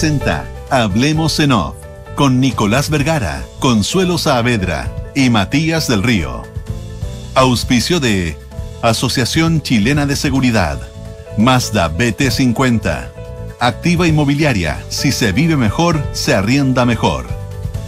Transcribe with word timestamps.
presenta 0.00 0.46
Hablemos 0.70 1.38
en 1.40 1.52
Off 1.52 1.74
con 2.14 2.40
Nicolás 2.40 2.88
Vergara, 2.88 3.44
Consuelo 3.58 4.16
Saavedra 4.16 4.90
y 5.14 5.28
Matías 5.28 5.88
del 5.88 6.02
Río. 6.02 6.42
Auspicio 7.34 8.00
de 8.00 8.34
Asociación 8.80 9.60
Chilena 9.60 10.06
de 10.06 10.16
Seguridad, 10.16 10.80
Mazda 11.36 11.94
BT50, 11.94 13.10
Activa 13.60 14.06
Inmobiliaria, 14.06 14.82
si 14.88 15.12
se 15.12 15.32
vive 15.32 15.58
mejor, 15.58 16.02
se 16.12 16.34
arrienda 16.34 16.86
mejor. 16.86 17.26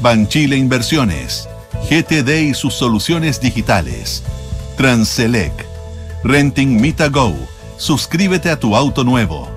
Banchile 0.03 0.59
Inversiones, 0.59 1.49
GTD 1.89 2.43
y 2.51 2.53
sus 2.53 2.75
soluciones 2.75 3.41
digitales. 3.41 4.23
Transelec, 4.77 5.65
Renting 6.25 6.79
Mita 6.79 7.09
Go, 7.09 7.35
suscríbete 7.79 8.51
a 8.51 8.61
tu 8.61 8.77
auto 8.77 9.03
nuevo. 9.03 9.52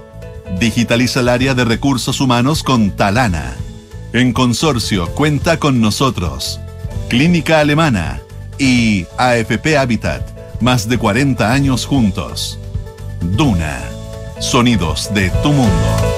Digitaliza 0.59 1.19
el 1.19 1.29
área 1.29 1.54
de 1.54 1.65
recursos 1.65 2.21
humanos 2.21 2.64
con 2.64 2.91
Talana. 2.91 3.55
En 4.14 4.32
consorcio 4.32 5.07
cuenta 5.14 5.57
con 5.57 5.81
nosotros. 5.81 6.59
Clínica 7.09 7.59
Alemana 7.59 8.21
y 8.57 9.05
AFP 9.18 9.78
Habitat. 9.78 10.61
Más 10.61 10.87
de 10.87 10.97
40 10.97 11.51
años 11.51 11.86
juntos. 11.86 12.57
Duna. 13.19 13.81
Sonidos 14.39 15.14
de 15.14 15.29
tu 15.43 15.51
mundo. 15.51 16.15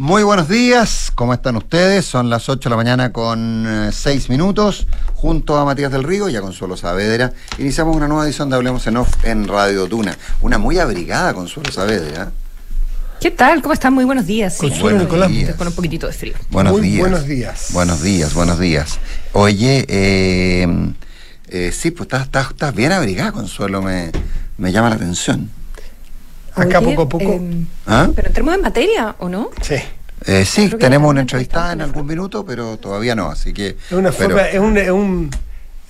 Muy 0.00 0.22
buenos 0.22 0.48
días, 0.48 1.12
¿cómo 1.14 1.34
están 1.34 1.56
ustedes? 1.56 2.06
Son 2.06 2.30
las 2.30 2.48
8 2.48 2.70
de 2.70 2.70
la 2.70 2.76
mañana 2.76 3.12
con 3.12 3.90
6 3.92 4.06
eh, 4.06 4.32
minutos, 4.32 4.86
junto 5.12 5.58
a 5.58 5.66
Matías 5.66 5.92
del 5.92 6.04
Río 6.04 6.30
y 6.30 6.36
a 6.36 6.40
Consuelo 6.40 6.74
Saavedra. 6.78 7.34
Iniciamos 7.58 7.94
una 7.94 8.08
nueva 8.08 8.24
edición 8.24 8.48
de 8.48 8.56
Hablemos 8.56 8.86
en 8.86 8.96
Off 8.96 9.10
en 9.24 9.46
Radio 9.46 9.86
Tuna. 9.88 10.16
Una 10.40 10.56
muy 10.56 10.78
abrigada 10.78 11.34
Consuelo 11.34 11.70
Saavedra. 11.70 12.32
¿Qué 13.20 13.30
tal? 13.30 13.60
¿Cómo 13.60 13.74
están? 13.74 13.92
Muy 13.92 14.04
buenos 14.04 14.24
días. 14.24 14.56
Consuelo 14.56 15.00
Nicolás. 15.00 15.30
Con 15.58 15.66
un 15.66 15.74
poquitito 15.74 16.06
de 16.06 16.14
frío. 16.14 16.34
Buenos 16.48 16.72
Muy 16.72 16.80
días. 16.80 17.00
buenos 17.00 17.26
días. 17.26 17.68
Buenos 17.72 18.02
días, 18.02 18.32
buenos 18.32 18.58
días. 18.58 18.98
Oye, 19.34 19.84
eh, 19.86 20.66
eh, 21.48 21.72
sí, 21.74 21.90
pues 21.90 22.06
estás, 22.06 22.22
estás, 22.22 22.48
estás 22.52 22.74
bien 22.74 22.92
abrigada, 22.92 23.32
Consuelo, 23.32 23.82
me, 23.82 24.12
me 24.56 24.72
llama 24.72 24.88
la 24.88 24.94
atención. 24.94 25.59
Acá 26.54 26.78
Oye, 26.80 26.88
poco 26.94 27.02
a 27.02 27.08
poco. 27.08 27.32
em, 27.34 27.66
¿Ah? 27.86 28.08
Pero 28.14 28.28
entremos 28.28 28.54
en 28.54 28.60
materia, 28.62 29.14
¿o 29.18 29.28
no? 29.28 29.50
sí. 29.62 29.76
Eh, 30.26 30.44
sí, 30.44 30.68
tenemos 30.78 31.08
una 31.10 31.22
entrevistada 31.22 31.72
en 31.72 31.80
algún 31.80 32.04
minuto, 32.06 32.44
pero 32.44 32.76
todavía 32.76 33.14
no, 33.14 33.30
así 33.30 33.54
que... 33.54 33.68
Es 33.68 33.92
una 33.92 34.10
pero- 34.10 34.28
forma, 34.36 34.42
es 34.48 34.60
un, 34.60 34.76
es 34.76 34.90
un, 34.90 35.30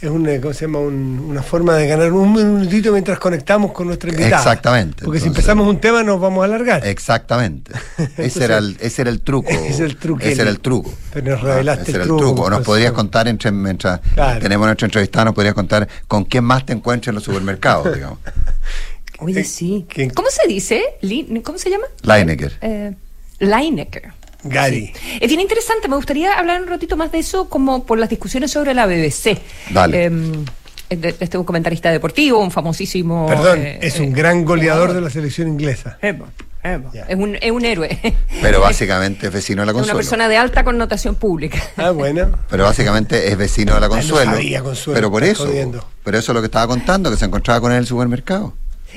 es 0.00 0.08
un- 0.08 0.38
¿cómo 0.40 0.54
se 0.54 0.66
llama? 0.66 0.78
Un- 0.78 1.26
una 1.30 1.42
forma 1.42 1.74
de 1.74 1.88
ganar 1.88 2.12
un 2.12 2.32
minutito 2.32 2.92
mientras 2.92 3.18
conectamos 3.18 3.72
con 3.72 3.88
nuestra 3.88 4.08
invitada. 4.10 4.36
Exactamente, 4.36 5.04
Porque 5.04 5.18
si 5.18 5.26
empezamos 5.26 5.66
un 5.66 5.80
tema 5.80 6.04
nos 6.04 6.20
vamos 6.20 6.42
a 6.42 6.44
alargar. 6.44 6.86
Exactamente. 6.86 7.72
Ese 8.18 8.44
era 8.44 8.58
el, 8.58 8.76
ese 8.80 9.02
era 9.02 9.10
el 9.10 9.20
truco. 9.20 9.50
Ese 9.50 9.66
es 9.66 9.80
el 9.80 9.96
truqueli. 9.96 10.30
Ese 10.32 10.42
era 10.42 10.50
el 10.52 10.60
truco. 10.60 10.94
Pero 11.12 11.32
nos 11.32 11.40
revelaste 11.42 11.82
ese 11.82 11.90
el 11.90 11.96
era 11.96 12.04
truco, 12.04 12.22
el 12.28 12.34
truco. 12.36 12.50
Nos 12.50 12.60
podrías 12.62 12.92
contar 12.92 13.26
entre, 13.26 13.50
mientras 13.50 13.98
Claro. 14.14 14.38
tenemos 14.40 14.64
nuestra 14.64 14.86
entrevistada, 14.86 15.24
nos 15.24 15.34
podrías 15.34 15.54
contar 15.54 15.88
con 16.06 16.22
quién 16.24 16.44
más 16.44 16.64
te 16.64 16.72
encuentras 16.72 17.08
en 17.08 17.14
los 17.16 17.24
supermercados, 17.24 17.92
digamos. 17.92 18.20
Oye, 19.20 19.40
Eh, 19.40 19.44
sí. 19.44 19.86
¿Cómo 20.14 20.28
se 20.30 20.46
dice? 20.48 20.82
¿Cómo 21.44 21.58
se 21.58 21.70
llama? 21.70 21.84
Lineker. 22.02 22.52
Eh, 22.60 22.94
Lineker. 23.38 24.12
Gary. 24.42 24.92
Es 25.20 25.28
bien 25.28 25.40
interesante, 25.40 25.86
me 25.88 25.96
gustaría 25.96 26.32
hablar 26.38 26.62
un 26.62 26.68
ratito 26.68 26.96
más 26.96 27.12
de 27.12 27.18
eso, 27.18 27.48
como 27.50 27.84
por 27.84 27.98
las 27.98 28.08
discusiones 28.08 28.50
sobre 28.50 28.72
la 28.72 28.86
BBC. 28.86 29.38
Dale. 29.70 30.06
Eh, 30.06 30.10
de- 30.96 31.08
este 31.10 31.24
es 31.24 31.34
un 31.34 31.44
comentarista 31.44 31.90
deportivo, 31.90 32.40
un 32.40 32.50
famosísimo. 32.50 33.26
Perdón, 33.26 33.60
eh, 33.60 33.78
es 33.82 33.98
eh, 33.98 34.02
un 34.02 34.12
gran 34.12 34.44
goleador 34.44 34.92
de 34.94 35.00
la 35.02 35.10
selección 35.10 35.46
inglesa. 35.48 35.98
Es, 36.00 37.16
un, 37.16 37.36
es 37.40 37.50
un 37.52 37.64
héroe. 37.64 37.98
Pero 38.42 38.60
básicamente 38.62 39.26
es 39.26 39.32
vecino 39.32 39.62
de 39.62 39.66
la 39.66 39.70
Es 39.72 39.74
una 39.74 39.80
Consuelo. 39.82 39.98
persona 39.98 40.28
de 40.28 40.36
alta 40.38 40.64
connotación 40.64 41.14
pública. 41.16 41.58
Ah, 41.76 41.90
bueno. 41.90 42.30
Pero 42.50 42.64
básicamente 42.64 43.28
es 43.28 43.36
vecino 43.36 43.74
de 43.74 43.80
la 43.80 43.88
no 43.88 43.94
Consuelo. 43.94 44.32
sabía, 44.32 44.62
Consuelo, 44.62 44.96
pero 44.96 45.10
por 45.10 45.22
eso. 45.24 45.46
jodiendo. 45.46 45.84
Pero 46.02 46.18
eso 46.18 46.32
es 46.32 46.34
lo 46.34 46.40
que 46.40 46.46
estaba 46.46 46.66
contando, 46.66 47.10
que 47.10 47.16
se 47.18 47.26
encontraba 47.26 47.60
con 47.60 47.70
él 47.72 47.76
en 47.76 47.80
el 47.82 47.86
supermercado. 47.86 48.54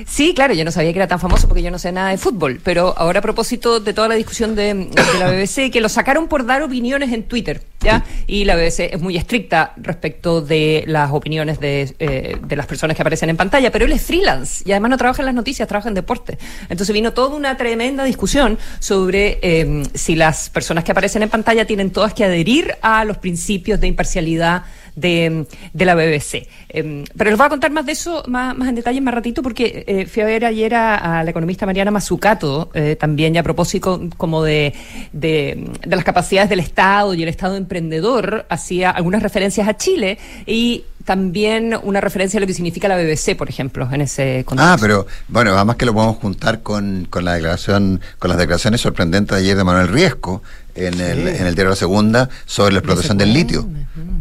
Sí, 0.07 0.33
claro, 0.33 0.53
yo 0.53 0.65
no 0.65 0.71
sabía 0.71 0.91
que 0.91 0.99
era 0.99 1.07
tan 1.07 1.19
famoso 1.19 1.47
porque 1.47 1.61
yo 1.61 1.71
no 1.71 1.79
sé 1.79 1.91
nada 1.91 2.09
de 2.09 2.17
fútbol, 2.17 2.59
pero 2.63 2.93
ahora 2.97 3.19
a 3.19 3.21
propósito 3.21 3.79
de 3.79 3.93
toda 3.93 4.07
la 4.07 4.15
discusión 4.15 4.55
de, 4.55 4.73
de 4.73 5.19
la 5.19 5.29
BBC, 5.29 5.71
que 5.71 5.81
lo 5.81 5.89
sacaron 5.89 6.27
por 6.27 6.45
dar 6.45 6.63
opiniones 6.63 7.11
en 7.11 7.23
Twitter, 7.23 7.61
¿ya? 7.79 8.03
Y 8.25 8.45
la 8.45 8.55
BBC 8.55 8.93
es 8.93 9.01
muy 9.01 9.17
estricta 9.17 9.73
respecto 9.77 10.41
de 10.41 10.83
las 10.87 11.11
opiniones 11.11 11.59
de, 11.59 11.93
eh, 11.99 12.37
de 12.41 12.55
las 12.55 12.65
personas 12.65 12.95
que 12.95 13.03
aparecen 13.03 13.29
en 13.29 13.37
pantalla, 13.37 13.71
pero 13.71 13.85
él 13.85 13.91
es 13.91 14.01
freelance 14.01 14.63
y 14.65 14.71
además 14.71 14.91
no 14.91 14.97
trabaja 14.97 15.21
en 15.21 15.27
las 15.27 15.35
noticias, 15.35 15.67
trabaja 15.67 15.89
en 15.89 15.95
deporte. 15.95 16.37
Entonces 16.69 16.93
vino 16.93 17.13
toda 17.13 17.35
una 17.35 17.55
tremenda 17.57 18.03
discusión 18.03 18.57
sobre 18.79 19.39
eh, 19.41 19.83
si 19.93 20.15
las 20.15 20.49
personas 20.49 20.83
que 20.83 20.91
aparecen 20.91 21.23
en 21.23 21.29
pantalla 21.29 21.65
tienen 21.65 21.91
todas 21.91 22.13
que 22.13 22.23
adherir 22.23 22.75
a 22.81 23.05
los 23.05 23.17
principios 23.17 23.79
de 23.79 23.87
imparcialidad 23.87 24.63
de, 24.95 25.45
de 25.73 25.85
la 25.85 25.95
BBC. 25.95 26.47
Eh, 26.69 27.03
pero 27.17 27.29
les 27.29 27.37
voy 27.37 27.45
a 27.45 27.49
contar 27.49 27.71
más 27.71 27.85
de 27.85 27.93
eso 27.93 28.23
más, 28.27 28.57
más 28.57 28.69
en 28.69 28.75
detalle 28.75 29.01
más 29.01 29.13
ratito 29.13 29.41
porque 29.41 29.83
eh, 29.87 30.05
fui 30.05 30.21
a 30.23 30.25
ver 30.25 30.45
ayer 30.45 30.75
a, 30.75 31.19
a 31.19 31.23
la 31.23 31.29
economista 31.29 31.65
Mariana 31.65 31.91
Mazzucato, 31.91 32.69
eh, 32.73 32.95
también 32.95 33.33
ya 33.33 33.41
a 33.41 33.43
propósito 33.43 34.01
como 34.17 34.43
de, 34.43 34.73
de, 35.11 35.69
de 35.85 35.95
las 35.95 36.05
capacidades 36.05 36.49
del 36.49 36.59
Estado 36.59 37.13
y 37.13 37.23
el 37.23 37.29
Estado 37.29 37.55
emprendedor, 37.55 38.45
hacía 38.49 38.89
algunas 38.89 39.23
referencias 39.23 39.67
a 39.67 39.77
Chile 39.77 40.17
y 40.45 40.83
también 41.05 41.77
una 41.83 41.99
referencia 41.99 42.37
a 42.37 42.41
lo 42.41 42.47
que 42.47 42.53
significa 42.53 42.87
la 42.87 42.95
BBC, 42.95 43.35
por 43.35 43.49
ejemplo, 43.49 43.87
en 43.91 44.01
ese 44.01 44.43
contexto. 44.45 44.73
Ah, 44.73 44.77
pero 44.79 45.05
bueno, 45.27 45.53
además 45.53 45.75
que 45.75 45.85
lo 45.85 45.93
podemos 45.93 46.17
juntar 46.17 46.61
con, 46.61 47.07
con 47.09 47.25
la 47.25 47.33
declaración, 47.33 47.99
con 48.19 48.29
las 48.29 48.37
declaraciones 48.37 48.81
sorprendentes 48.81 49.35
de 49.35 49.43
ayer 49.43 49.57
de 49.57 49.63
Manuel 49.63 49.89
Riesco 49.89 50.41
en 50.75 50.99
el, 50.99 51.27
en 51.27 51.45
el 51.47 51.55
diario 51.55 51.69
La 51.71 51.75
Segunda 51.75 52.29
sobre 52.45 52.73
la 52.73 52.79
explotación 52.79 53.17
del 53.17 53.33
litio. 53.33 53.67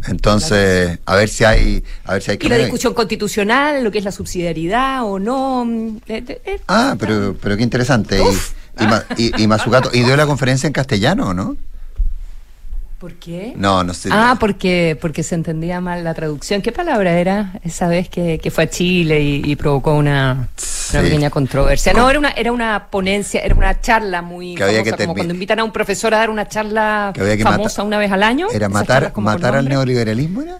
Entonces, 0.07 0.99
a 1.05 1.15
ver 1.15 1.29
si 1.29 1.43
hay, 1.43 1.83
a 2.05 2.13
ver 2.13 2.21
si 2.21 2.31
hay 2.31 2.37
Y 2.41 2.49
la 2.49 2.57
discusión 2.57 2.93
constitucional, 2.93 3.83
lo 3.83 3.91
que 3.91 3.99
es 3.99 4.03
la 4.03 4.11
subsidiariedad 4.11 5.03
o 5.03 5.19
no. 5.19 5.65
eh, 6.07 6.23
eh, 6.27 6.41
eh, 6.45 6.59
Ah, 6.67 6.95
pero, 6.99 7.35
pero 7.41 7.57
qué 7.57 7.63
interesante. 7.63 8.19
Uf. 8.21 8.51
Y, 8.79 8.83
y, 9.23 9.31
y, 9.37 9.43
y 9.43 9.47
Mazzucato, 9.47 9.89
¿y 9.93 10.03
dio 10.03 10.15
la 10.17 10.25
conferencia 10.25 10.67
en 10.67 10.73
castellano 10.73 11.29
o 11.29 11.33
no? 11.33 11.55
¿Por 13.03 13.15
qué? 13.15 13.51
No, 13.57 13.83
no 13.83 13.93
sé. 13.93 14.07
Ah, 14.13 14.37
porque, 14.39 14.97
porque 15.01 15.23
se 15.23 15.35
entendía 15.35 15.81
mal 15.81 16.05
la 16.05 16.13
traducción. 16.13 16.61
¿Qué 16.61 16.71
palabra 16.71 17.19
era 17.19 17.59
esa 17.61 17.89
vez 17.89 18.07
que, 18.07 18.39
que 18.39 18.49
fue 18.49 18.63
a 18.63 18.69
Chile 18.69 19.19
y, 19.19 19.41
y 19.43 19.57
provocó 19.57 19.93
una, 19.93 20.47
Sí. 20.55 20.95
una 20.95 21.01
pequeña 21.03 21.29
controversia? 21.29 21.91
No, 21.91 22.09
era 22.09 22.17
una, 22.17 22.29
era 22.31 22.53
una 22.53 22.87
ponencia, 22.89 23.41
era 23.41 23.55
una 23.55 23.81
charla 23.81 24.21
muy 24.21 24.55
Que 24.55 24.63
había 24.63 24.77
famosa, 24.85 24.95
que 24.95 25.03
como 25.03 25.15
cuando 25.15 25.33
invitan 25.33 25.59
a 25.59 25.65
un 25.65 25.73
profesor 25.73 26.13
a 26.13 26.19
dar 26.19 26.29
una 26.29 26.47
charla 26.47 27.11
Que 27.13 27.19
había 27.19 27.35
que 27.35 27.43
famosa 27.43 27.81
mata- 27.81 27.83
una 27.83 27.97
vez 27.97 28.09
al 28.09 28.23
año. 28.23 28.47
¿Era 28.53 28.69
matar, 28.69 29.11
matar 29.17 29.57
al 29.57 29.67
neoliberalismo? 29.67 30.41
¿era? 30.43 30.59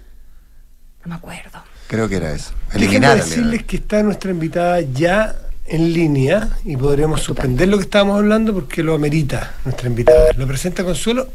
No 1.05 1.09
me 1.11 1.15
acuerdo. 1.15 1.63
Creo 1.87 2.09
que 2.09 2.17
era 2.17 2.33
eso. 2.33 2.51
Eliminar 2.73 3.11
al 3.11 3.17
decirles 3.19 3.63
que 3.63 3.77
está 3.77 4.03
nuestra 4.03 4.31
invitada 4.31 4.81
ya 4.81 5.33
en 5.65 5.93
línea 5.93 6.49
y 6.65 6.75
podríamos 6.75 7.21
suspender 7.21 7.69
lo 7.69 7.77
que 7.77 7.83
estábamos 7.83 8.17
hablando 8.17 8.53
porque 8.53 8.83
lo 8.83 8.95
amerita 8.95 9.53
nuestra 9.63 9.87
invitada. 9.87 10.33
¿Lo 10.35 10.45
presenta 10.45 10.83
Consuelo? 10.83 11.29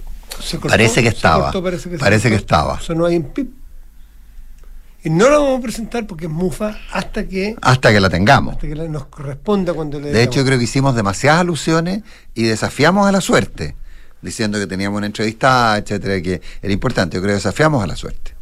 Parece 0.68 1.02
que 1.02 1.10
¿Se 1.10 1.16
estaba. 1.16 1.44
cortó? 1.44 1.62
parece 1.62 1.90
que, 1.90 1.98
Parece 1.98 2.28
que 2.30 2.36
estaba. 2.36 2.80
Sonó 2.80 3.06
ahí 3.06 3.16
en 3.16 3.24
pip. 3.24 3.52
Y 5.04 5.10
no 5.10 5.28
la 5.30 5.38
vamos 5.38 5.60
a 5.60 5.62
presentar 5.62 6.06
porque 6.06 6.26
es 6.26 6.30
mufa 6.30 6.76
hasta 6.92 7.26
que, 7.26 7.54
Hasta 7.62 7.92
que 7.92 8.00
la 8.00 8.10
tengamos. 8.10 8.54
hasta 8.54 8.66
que 8.66 8.74
la- 8.74 8.88
nos 8.88 9.06
corresponda 9.06 9.72
cuando 9.72 10.00
le 10.00 10.10
De 10.10 10.22
hecho, 10.22 10.30
digamos. 10.32 10.46
creo 10.48 10.58
que 10.58 10.64
hicimos 10.64 10.94
demasiadas 10.96 11.40
alusiones 11.40 12.02
y 12.34 12.42
desafiamos 12.44 13.06
a 13.06 13.12
la 13.12 13.20
suerte, 13.20 13.76
diciendo 14.22 14.58
que 14.58 14.66
teníamos 14.66 14.98
una 14.98 15.06
entrevista, 15.06 15.76
etcétera, 15.78 16.20
que 16.20 16.40
era 16.60 16.72
importante. 16.72 17.16
Yo 17.16 17.20
creo 17.22 17.30
que 17.32 17.36
desafiamos 17.36 17.82
a 17.82 17.86
la 17.86 17.94
suerte. 17.96 18.34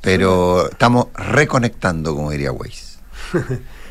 Pero 0.00 0.68
estamos 0.70 1.06
reconectando, 1.14 2.14
como 2.14 2.30
diría 2.30 2.52
Weiss. 2.52 2.98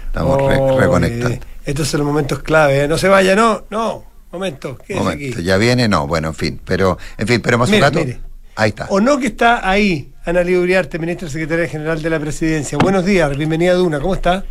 Estamos 0.07 0.37
re- 0.47 0.77
reconectando. 0.79 1.29
eh, 1.37 1.41
estos 1.65 1.87
son 1.87 2.01
los 2.01 2.07
momentos 2.07 2.39
clave. 2.39 2.83
¿eh? 2.83 2.87
No 2.87 2.99
se 2.99 3.07
vaya, 3.07 3.35
no, 3.35 3.63
no. 3.71 4.03
Momento, 4.33 4.75
quédese 4.79 5.03
Momento, 5.03 5.35
aquí. 5.37 5.43
ya 5.43 5.57
viene, 5.57 5.87
no, 5.87 6.07
bueno, 6.07 6.29
en 6.29 6.33
fin. 6.33 6.59
Pero, 6.65 6.97
en 7.19 7.27
fin, 7.27 7.39
pero 7.39 7.59
más 7.59 7.69
un 7.69 7.79
rato. 7.79 7.99
mire. 7.99 8.17
Ahí 8.55 8.69
está. 8.69 8.87
O 8.89 8.99
no 8.99 9.19
que 9.19 9.27
está 9.27 9.67
ahí, 9.69 10.11
Ana 10.25 10.41
Lidia 10.43 10.59
Uriarte, 10.59 10.97
ministra 10.97 11.29
secretaria 11.29 11.67
general 11.67 12.01
de 12.01 12.09
la 12.09 12.19
presidencia. 12.19 12.79
Buenos 12.79 13.05
días, 13.05 13.37
bienvenida 13.37 13.73
a 13.73 13.75
Duna, 13.75 13.99
¿cómo 13.99 14.15
está? 14.15 14.43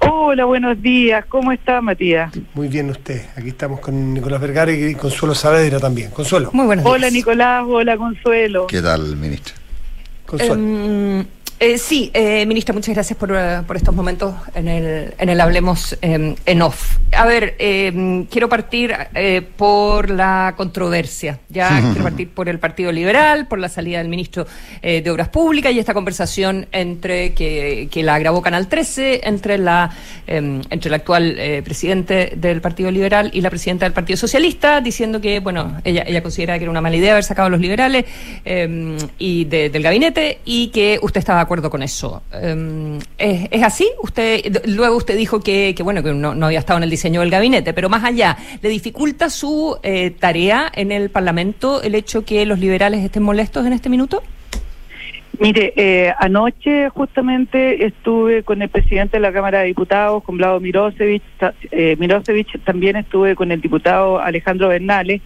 Hola, 0.00 0.44
buenos 0.44 0.80
días. 0.82 1.24
¿Cómo 1.26 1.52
está, 1.52 1.80
Matías? 1.80 2.32
Muy 2.52 2.68
bien 2.68 2.90
usted. 2.90 3.22
Aquí 3.36 3.48
estamos 3.48 3.80
con 3.80 4.12
Nicolás 4.12 4.42
Vergara 4.42 4.70
y 4.70 4.94
Consuelo 4.94 5.34
Saavedra 5.34 5.80
también. 5.80 6.10
Consuelo. 6.10 6.50
Muy 6.52 6.66
buenos 6.66 6.84
días. 6.84 6.94
Hola, 6.94 7.10
Nicolás. 7.10 7.64
Hola, 7.66 7.96
Consuelo. 7.96 8.66
¿Qué 8.66 8.82
tal, 8.82 9.16
ministro? 9.16 9.54
Consuelo. 10.26 10.54
Em, 10.54 11.24
Eh, 11.60 11.78
sí, 11.78 12.10
eh, 12.14 12.44
ministra, 12.46 12.74
muchas 12.74 12.94
gracias 12.94 13.16
por, 13.16 13.30
eh, 13.32 13.62
por, 13.64 13.76
estos 13.76 13.94
momentos 13.94 14.34
en 14.56 14.66
el, 14.66 15.14
en 15.16 15.28
el 15.28 15.40
Hablemos 15.40 15.96
eh, 16.02 16.34
en 16.44 16.62
Off. 16.62 16.98
A 17.12 17.26
ver, 17.26 17.54
eh, 17.60 18.26
quiero 18.28 18.48
partir 18.48 18.92
por 19.56 20.10
la 20.10 20.54
controversia. 20.56 21.38
Ya 21.48 21.80
quiero 21.80 22.02
partir 22.02 22.28
por 22.30 22.48
el 22.48 22.58
Partido 22.58 22.90
Liberal, 22.90 23.46
por 23.46 23.60
la 23.60 23.68
salida 23.68 23.98
del 23.98 24.08
ministro 24.08 24.46
de 24.82 25.08
Obras 25.10 25.28
Públicas 25.28 25.72
y 25.72 25.78
esta 25.78 25.94
conversación 25.94 26.66
entre 26.72 27.34
que, 27.34 27.88
que 27.90 28.02
la 28.02 28.18
grabó 28.18 28.42
Canal 28.42 28.66
13 28.66 29.20
entre 29.24 29.58
la 29.58 29.90
entre 30.26 30.88
el 30.88 30.94
actual 30.94 31.38
presidente 31.64 32.32
del 32.36 32.60
Partido 32.60 32.90
Liberal 32.90 33.30
y 33.32 33.40
la 33.40 33.50
presidenta 33.50 33.86
del 33.86 33.92
Partido 33.92 34.16
Socialista, 34.16 34.80
diciendo 34.80 35.20
que 35.20 35.38
bueno 35.40 35.80
ella 35.84 36.02
ella 36.06 36.22
considera 36.22 36.58
que 36.58 36.64
era 36.64 36.70
una 36.70 36.80
mala 36.80 36.96
idea 36.96 37.12
haber 37.12 37.24
sacado 37.24 37.46
a 37.46 37.50
los 37.50 37.60
liberales 37.60 38.04
y 38.44 39.44
de, 39.44 39.70
del 39.70 39.82
gabinete 39.82 40.40
y 40.44 40.68
que 40.68 40.98
usted 41.00 41.20
estaba 41.20 41.43
acuerdo 41.44 41.70
con 41.70 41.82
eso. 41.82 42.22
¿es, 43.18 43.48
¿es, 43.50 43.62
así? 43.62 43.88
Usted 44.02 44.62
luego 44.66 44.96
usted 44.96 45.16
dijo 45.16 45.40
que, 45.40 45.74
que 45.76 45.82
bueno 45.82 46.02
que 46.02 46.12
no, 46.12 46.34
no, 46.34 46.46
había 46.46 46.58
estado 46.58 46.78
en 46.78 46.84
el 46.84 46.90
diseño 46.90 47.20
del 47.20 47.30
gabinete, 47.30 47.72
pero 47.72 47.88
más 47.88 48.04
allá, 48.04 48.36
¿le 48.62 48.68
dificulta 48.68 49.30
su 49.30 49.78
eh, 49.82 50.10
tarea 50.10 50.70
en 50.74 50.92
el 50.92 51.10
Parlamento 51.10 51.82
el 51.82 51.94
hecho 51.94 52.24
que 52.24 52.44
los 52.46 52.58
liberales 52.58 53.04
estén 53.04 53.22
molestos 53.22 53.66
en 53.66 53.72
este 53.72 53.88
minuto? 53.88 54.22
Mire, 55.40 55.72
eh, 55.76 56.12
anoche 56.18 56.88
justamente 56.90 57.84
estuve 57.84 58.44
con 58.44 58.62
el 58.62 58.68
presidente 58.68 59.16
de 59.16 59.20
la 59.20 59.32
Cámara 59.32 59.60
de 59.60 59.66
Diputados, 59.66 60.22
con 60.22 60.36
Vlado 60.36 60.60
Mirosevich, 60.60 61.22
eh, 61.72 61.96
Mirosevich 61.98 62.60
también 62.62 62.96
estuve 62.96 63.34
con 63.34 63.50
el 63.50 63.60
diputado 63.60 64.20
Alejandro 64.20 64.68
Bernales, 64.68 65.22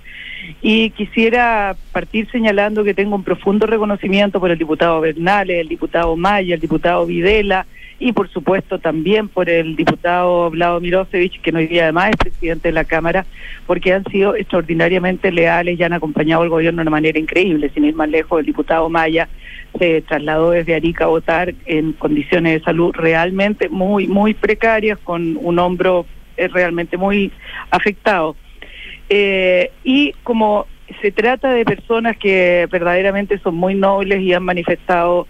y 0.62 0.90
quisiera 0.90 1.76
partir 1.92 2.30
señalando 2.30 2.84
que 2.84 2.94
tengo 2.94 3.16
un 3.16 3.24
profundo 3.24 3.66
reconocimiento 3.66 4.40
por 4.40 4.50
el 4.50 4.58
diputado 4.58 5.00
Bernales, 5.00 5.60
el 5.60 5.68
diputado 5.68 6.16
Maya, 6.16 6.54
el 6.54 6.60
diputado 6.60 7.06
Videla, 7.06 7.66
y 8.00 8.12
por 8.12 8.28
supuesto 8.28 8.78
también 8.78 9.28
por 9.28 9.48
el 9.50 9.74
diputado 9.74 10.50
Vlado 10.50 10.80
Mirosevich, 10.80 11.40
que 11.40 11.50
hoy 11.50 11.66
día 11.66 11.84
además 11.84 12.10
es 12.10 12.16
presidente 12.16 12.68
de 12.68 12.72
la 12.72 12.84
Cámara, 12.84 13.26
porque 13.66 13.92
han 13.92 14.04
sido 14.04 14.36
extraordinariamente 14.36 15.32
leales 15.32 15.78
y 15.78 15.82
han 15.82 15.92
acompañado 15.92 16.42
al 16.42 16.48
gobierno 16.48 16.78
de 16.78 16.82
una 16.82 16.92
manera 16.92 17.18
increíble, 17.18 17.70
sin 17.74 17.84
ir 17.84 17.94
más 17.94 18.08
lejos, 18.08 18.38
el 18.38 18.46
diputado 18.46 18.88
Maya 18.88 19.28
se 19.78 20.00
trasladó 20.02 20.50
desde 20.50 20.74
Arica 20.74 21.04
a 21.04 21.08
votar 21.08 21.54
en 21.66 21.92
condiciones 21.92 22.54
de 22.54 22.64
salud 22.64 22.92
realmente 22.94 23.68
muy, 23.68 24.06
muy 24.06 24.34
precarias, 24.34 24.98
con 24.98 25.36
un 25.40 25.58
hombro 25.58 26.06
eh, 26.36 26.48
realmente 26.48 26.96
muy 26.96 27.32
afectado. 27.70 28.36
Eh, 29.08 29.70
y 29.84 30.12
como 30.22 30.66
se 31.00 31.12
trata 31.12 31.50
de 31.52 31.64
personas 31.64 32.16
que 32.16 32.68
verdaderamente 32.70 33.38
son 33.38 33.54
muy 33.56 33.74
nobles 33.74 34.20
y 34.20 34.32
han 34.32 34.42
manifestado 34.42 35.26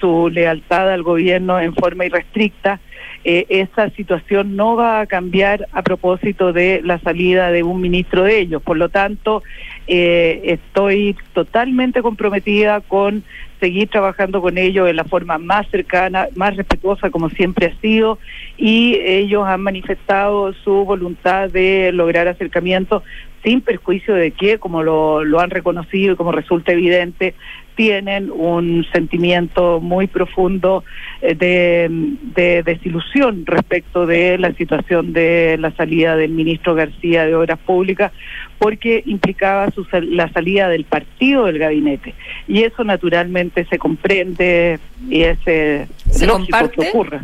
su 0.00 0.28
lealtad 0.28 0.90
al 0.92 1.02
gobierno 1.02 1.58
en 1.60 1.74
forma 1.74 2.06
irrestricta, 2.06 2.80
eh, 3.24 3.46
esa 3.48 3.90
situación 3.90 4.54
no 4.54 4.76
va 4.76 5.00
a 5.00 5.06
cambiar 5.06 5.66
a 5.72 5.82
propósito 5.82 6.52
de 6.52 6.80
la 6.84 6.98
salida 7.00 7.50
de 7.50 7.62
un 7.62 7.80
ministro 7.80 8.22
de 8.22 8.38
ellos. 8.38 8.62
Por 8.62 8.76
lo 8.76 8.88
tanto, 8.88 9.42
eh, 9.88 10.42
estoy 10.44 11.16
totalmente 11.32 12.02
comprometida 12.02 12.80
con 12.82 13.24
seguir 13.58 13.88
trabajando 13.88 14.40
con 14.40 14.58
ellos 14.58 14.86
de 14.86 14.92
la 14.92 15.04
forma 15.04 15.38
más 15.38 15.66
cercana, 15.70 16.28
más 16.36 16.56
respetuosa 16.56 17.10
como 17.10 17.30
siempre 17.30 17.66
ha 17.66 17.80
sido 17.80 18.18
y 18.56 18.98
ellos 19.02 19.46
han 19.46 19.62
manifestado 19.62 20.52
su 20.52 20.84
voluntad 20.84 21.50
de 21.50 21.90
lograr 21.92 22.28
acercamiento 22.28 23.02
sin 23.42 23.60
perjuicio 23.60 24.14
de 24.14 24.32
que, 24.32 24.58
como 24.58 24.82
lo, 24.82 25.24
lo 25.24 25.40
han 25.40 25.50
reconocido 25.50 26.12
y 26.12 26.16
como 26.16 26.32
resulta 26.32 26.72
evidente, 26.72 27.34
tienen 27.76 28.30
un 28.32 28.84
sentimiento 28.92 29.80
muy 29.80 30.08
profundo 30.08 30.82
eh, 31.22 31.36
de, 31.36 31.88
de, 32.34 32.62
desilusión 32.64 33.46
respecto 33.46 34.04
de 34.04 34.36
la 34.36 34.52
situación 34.54 35.12
de 35.12 35.56
la 35.58 35.70
salida 35.70 36.16
del 36.16 36.32
ministro 36.32 36.74
García 36.74 37.24
de 37.24 37.36
Obras 37.36 37.58
Públicas, 37.60 38.12
porque 38.58 39.02
implicaba 39.06 39.70
su, 39.70 39.86
la 40.02 40.30
salida 40.32 40.68
del 40.68 40.84
partido 40.84 41.46
del 41.46 41.58
gabinete. 41.58 42.14
Y 42.46 42.64
eso 42.64 42.84
naturalmente 42.84 43.64
se 43.66 43.78
comprende 43.78 44.78
y 45.08 45.22
es 45.22 45.38
eh, 45.46 45.86
¿Se 46.10 46.26
comparte? 46.26 46.76
que 46.76 46.88
ocurra. 46.88 47.22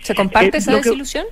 ¿Se 0.00 0.14
comparte 0.14 0.56
eh, 0.56 0.60
esa 0.60 0.76
desilusión? 0.76 1.24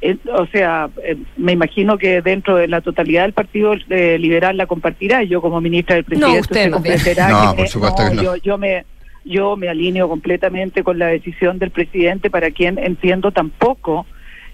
Que, 0.00 0.10
eh, 0.12 0.18
o 0.32 0.46
sea, 0.46 0.88
me 1.36 1.52
imagino 1.52 1.98
que 1.98 2.22
dentro 2.22 2.56
de 2.56 2.68
la 2.68 2.80
totalidad 2.80 3.22
del 3.22 3.32
Partido 3.34 3.74
eh, 3.90 4.18
Liberal 4.18 4.56
la 4.56 4.66
compartirá. 4.66 5.22
Yo 5.24 5.42
como 5.42 5.60
ministra 5.60 5.96
del 5.96 6.04
Presidente 6.04 6.34
no, 6.34 6.40
usted 6.40 6.70
comprenderá 6.70 7.28
no, 7.28 7.56
por 7.56 7.68
supuesto 7.68 8.02
que 8.08 8.14
no. 8.14 8.22
Yo, 8.22 8.36
yo, 8.36 8.56
me 8.56 8.86
yo 9.24 9.56
me 9.56 9.68
alineo 9.68 10.08
completamente 10.08 10.82
con 10.82 10.98
la 10.98 11.08
decisión 11.08 11.58
del 11.58 11.70
presidente, 11.70 12.30
para 12.30 12.50
quien 12.50 12.78
entiendo 12.78 13.30
tampoco 13.30 14.06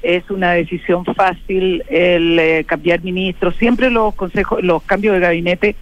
es 0.06 0.30
una 0.30 0.52
decisión 0.52 1.04
fácil 1.04 1.82
el 1.88 2.38
eh, 2.38 2.64
cambiar 2.64 3.02
ministros. 3.02 3.56
Siempre 3.56 3.90
los 3.90 4.14
consejos, 4.14 4.62
los 4.62 4.82
cambios 4.84 5.14
de 5.14 5.20
gabinete 5.20 5.76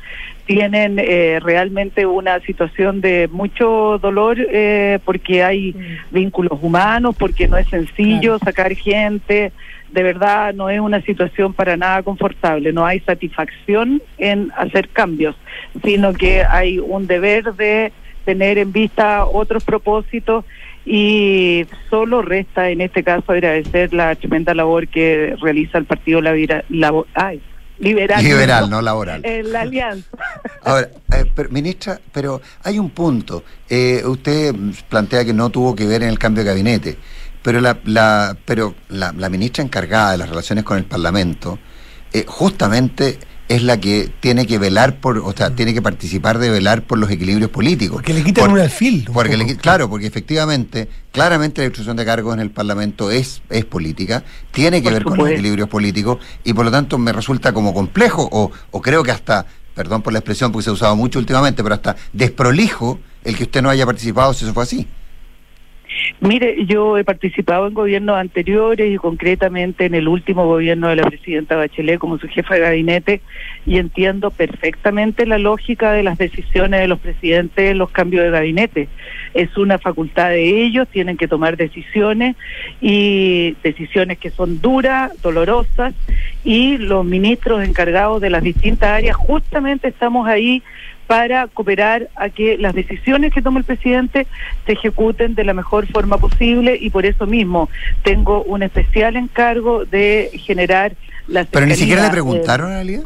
tienen 0.46 0.98
eh, 0.98 1.40
realmente 1.42 2.06
una 2.06 2.40
situación 2.40 3.00
de 3.00 3.28
mucho 3.30 3.98
dolor 4.00 4.38
eh, 4.38 4.98
porque 5.04 5.42
hay 5.42 5.74
vínculos 6.10 6.58
humanos, 6.62 7.14
porque 7.18 7.48
no 7.48 7.58
es 7.58 7.68
sencillo 7.68 8.38
claro. 8.38 8.44
sacar 8.44 8.74
gente, 8.74 9.52
de 9.92 10.02
verdad 10.02 10.54
no 10.54 10.70
es 10.70 10.80
una 10.80 11.02
situación 11.02 11.52
para 11.52 11.76
nada 11.76 12.02
confortable, 12.02 12.72
no 12.72 12.86
hay 12.86 13.00
satisfacción 13.00 14.02
en 14.16 14.50
hacer 14.56 14.88
cambios, 14.88 15.36
sino 15.84 16.14
que 16.14 16.44
hay 16.44 16.78
un 16.78 17.06
deber 17.06 17.54
de 17.54 17.92
tener 18.24 18.56
en 18.56 18.72
vista 18.72 19.26
otros 19.26 19.64
propósitos 19.64 20.44
y 20.84 21.66
solo 21.88 22.22
resta 22.22 22.68
en 22.70 22.80
este 22.80 23.02
caso 23.02 23.32
agradecer 23.32 23.92
la 23.94 24.14
tremenda 24.16 24.54
labor 24.54 24.88
que 24.88 25.34
realiza 25.40 25.78
el 25.78 25.86
Partido 25.86 26.20
Labira, 26.20 26.64
Labo, 26.68 27.06
ay, 27.14 27.40
Liberal. 27.78 28.22
Liberal, 28.22 28.70
no, 28.70 28.76
no 28.76 28.82
laboral. 28.82 29.22
La 29.44 29.62
alianza. 29.62 30.08
Ahora, 30.62 30.88
eh, 31.12 31.24
pero, 31.34 31.50
ministra, 31.50 32.00
pero 32.12 32.40
hay 32.62 32.78
un 32.78 32.90
punto. 32.90 33.44
Eh, 33.68 34.02
usted 34.04 34.54
plantea 34.88 35.24
que 35.24 35.32
no 35.32 35.50
tuvo 35.50 35.74
que 35.74 35.86
ver 35.86 36.02
en 36.02 36.10
el 36.10 36.18
cambio 36.18 36.44
de 36.44 36.50
gabinete, 36.50 36.98
pero 37.42 37.60
la, 37.60 37.78
la 37.84 38.36
pero 38.44 38.74
la, 38.88 39.12
la 39.16 39.28
ministra 39.28 39.64
encargada 39.64 40.12
de 40.12 40.18
las 40.18 40.28
relaciones 40.28 40.64
con 40.64 40.78
el 40.78 40.84
Parlamento, 40.84 41.58
eh, 42.12 42.24
justamente 42.26 43.18
es 43.48 43.62
la 43.62 43.78
que 43.78 44.10
tiene 44.20 44.46
que 44.46 44.58
velar 44.58 45.00
por, 45.00 45.18
o 45.18 45.32
sea, 45.32 45.50
tiene 45.54 45.74
que 45.74 45.82
participar 45.82 46.38
de 46.38 46.50
velar 46.50 46.82
por 46.82 46.98
los 46.98 47.10
equilibrios 47.10 47.50
políticos. 47.50 47.96
Porque 47.96 48.14
le 48.14 48.24
quitan 48.24 48.44
por, 48.44 48.54
un 48.54 48.60
alfil. 48.60 49.04
Un 49.08 49.14
porque 49.14 49.36
le, 49.36 49.56
claro, 49.56 49.90
porque 49.90 50.06
efectivamente, 50.06 50.88
claramente 51.12 51.60
la 51.60 51.66
instrucción 51.66 51.96
de 51.96 52.04
cargos 52.04 52.34
en 52.34 52.40
el 52.40 52.50
Parlamento 52.50 53.10
es, 53.10 53.42
es 53.50 53.64
política, 53.64 54.24
tiene 54.50 54.80
que 54.80 54.84
por 54.84 54.92
ver 54.92 55.02
supuesto. 55.02 55.20
con 55.20 55.30
los 55.30 55.38
equilibrios 55.38 55.68
políticos 55.68 56.18
y 56.42 56.54
por 56.54 56.64
lo 56.64 56.70
tanto 56.70 56.96
me 56.96 57.12
resulta 57.12 57.52
como 57.52 57.74
complejo 57.74 58.28
o, 58.32 58.50
o 58.70 58.80
creo 58.80 59.02
que 59.02 59.10
hasta, 59.10 59.46
perdón 59.74 60.02
por 60.02 60.12
la 60.12 60.20
expresión 60.20 60.50
porque 60.50 60.64
se 60.64 60.70
ha 60.70 60.72
usado 60.72 60.96
mucho 60.96 61.18
últimamente, 61.18 61.62
pero 61.62 61.74
hasta 61.74 61.96
desprolijo 62.12 62.98
el 63.24 63.36
que 63.36 63.44
usted 63.44 63.62
no 63.62 63.68
haya 63.70 63.84
participado 63.84 64.32
si 64.32 64.44
eso 64.44 64.54
fue 64.54 64.62
así. 64.62 64.88
Mire, 66.20 66.64
yo 66.66 66.96
he 66.96 67.04
participado 67.04 67.66
en 67.66 67.74
gobiernos 67.74 68.16
anteriores 68.16 68.92
y 68.92 68.96
concretamente 68.96 69.84
en 69.84 69.94
el 69.94 70.08
último 70.08 70.46
gobierno 70.46 70.88
de 70.88 70.96
la 70.96 71.04
presidenta 71.04 71.56
Bachelet 71.56 71.98
como 71.98 72.18
su 72.18 72.28
jefa 72.28 72.54
de 72.54 72.60
gabinete 72.60 73.20
y 73.66 73.78
entiendo 73.78 74.30
perfectamente 74.30 75.26
la 75.26 75.38
lógica 75.38 75.92
de 75.92 76.02
las 76.02 76.18
decisiones 76.18 76.80
de 76.80 76.88
los 76.88 76.98
presidentes 76.98 77.70
en 77.70 77.78
los 77.78 77.90
cambios 77.90 78.24
de 78.24 78.30
gabinete. 78.30 78.88
Es 79.34 79.56
una 79.56 79.78
facultad 79.78 80.30
de 80.30 80.64
ellos, 80.64 80.88
tienen 80.88 81.16
que 81.16 81.28
tomar 81.28 81.56
decisiones 81.56 82.36
y 82.80 83.56
decisiones 83.62 84.18
que 84.18 84.30
son 84.30 84.60
duras, 84.60 85.12
dolorosas 85.22 85.94
y 86.44 86.78
los 86.78 87.04
ministros 87.04 87.62
encargados 87.64 88.20
de 88.20 88.30
las 88.30 88.42
distintas 88.42 88.90
áreas 88.90 89.16
justamente 89.16 89.88
estamos 89.88 90.26
ahí 90.26 90.62
para 91.14 91.46
cooperar 91.46 92.10
a 92.16 92.28
que 92.28 92.58
las 92.58 92.74
decisiones 92.74 93.32
que 93.32 93.40
tome 93.40 93.60
el 93.60 93.64
presidente 93.64 94.26
se 94.66 94.72
ejecuten 94.72 95.36
de 95.36 95.44
la 95.44 95.54
mejor 95.54 95.86
forma 95.86 96.18
posible 96.18 96.76
y 96.80 96.90
por 96.90 97.06
eso 97.06 97.24
mismo 97.24 97.68
tengo 98.02 98.42
un 98.42 98.64
especial 98.64 99.14
encargo 99.14 99.84
de 99.84 100.32
generar 100.44 100.96
las... 101.28 101.46
Pero 101.46 101.66
ni 101.66 101.76
siquiera 101.76 102.02
le 102.02 102.10
preguntaron 102.10 102.72
a 102.72 102.80
alguien. 102.80 103.04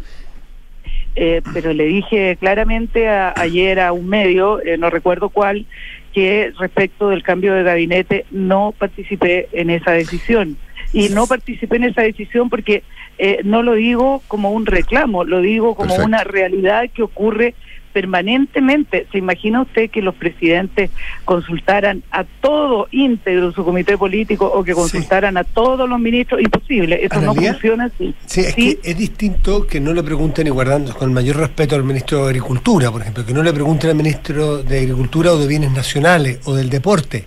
Eh, 1.16 1.42
pero 1.52 1.74
le 1.74 1.84
dije 1.84 2.38
claramente 2.40 3.10
a, 3.10 3.34
ayer 3.36 3.78
a 3.78 3.92
un 3.92 4.08
medio, 4.08 4.62
eh, 4.62 4.78
no 4.78 4.88
recuerdo 4.88 5.28
cuál, 5.28 5.66
que 6.14 6.50
respecto 6.58 7.10
del 7.10 7.22
cambio 7.22 7.52
de 7.52 7.62
gabinete 7.62 8.24
no 8.30 8.72
participé 8.78 9.50
en 9.52 9.68
esa 9.68 9.90
decisión. 9.90 10.56
Y 10.94 11.10
no 11.10 11.26
participé 11.26 11.76
en 11.76 11.84
esa 11.84 12.00
decisión 12.00 12.48
porque 12.48 12.84
eh, 13.18 13.40
no 13.44 13.62
lo 13.62 13.74
digo 13.74 14.22
como 14.28 14.52
un 14.52 14.64
reclamo, 14.64 15.24
lo 15.24 15.42
digo 15.42 15.74
como 15.74 15.88
Perfecto. 15.88 16.06
una 16.06 16.24
realidad 16.24 16.84
que 16.94 17.02
ocurre 17.02 17.54
permanentemente. 17.88 19.06
¿Se 19.10 19.18
imagina 19.18 19.62
usted 19.62 19.90
que 19.90 20.02
los 20.02 20.14
presidentes 20.14 20.90
consultaran 21.24 22.02
a 22.10 22.24
todo 22.24 22.88
íntegro 22.90 23.52
su 23.52 23.64
comité 23.64 23.98
político 23.98 24.46
o 24.46 24.62
que 24.64 24.74
consultaran 24.74 25.36
a 25.36 25.44
todos 25.44 25.88
los 25.88 25.98
ministros? 25.98 26.40
Imposible, 26.40 27.04
eso 27.04 27.20
no 27.20 27.34
funciona 27.34 27.84
así. 27.84 28.14
Sí, 28.26 28.40
es 28.40 28.54
que 28.54 28.78
es 28.82 28.96
distinto 28.96 29.66
que 29.66 29.80
no 29.80 29.92
le 29.92 30.02
pregunten 30.02 30.46
y 30.46 30.50
guardando 30.50 30.94
con 30.94 31.08
el 31.08 31.14
mayor 31.14 31.36
respeto 31.36 31.74
al 31.74 31.84
ministro 31.84 32.24
de 32.24 32.30
Agricultura, 32.30 32.90
por 32.90 33.02
ejemplo, 33.02 33.24
que 33.24 33.34
no 33.34 33.42
le 33.42 33.52
pregunten 33.52 33.90
al 33.90 33.96
ministro 33.96 34.62
de 34.62 34.78
Agricultura 34.78 35.32
o 35.32 35.38
de 35.38 35.46
Bienes 35.46 35.72
Nacionales 35.72 36.40
o 36.44 36.54
del 36.54 36.70
Deporte, 36.70 37.24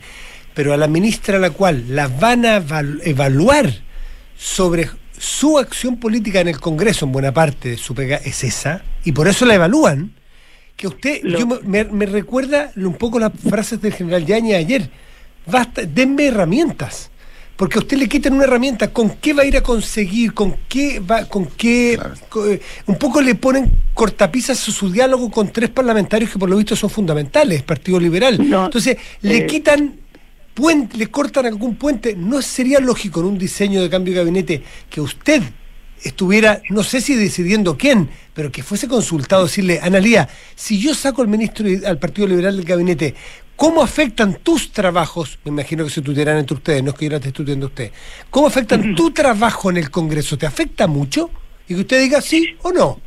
pero 0.53 0.73
a 0.73 0.77
la 0.77 0.87
ministra 0.87 1.37
a 1.37 1.39
la 1.39 1.51
cual 1.51 1.85
la 1.89 2.07
van 2.07 2.45
a 2.45 2.63
evaluar 3.03 3.71
sobre 4.37 4.89
su 5.17 5.59
acción 5.59 5.97
política 5.97 6.41
en 6.41 6.47
el 6.47 6.59
Congreso, 6.59 7.05
en 7.05 7.11
buena 7.11 7.31
parte 7.31 7.69
de 7.69 7.77
su 7.77 7.93
pega 7.93 8.17
es 8.17 8.43
esa, 8.43 8.83
y 9.03 9.11
por 9.11 9.27
eso 9.27 9.45
la 9.45 9.55
evalúan 9.55 10.11
que 10.81 10.88
usted, 10.88 11.21
yo 11.23 11.45
me, 11.45 12.05
recuerda 12.07 12.71
un 12.75 12.95
poco 12.95 13.19
las 13.19 13.31
frases 13.33 13.79
del 13.79 13.93
general 13.93 14.25
Yañez 14.25 14.55
ayer. 14.55 14.89
Basta, 15.45 15.83
denme 15.83 16.25
herramientas. 16.25 17.11
Porque 17.55 17.77
a 17.77 17.81
usted 17.81 17.97
le 17.97 18.09
quitan 18.09 18.33
una 18.33 18.45
herramienta, 18.45 18.91
¿con 18.91 19.11
qué 19.11 19.33
va 19.33 19.43
a 19.43 19.45
ir 19.45 19.55
a 19.55 19.61
conseguir? 19.61 20.33
¿Con 20.33 20.55
qué 20.67 21.00
va, 21.00 21.25
con 21.25 21.45
qué? 21.45 21.93
Eh, 21.93 22.59
un 22.88 22.95
poco 22.95 23.21
le 23.21 23.35
ponen 23.35 23.71
cortapisas 23.93 24.67
a 24.67 24.71
su 24.71 24.91
diálogo 24.91 25.29
con 25.29 25.51
tres 25.51 25.69
parlamentarios 25.69 26.31
que 26.31 26.39
por 26.39 26.50
lo 26.50 26.57
visto 26.57 26.75
son 26.75 26.89
fundamentales, 26.89 27.61
Partido 27.61 28.00
Liberal. 28.00 28.39
Entonces, 28.39 28.97
le 29.21 29.38
eh, 29.38 29.45
quitan 29.45 29.97
puente, 30.55 30.97
le 30.97 31.11
cortan 31.11 31.45
algún 31.45 31.75
puente. 31.75 32.15
¿No 32.15 32.41
sería 32.41 32.79
lógico 32.79 33.19
en 33.19 33.27
un 33.27 33.38
diseño 33.38 33.83
de 33.83 33.89
cambio 33.91 34.15
de 34.15 34.19
gabinete 34.21 34.63
que 34.89 35.00
usted 35.00 35.43
estuviera, 36.03 36.62
no 36.70 36.84
sé 36.84 37.01
si 37.01 37.15
decidiendo 37.15 37.77
quién, 37.77 38.10
pero 38.34 38.51
que 38.51 38.63
fuese 38.63 38.88
consultado, 38.88 39.43
decirle, 39.43 39.79
Analía, 39.81 40.27
si 40.55 40.79
yo 40.79 40.93
saco 40.93 41.22
al 41.22 41.27
ministro 41.27 41.65
al 41.86 41.98
Partido 42.00 42.27
Liberal 42.27 42.58
del 42.58 42.65
gabinete, 42.65 43.15
¿cómo 43.55 43.81
afectan 43.81 44.39
tus 44.43 44.72
trabajos? 44.72 45.39
Me 45.43 45.50
imagino 45.50 45.84
que 45.84 45.89
se 45.89 46.00
estudiarán 46.00 46.38
entre 46.38 46.55
ustedes, 46.55 46.84
no 46.84 46.91
es 46.91 46.98
que 46.98 47.05
yo 47.05 47.12
no 47.12 47.17
esté 47.17 47.29
estudiando 47.29 47.67
usted. 47.67 47.91
¿Cómo 48.29 48.48
afectan 48.48 48.96
tu 48.96 49.12
trabajo 49.12 49.70
en 49.70 49.77
el 49.77 49.89
Congreso? 49.89 50.38
¿Te 50.38 50.46
afecta 50.46 50.88
mucho? 50.88 51.29
Y 51.67 51.75
que 51.75 51.81
usted 51.81 52.01
diga 52.01 52.22
sí 52.22 52.55
o 52.63 52.72
no. 52.72 53.00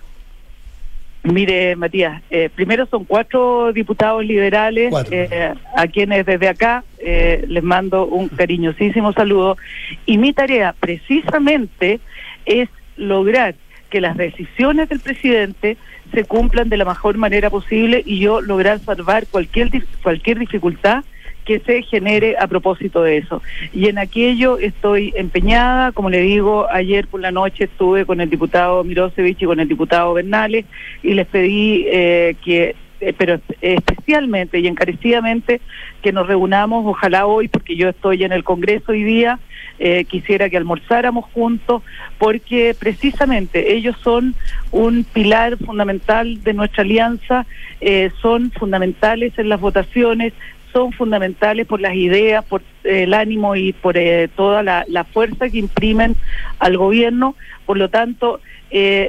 Mire, 1.24 1.74
Matías, 1.74 2.22
eh, 2.28 2.50
primero 2.54 2.84
son 2.84 3.06
cuatro 3.06 3.72
diputados 3.72 4.22
liberales 4.26 4.92
eh, 5.10 5.54
a 5.74 5.86
quienes 5.86 6.26
desde 6.26 6.48
acá 6.48 6.84
eh, 6.98 7.46
les 7.48 7.62
mando 7.62 8.06
un 8.06 8.28
cariñosísimo 8.28 9.14
saludo. 9.14 9.56
Y 10.04 10.18
mi 10.18 10.34
tarea 10.34 10.74
precisamente 10.78 12.00
es 12.44 12.68
lograr 12.96 13.54
que 13.90 14.00
las 14.00 14.16
decisiones 14.16 14.88
del 14.88 15.00
presidente 15.00 15.76
se 16.12 16.24
cumplan 16.24 16.68
de 16.68 16.76
la 16.76 16.84
mejor 16.84 17.16
manera 17.16 17.50
posible 17.50 18.02
y 18.04 18.18
yo 18.18 18.40
lograr 18.40 18.78
salvar 18.80 19.26
cualquier 19.26 19.70
cualquier 20.02 20.38
dificultad 20.38 21.04
que 21.44 21.60
se 21.60 21.82
genere 21.82 22.36
a 22.38 22.46
propósito 22.46 23.02
de 23.02 23.18
eso. 23.18 23.42
Y 23.72 23.88
en 23.88 23.98
aquello 23.98 24.58
estoy 24.58 25.12
empeñada, 25.16 25.92
como 25.92 26.10
le 26.10 26.20
digo, 26.22 26.66
ayer 26.70 27.06
por 27.06 27.20
la 27.20 27.30
noche 27.30 27.64
estuve 27.64 28.06
con 28.06 28.20
el 28.20 28.30
diputado 28.30 28.82
Mirosevich 28.82 29.42
y 29.42 29.46
con 29.46 29.60
el 29.60 29.68
diputado 29.68 30.14
Bernales 30.14 30.64
y 31.02 31.14
les 31.14 31.26
pedí 31.26 31.84
eh, 31.86 32.36
que 32.42 32.74
eh, 33.00 33.12
pero 33.12 33.38
especialmente 33.60 34.60
y 34.60 34.66
encarecidamente 34.66 35.60
que 36.00 36.12
nos 36.12 36.26
reunamos, 36.26 36.86
ojalá 36.86 37.26
hoy, 37.26 37.48
porque 37.48 37.76
yo 37.76 37.90
estoy 37.90 38.24
en 38.24 38.32
el 38.32 38.44
Congreso 38.44 38.92
hoy 38.92 39.02
día, 39.02 39.38
eh, 39.78 40.04
quisiera 40.04 40.48
que 40.48 40.56
almorzáramos 40.56 41.24
juntos, 41.32 41.82
porque 42.18 42.74
precisamente 42.78 43.74
ellos 43.74 43.96
son 44.02 44.34
un 44.70 45.04
pilar 45.04 45.58
fundamental 45.58 46.42
de 46.42 46.54
nuestra 46.54 46.82
alianza, 46.82 47.46
eh, 47.80 48.10
son 48.20 48.50
fundamentales 48.52 49.38
en 49.38 49.48
las 49.48 49.60
votaciones, 49.60 50.32
son 50.72 50.92
fundamentales 50.92 51.66
por 51.66 51.80
las 51.80 51.94
ideas, 51.94 52.44
por 52.44 52.62
el 52.82 53.14
ánimo 53.14 53.54
y 53.56 53.72
por 53.72 53.96
toda 54.34 54.62
la, 54.62 54.84
la, 54.88 55.04
fuerza 55.04 55.48
que 55.48 55.58
imprimen 55.58 56.16
al 56.58 56.76
gobierno. 56.76 57.36
Por 57.64 57.76
lo 57.76 57.88
tanto, 57.90 58.40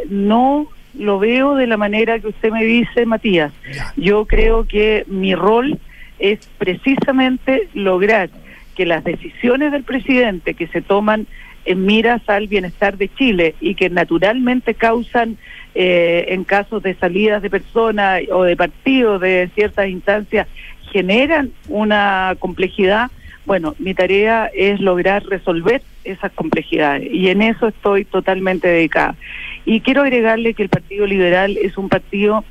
no 0.09 0.67
lo 0.97 1.19
veo 1.19 1.55
de 1.55 1.67
la 1.67 1.77
manera 1.77 2.19
que 2.19 2.27
usted 2.27 2.51
me 2.51 2.63
dice, 2.63 3.05
Matías. 3.05 3.51
Yo 3.97 4.25
creo 4.25 4.65
que 4.65 5.05
mi 5.07 5.33
rol 5.33 5.79
es 6.19 6.39
precisamente 6.57 7.67
lograr 7.73 8.29
que 8.75 8.85
las 8.85 9.03
decisiones 9.03 9.71
del 9.71 9.83
presidente 9.83 10.53
que 10.53 10.67
se 10.67 10.81
toman 10.81 11.27
en 11.65 11.85
miras 11.85 12.21
al 12.27 12.47
bienestar 12.47 12.97
de 12.97 13.09
Chile 13.09 13.55
y 13.59 13.75
que 13.75 13.89
naturalmente 13.89 14.75
causan 14.75 15.37
eh, 15.73 16.27
en 16.29 16.43
casos 16.43 16.83
de 16.83 16.93
salidas 16.95 17.41
de 17.41 17.49
personas 17.49 18.21
o 18.31 18.43
de 18.43 18.55
partidos 18.55 19.19
de 19.19 19.49
ciertas 19.55 19.89
instancias 19.89 20.47
generan 20.91 21.51
una 21.67 22.35
complejidad, 22.39 23.11
bueno, 23.45 23.75
mi 23.79 23.93
tarea 23.93 24.49
es 24.53 24.79
lograr 24.79 25.25
resolver 25.25 25.81
esas 26.03 26.31
complejidades 26.31 27.11
y 27.11 27.29
en 27.29 27.41
eso 27.41 27.67
estoy 27.67 28.05
totalmente 28.05 28.67
dedicada. 28.67 29.15
Y 29.65 29.81
quiero 29.81 30.03
agregarle 30.03 30.53
que 30.53 30.63
el 30.63 30.69
Partido 30.69 31.05
Liberal 31.05 31.57
es 31.61 31.77
un 31.77 31.89
partido 31.89 32.45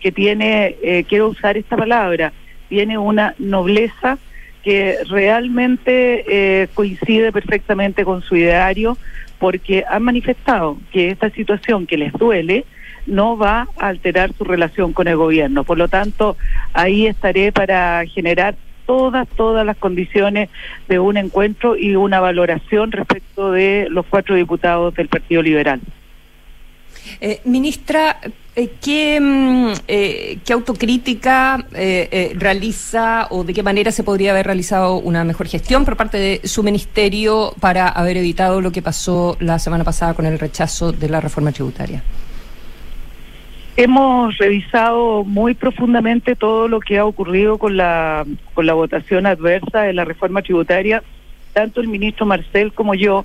que 0.00 0.12
tiene, 0.12 0.76
eh, 0.82 1.04
quiero 1.08 1.28
usar 1.28 1.56
esta 1.56 1.76
palabra, 1.76 2.32
tiene 2.68 2.98
una 2.98 3.34
nobleza 3.38 4.18
que 4.62 4.98
realmente 5.08 6.24
eh, 6.28 6.68
coincide 6.74 7.32
perfectamente 7.32 8.04
con 8.04 8.22
su 8.22 8.36
ideario, 8.36 8.96
porque 9.38 9.84
han 9.88 10.02
manifestado 10.02 10.78
que 10.92 11.10
esta 11.10 11.30
situación 11.30 11.86
que 11.86 11.98
les 11.98 12.12
duele 12.12 12.64
no 13.06 13.36
va 13.36 13.68
a 13.78 13.88
alterar 13.88 14.32
su 14.34 14.44
relación 14.44 14.92
con 14.92 15.08
el 15.08 15.16
gobierno. 15.16 15.64
Por 15.64 15.78
lo 15.78 15.88
tanto, 15.88 16.36
ahí 16.72 17.06
estaré 17.06 17.50
para 17.50 18.04
generar 18.06 18.54
todas, 18.86 19.28
todas 19.28 19.66
las 19.66 19.76
condiciones 19.76 20.48
de 20.88 20.98
un 20.98 21.16
encuentro 21.16 21.76
y 21.76 21.96
una 21.96 22.20
valoración 22.20 22.92
respecto 22.92 23.50
de 23.50 23.88
los 23.90 24.06
cuatro 24.06 24.36
diputados 24.36 24.94
del 24.94 25.08
Partido 25.08 25.42
Liberal. 25.42 25.80
Eh, 27.20 27.40
ministra, 27.44 28.18
eh, 28.56 28.70
¿qué, 28.80 29.20
mm, 29.20 29.72
eh, 29.88 30.38
¿qué, 30.44 30.52
autocrítica 30.52 31.64
realiza 32.34 33.28
o 33.30 33.44
de 33.44 33.54
qué 33.54 33.62
manera 33.62 33.90
se 33.90 34.04
podría 34.04 34.32
haber 34.32 34.46
realizado 34.46 34.96
una 34.96 35.24
mejor 35.24 35.48
gestión 35.48 35.84
por 35.84 35.96
parte 35.96 36.18
de 36.18 36.40
su 36.46 36.62
ministerio 36.62 37.54
para 37.60 37.88
haber 37.88 38.16
evitado 38.16 38.60
lo 38.60 38.72
que 38.72 38.82
pasó 38.82 39.36
la 39.40 39.58
semana 39.58 39.84
pasada 39.84 40.14
con 40.14 40.26
el 40.26 40.38
rechazo 40.38 40.92
de 40.92 41.08
la 41.08 41.20
reforma 41.20 41.52
tributaria? 41.52 42.02
Hemos 43.74 44.36
revisado 44.36 45.24
muy 45.24 45.54
profundamente 45.54 46.36
todo 46.36 46.68
lo 46.68 46.78
que 46.80 46.98
ha 46.98 47.06
ocurrido 47.06 47.56
con 47.56 47.78
la, 47.78 48.26
con 48.52 48.66
la 48.66 48.74
votación 48.74 49.24
adversa 49.24 49.82
de 49.82 49.94
la 49.94 50.04
reforma 50.04 50.42
tributaria, 50.42 51.02
tanto 51.54 51.80
el 51.80 51.88
ministro 51.88 52.26
Marcel 52.26 52.74
como 52.74 52.94
yo 52.94 53.24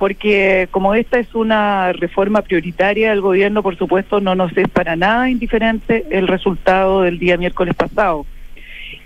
porque 0.00 0.66
como 0.70 0.94
esta 0.94 1.18
es 1.18 1.34
una 1.34 1.92
reforma 1.92 2.40
prioritaria 2.40 3.10
del 3.10 3.20
gobierno, 3.20 3.62
por 3.62 3.76
supuesto, 3.76 4.18
no 4.18 4.34
nos 4.34 4.56
es 4.56 4.66
para 4.66 4.96
nada 4.96 5.28
indiferente 5.28 6.06
el 6.08 6.26
resultado 6.26 7.02
del 7.02 7.18
día 7.18 7.36
miércoles 7.36 7.74
pasado. 7.74 8.24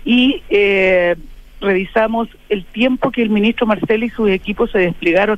Y 0.05 0.41
eh, 0.49 1.17
revisamos 1.59 2.29
el 2.47 2.63
tiempo 2.63 3.11
que 3.11 3.23
el 3.23 3.29
ministro 3.29 3.67
Marcel 3.67 4.05
y 4.05 4.09
sus 4.09 4.29
equipos 4.29 4.71
se 4.71 4.79
desplegaron 4.79 5.37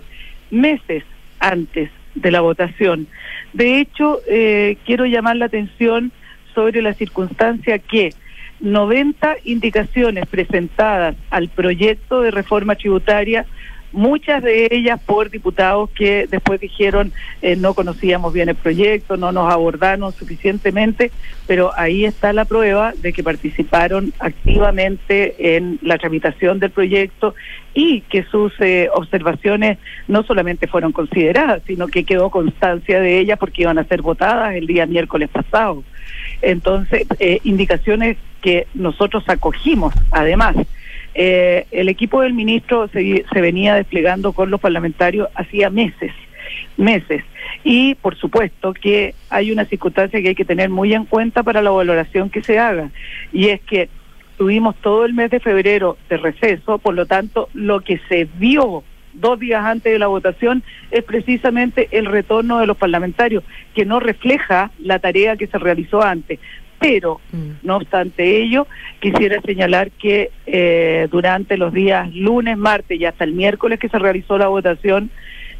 meses 0.51 1.03
antes 1.39 1.89
de 2.13 2.29
la 2.29 2.41
votación. 2.41 3.07
De 3.51 3.79
hecho, 3.79 4.19
eh, 4.27 4.77
quiero 4.85 5.07
llamar 5.07 5.37
la 5.37 5.45
atención 5.45 6.11
sobre 6.53 6.83
la 6.83 6.93
circunstancia 6.93 7.79
que 7.79 8.13
90 8.59 9.37
indicaciones 9.43 10.27
presentadas 10.27 11.15
al 11.31 11.49
proyecto 11.49 12.21
de 12.21 12.29
reforma 12.29 12.75
tributaria 12.75 13.47
muchas 13.91 14.43
de 14.43 14.67
ellas 14.71 14.99
por 15.03 15.29
diputados 15.29 15.89
que 15.91 16.27
después 16.27 16.59
dijeron 16.59 17.13
eh, 17.41 17.55
no 17.55 17.73
conocíamos 17.73 18.33
bien 18.33 18.49
el 18.49 18.55
proyecto, 18.55 19.17
no 19.17 19.31
nos 19.31 19.51
abordaron 19.51 20.11
suficientemente, 20.11 21.11
pero 21.45 21.71
ahí 21.75 22.05
está 22.05 22.33
la 22.33 22.45
prueba 22.45 22.93
de 23.01 23.13
que 23.13 23.23
participaron 23.23 24.13
activamente 24.19 25.55
en 25.55 25.79
la 25.81 25.97
tramitación 25.97 26.59
del 26.59 26.71
proyecto 26.71 27.35
y 27.73 28.01
que 28.01 28.23
sus 28.23 28.53
eh, 28.59 28.89
observaciones 28.93 29.77
no 30.07 30.23
solamente 30.23 30.67
fueron 30.67 30.91
consideradas, 30.91 31.61
sino 31.67 31.87
que 31.87 32.03
quedó 32.03 32.29
constancia 32.29 32.99
de 32.99 33.19
ellas 33.19 33.37
porque 33.37 33.61
iban 33.61 33.77
a 33.77 33.83
ser 33.83 34.01
votadas 34.01 34.55
el 34.55 34.67
día 34.67 34.85
miércoles 34.85 35.29
pasado. 35.29 35.83
Entonces, 36.41 37.05
eh, 37.19 37.39
indicaciones 37.43 38.17
que 38.41 38.67
nosotros 38.73 39.23
acogimos, 39.27 39.93
además. 40.11 40.55
Eh, 41.19 41.65
el 41.71 41.89
equipo 41.89 42.21
del 42.21 42.35
ministro 42.35 42.87
se, 42.89 43.25
venía 43.41 43.73
desplegando 43.73 44.33
con 44.33 44.51
los 44.51 44.61
parlamentarios 44.61 45.27
hacía 45.33 45.71
meses, 45.71 46.11
meses. 46.77 47.23
Y 47.63 47.95
por 47.95 48.15
supuesto 48.15 48.71
que 48.71 49.15
hay 49.31 49.51
una 49.51 49.65
circunstancia 49.65 50.21
que 50.21 50.29
hay 50.29 50.35
que 50.35 50.45
tener 50.45 50.69
muy 50.69 50.93
en 50.93 51.05
cuenta 51.05 51.41
para 51.41 51.63
la 51.63 51.71
valoración 51.71 52.29
que 52.29 52.43
se 52.43 52.59
haga, 52.59 52.91
y 53.33 53.47
es 53.47 53.59
que 53.61 53.89
tuvimos 54.37 54.75
todo 54.75 55.05
el 55.05 55.15
mes 55.15 55.31
de 55.31 55.39
febrero 55.39 55.97
de 56.07 56.17
receso, 56.17 56.77
por 56.77 56.93
lo 56.93 57.07
tanto, 57.07 57.49
lo 57.55 57.81
que 57.81 57.99
se 58.07 58.27
vio 58.37 58.83
dos 59.13 59.39
días 59.39 59.65
antes 59.65 59.91
de 59.91 59.97
la 59.97 60.05
votación 60.05 60.61
es 60.91 61.03
precisamente 61.03 61.87
el 61.89 62.05
retorno 62.05 62.59
de 62.59 62.67
los 62.67 62.77
parlamentarios, 62.77 63.43
que 63.73 63.85
no 63.85 63.99
refleja 63.99 64.69
la 64.77 64.99
tarea 64.99 65.35
que 65.35 65.47
se 65.47 65.57
realizó 65.57 66.03
antes. 66.03 66.39
Pero, 66.79 67.19
Mm. 67.31 67.51
no 67.63 67.77
obstante 67.77 68.41
ello, 68.41 68.67
quisiera 68.99 69.41
señalar 69.41 69.91
que 69.91 70.31
eh, 70.45 71.07
durante 71.11 71.57
los 71.57 71.73
días 71.73 72.13
lunes, 72.13 72.57
martes 72.57 72.99
y 72.99 73.05
hasta 73.05 73.23
el 73.23 73.33
miércoles 73.33 73.79
que 73.79 73.89
se 73.89 73.99
realizó 73.99 74.37
la 74.37 74.47
votación, 74.47 75.09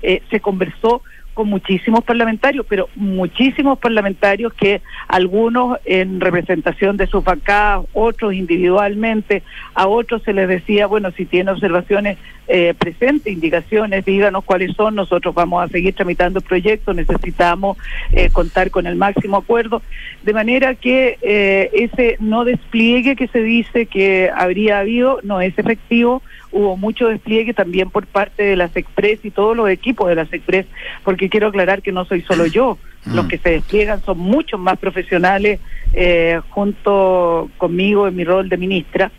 eh, 0.03 0.21
se 0.29 0.39
conversó 0.39 1.01
con 1.33 1.49
muchísimos 1.49 2.03
parlamentarios, 2.03 2.65
pero 2.67 2.89
muchísimos 2.95 3.77
parlamentarios 3.77 4.53
que 4.53 4.81
algunos 5.07 5.77
en 5.85 6.19
representación 6.19 6.97
de 6.97 7.05
sus 7.05 7.23
bancadas, 7.23 7.85
otros 7.93 8.33
individualmente, 8.33 9.43
a 9.75 9.87
otros 9.87 10.23
se 10.23 10.33
les 10.33 10.47
decía, 10.47 10.87
bueno, 10.87 11.11
si 11.11 11.25
tiene 11.25 11.51
observaciones, 11.51 12.17
eh, 12.47 12.73
presente 12.77 13.31
indicaciones, 13.31 14.05
díganos 14.05 14.43
cuáles 14.43 14.75
son, 14.75 14.95
nosotros 14.95 15.35
vamos 15.35 15.63
a 15.63 15.67
seguir 15.67 15.93
tramitando 15.93 16.39
el 16.39 16.45
proyecto, 16.45 16.93
necesitamos 16.93 17.77
eh, 18.11 18.29
contar 18.29 18.71
con 18.71 18.87
el 18.87 18.95
máximo 18.95 19.37
acuerdo, 19.37 19.81
de 20.23 20.33
manera 20.33 20.75
que 20.75 21.17
eh, 21.21 21.69
ese 21.73 22.17
no 22.19 22.45
despliegue 22.45 23.15
que 23.15 23.27
se 23.27 23.41
dice 23.41 23.85
que 23.85 24.31
habría 24.33 24.79
habido 24.79 25.19
no 25.23 25.41
es 25.41 25.57
efectivo, 25.57 26.21
hubo 26.51 26.77
mucho 26.77 27.07
despliegue 27.07 27.53
también 27.53 27.89
por 27.89 28.05
parte 28.05 28.43
de 28.43 28.55
las 28.55 28.75
Express 28.75 29.19
y 29.23 29.31
todos 29.31 29.55
los 29.55 29.69
equipos 29.69 30.07
de 30.07 30.15
las 30.15 30.31
Express, 30.31 30.65
porque 31.03 31.29
quiero 31.29 31.47
aclarar 31.47 31.81
que 31.81 31.91
no 31.91 32.05
soy 32.05 32.21
solo 32.21 32.45
yo, 32.45 32.77
los 33.05 33.25
Mm. 33.25 33.27
que 33.27 33.37
se 33.37 33.49
despliegan 33.51 34.01
son 34.03 34.19
muchos 34.19 34.59
más 34.59 34.77
profesionales 34.77 35.59
eh, 35.93 36.41
junto 36.49 37.49
conmigo 37.57 38.07
en 38.07 38.15
mi 38.15 38.23
rol 38.23 38.49
de 38.49 38.57
ministra 38.57 39.11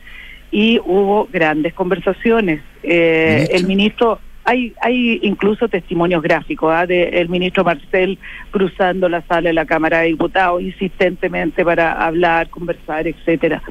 y 0.51 0.79
hubo 0.79 1.29
grandes 1.33 1.75
conversaciones. 1.75 2.63
Eh, 2.83 3.49
el 3.53 3.67
ministro, 3.67 4.21
hay, 4.49 4.73
hay 4.81 5.21
incluso 5.25 5.69
testimonios 5.69 6.23
gráficos 6.23 6.73
¿ah? 6.75 6.87
del 6.87 7.29
ministro 7.29 7.65
Marcel 7.65 8.19
cruzando 8.51 9.07
la 9.07 9.21
sala 9.21 9.51
de 9.51 9.53
la 9.53 9.67
Cámara 9.67 9.99
de 9.99 10.07
Diputados 10.07 10.63
insistentemente 10.63 11.67
para 11.67 11.93
hablar, 11.93 12.49
conversar, 12.49 13.07
etcétera. 13.07 13.63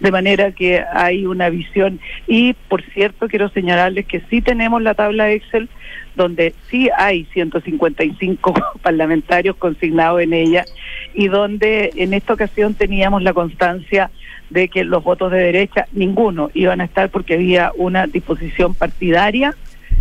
De 0.00 0.10
manera 0.10 0.50
que 0.50 0.82
hay 0.92 1.26
una 1.26 1.48
visión 1.48 2.00
y, 2.26 2.54
por 2.68 2.82
cierto, 2.82 3.28
quiero 3.28 3.50
señalarles 3.50 4.06
que 4.06 4.20
sí 4.28 4.42
tenemos 4.42 4.82
la 4.82 4.94
tabla 4.94 5.30
Excel 5.30 5.68
donde 6.16 6.54
sí 6.70 6.88
hay 6.96 7.24
155 7.26 8.54
parlamentarios 8.82 9.54
consignados 9.54 10.22
en 10.22 10.32
ella 10.32 10.64
y 11.14 11.28
donde 11.28 11.92
en 11.94 12.14
esta 12.14 12.32
ocasión 12.32 12.74
teníamos 12.74 13.22
la 13.22 13.32
constancia 13.32 14.10
de 14.50 14.66
que 14.68 14.82
los 14.82 15.04
votos 15.04 15.30
de 15.30 15.38
derecha, 15.38 15.86
ninguno 15.92 16.50
iban 16.54 16.80
a 16.80 16.84
estar 16.84 17.10
porque 17.10 17.34
había 17.34 17.70
una 17.76 18.06
disposición 18.06 18.74
partidaria 18.74 19.54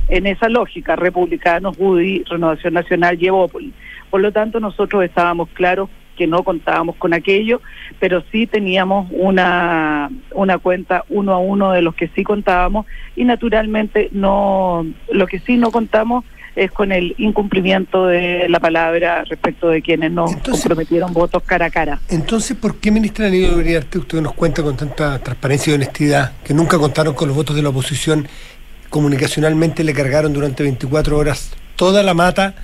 en 0.08 0.28
esa 0.28 0.50
lógica, 0.50 0.96
republicanos, 0.96 1.76
UDI, 1.80 2.24
Renovación 2.30 2.74
Nacional 2.76 3.18
y 3.22 3.28
Evópolis. 3.28 3.74
Por 4.10 4.22
lo 4.22 4.32
tanto, 4.32 4.60
nosotros 4.60 5.04
estábamos 5.04 5.50
claros 5.50 5.90
que 6.16 6.28
no 6.28 6.44
contábamos 6.44 6.96
con 6.96 7.14
aquello, 7.14 7.62
pero 8.00 8.24
sí 8.32 8.48
teníamos 8.48 9.08
una, 9.12 10.10
una 10.34 10.58
cuenta 10.60 11.04
uno 11.10 11.34
a 11.34 11.40
uno 11.40 11.72
de 11.72 11.82
los 11.82 11.94
que 11.94 12.08
sí 12.16 12.24
contábamos 12.24 12.86
y 13.18 13.26
naturalmente 13.26 14.08
no 14.14 14.86
lo 15.12 15.28
que 15.28 15.40
sí 15.40 15.58
no 15.58 15.72
contamos 15.72 16.24
es 16.56 16.72
con 16.72 16.94
el 16.94 17.16
incumplimiento 17.18 18.08
de 18.08 18.48
la 18.48 18.62
palabra 18.62 19.26
respecto 19.26 19.68
de 19.68 19.82
quienes 19.82 20.12
nos 20.14 20.32
Entonces- 20.32 20.64
comprometieron 20.64 21.12
votos 21.12 21.44
cara 21.44 21.66
a 21.66 21.70
cara. 21.70 22.00
Entonces, 22.10 22.56
¿por 22.56 22.78
qué, 22.78 22.92
ministra 22.92 23.28
Aníbal 23.28 23.56
Uriarte, 23.56 23.98
usted 24.00 24.22
nos 24.22 24.34
cuenta 24.34 24.64
con 24.64 24.78
tanta 24.78 25.20
transparencia 25.20 25.72
y 25.72 25.76
honestidad 25.76 26.32
que 26.46 26.54
nunca 26.54 26.78
contaron 26.78 27.14
con 27.14 27.28
los 27.28 27.36
votos 27.36 27.58
de 27.58 27.62
la 27.62 27.70
oposición? 27.70 28.26
Comunicacionalmente 28.90 29.84
le 29.84 29.94
cargaron 29.94 30.34
durante 30.34 30.64
24 30.64 31.18
horas 31.18 31.52
toda 31.76 32.04
la 32.04 32.14
mata, 32.14 32.56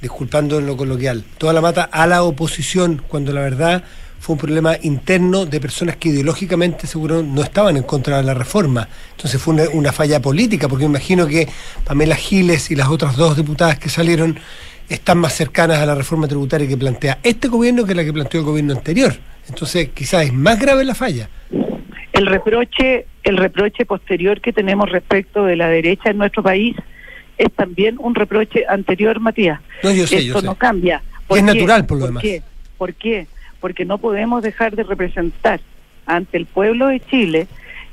disculpando 0.00 0.60
lo 0.60 0.76
coloquial, 0.76 1.24
toda 1.38 1.52
la 1.52 1.60
mata 1.60 1.84
a 1.84 2.06
la 2.06 2.22
oposición, 2.22 3.02
cuando 3.08 3.32
la 3.32 3.42
verdad 3.42 3.84
fue 4.20 4.34
un 4.34 4.40
problema 4.40 4.76
interno 4.82 5.46
de 5.46 5.60
personas 5.60 5.96
que 5.96 6.08
ideológicamente 6.08 6.86
seguro 6.86 7.22
no 7.22 7.42
estaban 7.42 7.76
en 7.76 7.84
contra 7.84 8.16
de 8.18 8.24
la 8.24 8.34
reforma. 8.34 8.88
Entonces 9.12 9.40
fue 9.40 9.54
una, 9.72 9.92
falla 9.92 10.20
política, 10.20 10.68
porque 10.68 10.84
imagino 10.84 11.26
que 11.26 11.48
Pamela 11.84 12.16
Giles 12.16 12.70
y 12.70 12.76
las 12.76 12.88
otras 12.88 13.16
dos 13.16 13.36
diputadas 13.36 13.78
que 13.78 13.88
salieron 13.88 14.38
están 14.88 15.18
más 15.18 15.34
cercanas 15.34 15.78
a 15.78 15.86
la 15.86 15.94
reforma 15.94 16.26
tributaria 16.26 16.66
que 16.66 16.76
plantea 16.76 17.18
este 17.22 17.48
gobierno 17.48 17.84
que 17.84 17.94
la 17.94 18.04
que 18.04 18.12
planteó 18.12 18.40
el 18.40 18.46
gobierno 18.46 18.74
anterior. 18.74 19.16
Entonces 19.48 19.90
quizás 19.94 20.24
es 20.24 20.32
más 20.32 20.58
grave 20.58 20.84
la 20.84 20.94
falla. 20.94 21.28
El 22.18 22.26
reproche, 22.26 23.06
el 23.22 23.36
reproche 23.36 23.86
posterior 23.86 24.40
que 24.40 24.52
tenemos 24.52 24.90
respecto 24.90 25.44
de 25.44 25.54
la 25.54 25.68
derecha 25.68 26.10
en 26.10 26.18
nuestro 26.18 26.42
país 26.42 26.74
es 27.36 27.52
también 27.52 27.94
un 28.00 28.16
reproche 28.16 28.64
anterior, 28.68 29.20
Matías. 29.20 29.60
No, 29.84 29.92
yo 29.92 30.04
sé, 30.04 30.16
Esto 30.16 30.34
yo 30.34 30.40
sé. 30.40 30.46
no 30.46 30.56
cambia. 30.56 31.00
Es 31.30 31.42
natural, 31.44 31.86
por 31.86 31.98
lo 31.98 32.06
demás. 32.06 32.20
Qué? 32.24 32.42
¿Por 32.76 32.94
qué? 32.94 33.28
Porque 33.60 33.84
no 33.84 33.98
podemos 33.98 34.42
dejar 34.42 34.74
de 34.74 34.82
representar 34.82 35.60
ante 36.06 36.38
el 36.38 36.46
pueblo 36.46 36.88
de 36.88 36.98
Chile 36.98 37.46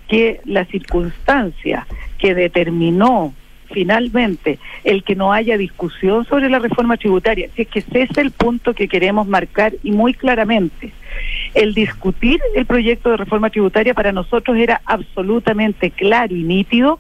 que 0.08 0.42
la 0.46 0.66
circunstancia 0.66 1.86
que 2.18 2.34
determinó 2.34 3.32
finalmente 3.72 4.60
el 4.84 5.04
que 5.04 5.16
no 5.16 5.34
haya 5.34 5.58
discusión 5.58 6.26
sobre 6.26 6.50
la 6.50 6.60
reforma 6.60 6.98
tributaria, 6.98 7.50
si 7.56 7.64
es 7.64 7.68
que 7.68 7.80
ese 7.80 8.04
es 8.04 8.18
el 8.18 8.32
punto 8.32 8.74
que 8.74 8.88
queremos 8.88 9.28
marcar 9.28 9.74
y 9.84 9.92
muy 9.92 10.14
claramente. 10.14 10.92
El 11.54 11.74
discutir 11.74 12.42
el 12.56 12.66
proyecto 12.66 13.12
de 13.12 13.18
reforma 13.18 13.50
tributaria 13.50 13.94
para 13.94 14.12
nosotros 14.12 14.58
era 14.58 14.82
absolutamente 14.86 15.92
claro 15.92 16.36
y 16.36 16.44
nítido 16.44 17.00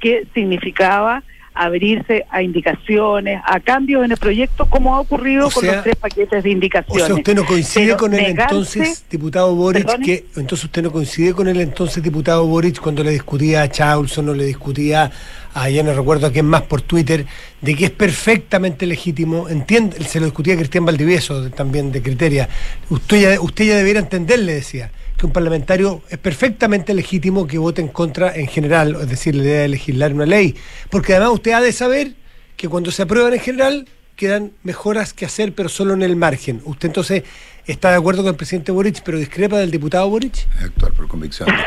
que 0.00 0.26
significaba 0.34 1.22
abrirse 1.54 2.24
a 2.30 2.42
indicaciones, 2.42 3.40
a 3.46 3.60
cambios 3.60 4.04
en 4.04 4.10
el 4.12 4.16
proyecto, 4.18 4.66
como 4.66 4.94
ha 4.94 5.00
ocurrido 5.00 5.46
O 5.46 5.50
con 5.50 5.62
sea- 5.62 5.74
los 5.76 5.84
tres 5.84 5.96
paquetes 5.96 6.42
de 6.42 6.48
O 6.48 6.52
indicaciones. 6.52 7.06
sea, 7.06 7.14
usted 7.14 7.34
no 7.36 7.46
coincide 7.46 7.84
Pero 7.86 7.96
con 7.96 8.14
el 8.14 8.20
negarse- 8.20 8.42
entonces 8.54 9.04
diputado 9.10 9.54
Boric, 9.54 9.84
¿Perdone? 9.86 10.04
que 10.06 10.24
entonces 10.36 10.64
usted 10.64 10.82
no 10.82 10.90
coincide 10.90 11.32
con 11.32 11.48
el 11.48 11.60
entonces 11.60 12.02
diputado 12.02 12.44
Boric 12.46 12.80
cuando 12.80 13.04
le 13.04 13.10
discutía 13.12 13.62
a 13.62 13.68
Chaulson 13.70 14.28
o 14.28 14.34
le 14.34 14.44
discutía 14.44 15.10
a 15.54 15.70
ya 15.70 15.82
no 15.84 15.94
recuerdo 15.94 16.26
a 16.26 16.32
quién 16.32 16.46
más 16.46 16.62
por 16.62 16.82
Twitter, 16.82 17.24
de 17.60 17.74
que 17.76 17.84
es 17.84 17.90
perfectamente 17.92 18.86
legítimo, 18.86 19.48
entiende, 19.48 20.02
se 20.04 20.18
lo 20.18 20.26
discutía 20.26 20.54
a 20.54 20.56
Cristian 20.56 20.84
Valdivieso 20.84 21.48
también 21.50 21.92
de 21.92 22.02
Criteria, 22.02 22.48
usted 22.90 23.20
ya, 23.20 23.40
usted 23.40 23.66
ya 23.66 23.76
debiera 23.76 24.00
entender, 24.00 24.40
le 24.40 24.54
decía, 24.54 24.90
que 25.16 25.26
un 25.26 25.32
parlamentario 25.32 26.02
es 26.10 26.18
perfectamente 26.18 26.94
legítimo 26.94 27.46
que 27.46 27.58
vote 27.58 27.80
en 27.80 27.88
contra 27.88 28.34
en 28.34 28.46
general, 28.46 28.96
es 29.00 29.08
decir, 29.08 29.34
la 29.34 29.42
idea 29.42 29.60
de 29.62 29.68
legislar 29.68 30.12
una 30.12 30.26
ley, 30.26 30.56
porque 30.90 31.14
además 31.14 31.34
usted 31.34 31.52
ha 31.52 31.60
de 31.60 31.72
saber 31.72 32.12
que 32.56 32.68
cuando 32.68 32.90
se 32.90 33.02
aprueban 33.02 33.32
en 33.32 33.40
general 33.40 33.88
quedan 34.16 34.52
mejoras 34.62 35.12
que 35.12 35.24
hacer, 35.24 35.52
pero 35.54 35.68
solo 35.68 35.94
en 35.94 36.02
el 36.02 36.16
margen. 36.16 36.60
¿Usted 36.64 36.88
entonces 36.88 37.24
está 37.66 37.90
de 37.90 37.96
acuerdo 37.96 38.22
con 38.22 38.30
el 38.30 38.36
presidente 38.36 38.72
Boric, 38.72 39.02
pero 39.04 39.18
discrepa 39.18 39.58
del 39.58 39.70
diputado 39.70 40.08
Boric? 40.08 40.46
Actuar 40.62 40.92
por 40.92 41.08
convicción. 41.08 41.48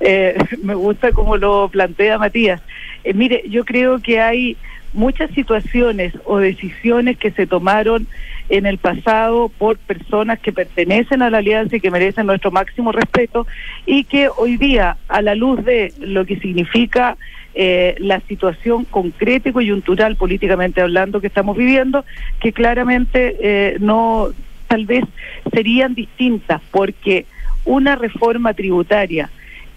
Eh, 0.00 0.36
me 0.62 0.74
gusta 0.74 1.12
como 1.12 1.36
lo 1.36 1.68
plantea 1.68 2.18
Matías. 2.18 2.60
Eh, 3.04 3.14
mire, 3.14 3.44
yo 3.48 3.64
creo 3.64 4.00
que 4.00 4.20
hay 4.20 4.56
muchas 4.92 5.30
situaciones 5.32 6.14
o 6.24 6.38
decisiones 6.38 7.18
que 7.18 7.30
se 7.30 7.46
tomaron 7.46 8.06
en 8.48 8.66
el 8.66 8.78
pasado 8.78 9.50
por 9.50 9.78
personas 9.78 10.38
que 10.38 10.52
pertenecen 10.52 11.22
a 11.22 11.30
la 11.30 11.38
alianza 11.38 11.76
y 11.76 11.80
que 11.80 11.90
merecen 11.90 12.26
nuestro 12.26 12.50
máximo 12.50 12.92
respeto 12.92 13.46
y 13.84 14.04
que 14.04 14.28
hoy 14.36 14.56
día, 14.56 14.96
a 15.08 15.22
la 15.22 15.34
luz 15.34 15.64
de 15.64 15.92
lo 16.00 16.24
que 16.24 16.38
significa 16.38 17.16
eh, 17.54 17.96
la 17.98 18.20
situación 18.20 18.84
concreta 18.84 19.48
y 19.48 19.52
coyuntural 19.52 20.16
políticamente 20.16 20.80
hablando 20.80 21.20
que 21.20 21.26
estamos 21.26 21.56
viviendo, 21.56 22.04
que 22.40 22.52
claramente 22.52 23.36
eh, 23.40 23.76
no, 23.80 24.28
tal 24.68 24.86
vez 24.86 25.04
serían 25.52 25.94
distintas 25.94 26.62
porque 26.70 27.26
una 27.64 27.96
reforma 27.96 28.54
tributaria 28.54 29.28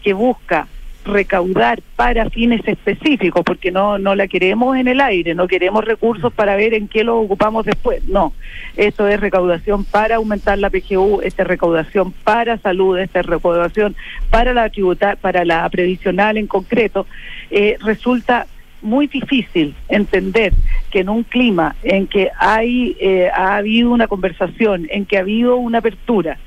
que 0.04 0.14
busca 0.14 0.68
recaudar 1.06 1.82
para 1.96 2.30
fines 2.30 2.62
específicos, 2.68 3.44
porque 3.44 3.72
no, 3.72 3.98
no 3.98 4.16
la 4.16 4.28
queremos 4.28 4.78
en 4.78 4.88
el 4.88 5.02
aire, 5.02 5.36
no 5.36 5.48
queremos 5.48 5.84
recursos 5.86 6.32
para 6.34 6.56
ver 6.56 6.74
en 6.74 6.88
qué 6.88 7.04
los 7.04 7.26
ocupamos 7.26 7.66
después, 7.66 8.06
no. 8.08 8.34
Esto 8.78 9.08
es 9.08 9.20
recaudación 9.20 9.84
para 9.86 10.16
aumentar 10.16 10.60
la 10.60 10.70
PGU, 10.70 11.22
esta 11.22 11.44
es 11.44 11.48
recaudación 11.48 12.12
para 12.12 12.58
salud, 12.58 12.98
esta 12.98 13.22
es 13.22 13.26
recaudación 13.26 13.96
para 14.30 14.54
la 14.54 14.70
tributar, 14.70 15.18
para 15.18 15.46
la 15.46 15.68
previsional 15.70 16.38
en 16.38 16.48
concreto, 16.48 17.06
eh, 17.50 17.78
resulta 17.82 18.48
muy 18.82 19.08
difícil 19.08 19.76
entender 19.90 20.54
que 20.90 21.00
en 21.00 21.10
un 21.10 21.24
clima 21.24 21.76
en 21.84 22.08
que 22.08 22.30
hay 22.38 22.96
eh, 23.00 23.30
ha 23.34 23.58
habido 23.58 23.92
una 23.92 24.08
conversación, 24.08 24.88
en 24.90 25.06
que 25.06 25.18
ha 25.18 25.22
habido 25.22 25.58
una 25.58 25.80
apertura, 25.80 26.38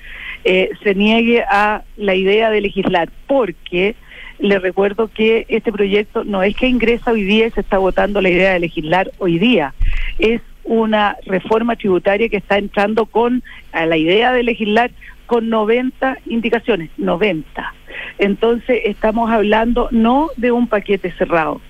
eh, 0.44 0.70
se 0.82 0.94
niegue 0.94 1.42
a 1.42 1.82
la 1.96 2.14
idea 2.14 2.50
de 2.50 2.60
legislar, 2.60 3.08
porque 3.26 3.94
le 4.38 4.58
recuerdo 4.58 5.08
que 5.08 5.46
este 5.48 5.72
proyecto 5.72 6.24
no 6.24 6.42
es 6.42 6.56
que 6.56 6.66
ingresa 6.68 7.12
hoy 7.12 7.22
día 7.24 7.46
y 7.46 7.50
se 7.50 7.60
está 7.60 7.78
votando 7.78 8.20
la 8.20 8.28
idea 8.30 8.52
de 8.54 8.60
legislar 8.60 9.10
hoy 9.18 9.38
día, 9.38 9.74
es 10.18 10.40
una 10.64 11.16
reforma 11.26 11.76
tributaria 11.76 12.28
que 12.28 12.38
está 12.38 12.56
entrando 12.58 13.06
con 13.06 13.42
a 13.72 13.86
la 13.86 13.96
idea 13.96 14.32
de 14.32 14.42
legislar 14.42 14.90
con 15.26 15.48
90 15.48 16.18
indicaciones, 16.26 16.90
90. 16.96 17.74
Entonces 18.18 18.80
estamos 18.84 19.30
hablando 19.30 19.88
no 19.90 20.28
de 20.36 20.52
un 20.52 20.66
paquete 20.68 21.12
cerrado, 21.12 21.60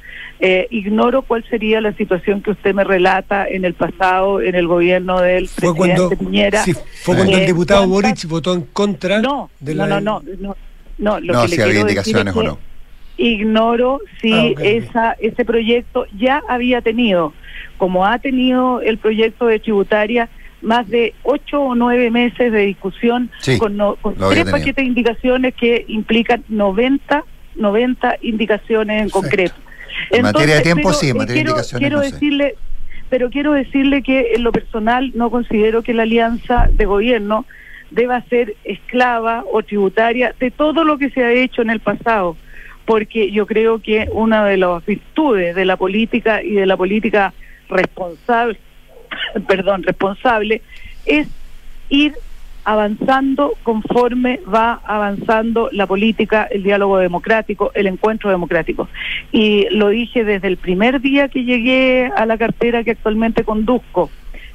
Eh, 0.41 0.67
ignoro 0.71 1.23
cuál 1.23 1.45
sería 1.49 1.81
la 1.81 1.93
situación 1.93 2.43
que 2.43 2.51
usted 2.51 2.75
me 2.75 2.83
relata 2.83 3.47
en 3.49 3.65
el 3.65 3.73
pasado, 3.75 4.41
en 4.43 4.57
el 4.57 4.67
gobierno 4.67 5.21
del 5.21 5.47
Fue 5.49 5.73
presidente 5.73 5.97
cuando, 5.97 6.11
Piñera. 6.19 6.63
sí, 6.65 6.75
fue 6.75 7.15
cuando 7.15 7.37
el 7.37 7.43
Eh, 7.45 7.47
diputado 7.47 7.89
¿cuántas- 7.89 8.25
Boric 8.25 8.29
votó 8.29 8.53
en 8.55 8.63
contra 8.63 9.21
No, 9.23 9.49
de 9.61 9.75
la... 9.77 9.87
no, 9.87 10.01
no, 10.01 10.21
no, 10.21 10.37
no, 10.41 10.57
lo 11.21 11.33
No, 11.35 11.43
que 11.43 11.49
si 11.49 11.57
le 11.57 11.63
había 11.63 11.75
quiero 11.75 11.87
decir 11.87 12.17
indicaciones 12.17 12.33
es 12.33 12.37
o 12.37 12.41
que 12.41 12.47
no. 12.47 12.59
Ignoro 13.17 14.01
si 14.21 14.33
Ah, 14.33 14.51
esa, 14.63 15.13
ese 15.21 15.45
proyecto 15.45 16.07
ya 16.19 16.43
había 16.49 16.81
tenido, 16.83 17.33
como 17.79 18.05
ha 18.07 18.19
tenido 18.19 18.81
el 18.81 18.99
proyecto 18.99 19.47
de 19.47 19.61
tributaria, 19.61 20.29
más 20.63 20.89
de 20.89 21.15
ocho 21.23 21.61
o 21.61 21.75
nueve 21.75 22.11
meses 22.11 22.51
de 22.51 22.61
discusión 22.67 23.31
Sí, 23.41 23.59
con, 23.59 23.77
no- 23.77 23.97
con 23.97 24.15
lo 24.19 24.31
tres 24.31 24.45
tenido. 24.45 24.51
paquetes 24.51 24.77
de 24.83 24.89
indicaciones 24.89 25.55
que 25.55 25.85
implican 25.89 26.43
90, 26.49 27.23
90 27.57 28.17
indicaciones 28.23 29.03
en 29.03 29.11
Perfecto. 29.11 29.21
concreto. 29.21 29.55
En 30.11 30.23
materia 30.23 30.57
de 30.57 30.63
tiempo, 30.63 30.89
pero, 30.89 30.95
sí, 30.95 31.11
en 31.11 31.17
eh, 31.17 31.19
materia 31.19 31.35
de 31.35 31.41
quiero, 31.45 31.51
indicaciones, 31.51 31.81
quiero 31.89 31.97
no 31.99 32.03
sé. 32.05 32.13
decirle, 32.13 32.55
pero 33.11 33.31
quiero 33.31 33.53
decirle 33.53 34.03
que 34.03 34.33
en 34.35 34.43
lo 34.43 34.51
personal 34.51 35.13
no 35.15 35.31
considero 35.31 35.83
que 35.85 35.95
la 35.95 36.03
alianza 36.03 36.69
de 36.73 36.85
gobierno 36.85 37.45
deba 37.95 38.21
ser 38.23 38.57
esclava 38.65 39.45
o 39.53 39.63
tributaria 39.63 40.35
de 40.39 40.51
todo 40.51 40.85
lo 40.85 40.99
que 40.99 41.11
se 41.11 41.23
ha 41.25 41.33
hecho 41.33 41.63
en 41.63 41.71
el 41.71 41.81
pasado, 41.81 42.37
porque 42.85 43.31
yo 43.31 43.47
creo 43.47 43.81
que 43.81 44.09
una 44.13 44.45
de 44.45 44.57
las 44.57 44.85
virtudes 44.85 45.55
de 45.55 45.65
la 45.65 45.77
política 45.77 46.43
y 46.43 46.53
de 46.53 46.67
la 46.67 46.77
política 46.77 47.33
responsable, 47.69 48.59
perdón, 49.47 49.85
responsable, 49.85 50.61
es 51.07 51.29
ir 51.89 52.15
avanzando 52.65 53.53
conforme 53.63 54.41
va 54.53 54.81
avanzando 54.85 55.69
la 55.71 55.87
política, 55.87 56.49
el 56.51 56.63
diálogo 56.63 56.99
democrático, 56.99 57.71
el 57.75 57.87
encuentro 57.87 58.31
democrático. 58.31 58.89
Y 59.33 59.69
lo 59.71 59.91
dije 59.91 60.25
desde 60.25 60.49
el 60.49 60.57
primer 60.57 61.01
día 61.01 61.29
que 61.29 61.45
llegué 61.45 62.11
a 62.17 62.27
la 62.27 62.39
cartera 62.39 62.83
que 62.83 62.93
actualmente 62.93 63.45
conduzco. 63.45 64.11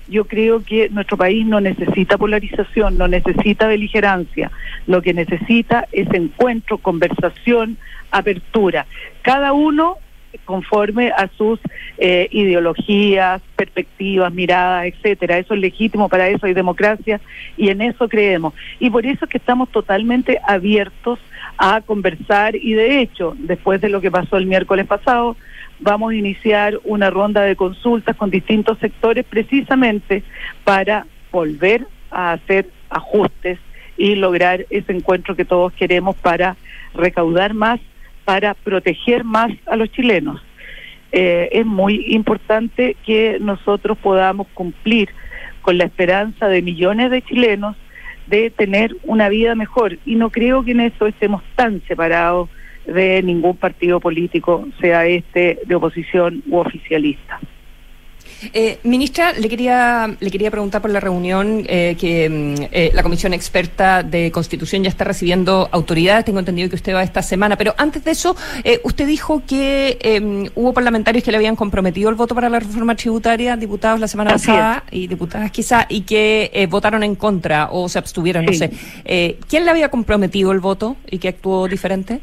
Yo 0.09 0.25
creo 0.25 0.63
que 0.63 0.89
nuestro 0.89 1.17
país 1.17 1.45
no 1.45 1.61
necesita 1.61 2.17
polarización, 2.17 2.97
no 2.97 3.07
necesita 3.07 3.67
beligerancia. 3.67 4.51
Lo 4.87 5.01
que 5.01 5.13
necesita 5.13 5.87
es 5.91 6.11
encuentro, 6.13 6.77
conversación, 6.79 7.77
apertura. 8.11 8.85
Cada 9.21 9.53
uno 9.53 9.97
conforme 10.45 11.09
a 11.09 11.27
sus 11.37 11.59
eh, 11.97 12.27
ideologías, 12.31 13.41
perspectivas, 13.55 14.33
miradas, 14.33 14.85
etcétera. 14.85 15.37
Eso 15.37 15.53
es 15.53 15.59
legítimo, 15.59 16.09
para 16.09 16.27
eso 16.27 16.45
hay 16.45 16.53
democracia 16.53 17.19
y 17.57 17.69
en 17.69 17.81
eso 17.81 18.07
creemos. 18.07 18.53
Y 18.79 18.89
por 18.89 19.05
eso 19.05 19.25
es 19.25 19.31
que 19.31 19.37
estamos 19.37 19.69
totalmente 19.69 20.39
abiertos 20.47 21.19
a 21.57 21.81
conversar 21.81 22.55
y 22.55 22.73
de 22.73 23.01
hecho, 23.01 23.35
después 23.37 23.81
de 23.81 23.89
lo 23.89 24.01
que 24.01 24.11
pasó 24.11 24.37
el 24.37 24.45
miércoles 24.45 24.85
pasado, 24.87 25.35
vamos 25.79 26.11
a 26.11 26.15
iniciar 26.15 26.79
una 26.83 27.09
ronda 27.09 27.41
de 27.41 27.55
consultas 27.55 28.15
con 28.15 28.29
distintos 28.29 28.77
sectores 28.79 29.25
precisamente 29.25 30.23
para 30.63 31.05
volver 31.31 31.87
a 32.11 32.33
hacer 32.33 32.69
ajustes 32.89 33.59
y 33.97 34.15
lograr 34.15 34.65
ese 34.69 34.91
encuentro 34.91 35.35
que 35.35 35.45
todos 35.45 35.73
queremos 35.73 36.15
para 36.15 36.55
recaudar 36.93 37.53
más 37.53 37.79
para 38.25 38.53
proteger 38.53 39.23
más 39.23 39.51
a 39.65 39.75
los 39.75 39.91
chilenos. 39.91 40.39
Eh, 41.11 41.49
es 41.51 41.65
muy 41.65 42.05
importante 42.09 42.95
que 43.03 43.37
nosotros 43.41 43.97
podamos 43.97 44.45
cumplir 44.53 45.09
con 45.61 45.79
la 45.79 45.85
esperanza 45.85 46.47
de 46.47 46.61
millones 46.61 47.09
de 47.09 47.23
chilenos 47.23 47.75
de 48.27 48.51
tener 48.51 48.95
una 49.03 49.29
vida 49.29 49.55
mejor. 49.55 49.97
Y 50.05 50.15
no 50.15 50.29
creo 50.29 50.63
que 50.63 50.71
en 50.71 50.81
eso 50.81 51.07
estemos 51.07 51.41
tan 51.55 51.81
separados 51.87 52.49
de 52.93 53.21
ningún 53.23 53.58
partido 53.58 53.99
político, 53.99 54.67
sea 54.80 55.06
este 55.06 55.60
de 55.65 55.75
oposición 55.75 56.43
u 56.47 56.58
oficialista. 56.58 57.39
Eh, 58.54 58.80
ministra, 58.84 59.34
le 59.34 59.49
quería, 59.49 60.15
le 60.19 60.32
quería 60.32 60.49
preguntar 60.49 60.82
por 60.82 60.91
la 60.91 60.99
reunión 60.99 61.65
eh, 61.67 61.97
que 61.99 62.30
mm, 62.30 62.67
eh, 62.71 62.91
la 62.93 63.04
Comisión 63.04 63.34
Experta 63.34 64.02
de 64.02 64.32
Constitución 64.32 64.84
ya 64.84 64.89
está 64.89 65.04
recibiendo 65.04 65.67
autoridades. 65.71 66.25
Tengo 66.25 66.39
entendido 66.39 66.69
que 66.69 66.75
usted 66.75 66.93
va 66.93 67.04
esta 67.04 67.21
semana, 67.21 67.58
pero 67.58 67.73
antes 67.78 68.04
de 68.04 68.12
eso, 68.12 68.36
eh, 68.63 68.80
usted 68.84 69.08
dijo 69.08 69.43
que 69.45 69.97
eh, 70.02 70.49
hubo 70.56 70.73
parlamentarios 70.73 71.23
que 71.23 71.32
le 71.32 71.38
habían 71.38 71.56
comprometido 71.56 72.10
el 72.10 72.15
voto 72.15 72.34
para 72.34 72.49
la 72.49 72.60
reforma 72.60 72.95
tributaria, 72.95 73.58
diputados 73.58 73.99
la 73.99 74.08
semana 74.08 74.32
Así 74.32 74.47
pasada 74.47 74.84
y 74.89 75.08
diputadas 75.08 75.52
quizá, 75.52 75.86
y 75.89 76.02
que 76.02 76.49
eh, 76.54 76.67
votaron 76.67 77.04
en 77.04 77.15
contra 77.15 77.69
o 77.71 77.89
se 77.89 77.99
abstuvieron, 77.99 78.45
no 78.45 78.54
sé. 78.54 78.71
Eh, 79.04 79.38
¿Quién 79.49 79.65
le 79.65 79.71
había 79.71 79.89
comprometido 79.89 80.52
el 80.52 80.60
voto 80.60 80.95
y 81.10 81.17
que 81.17 81.28
actuó 81.28 81.67
diferente? 81.67 82.21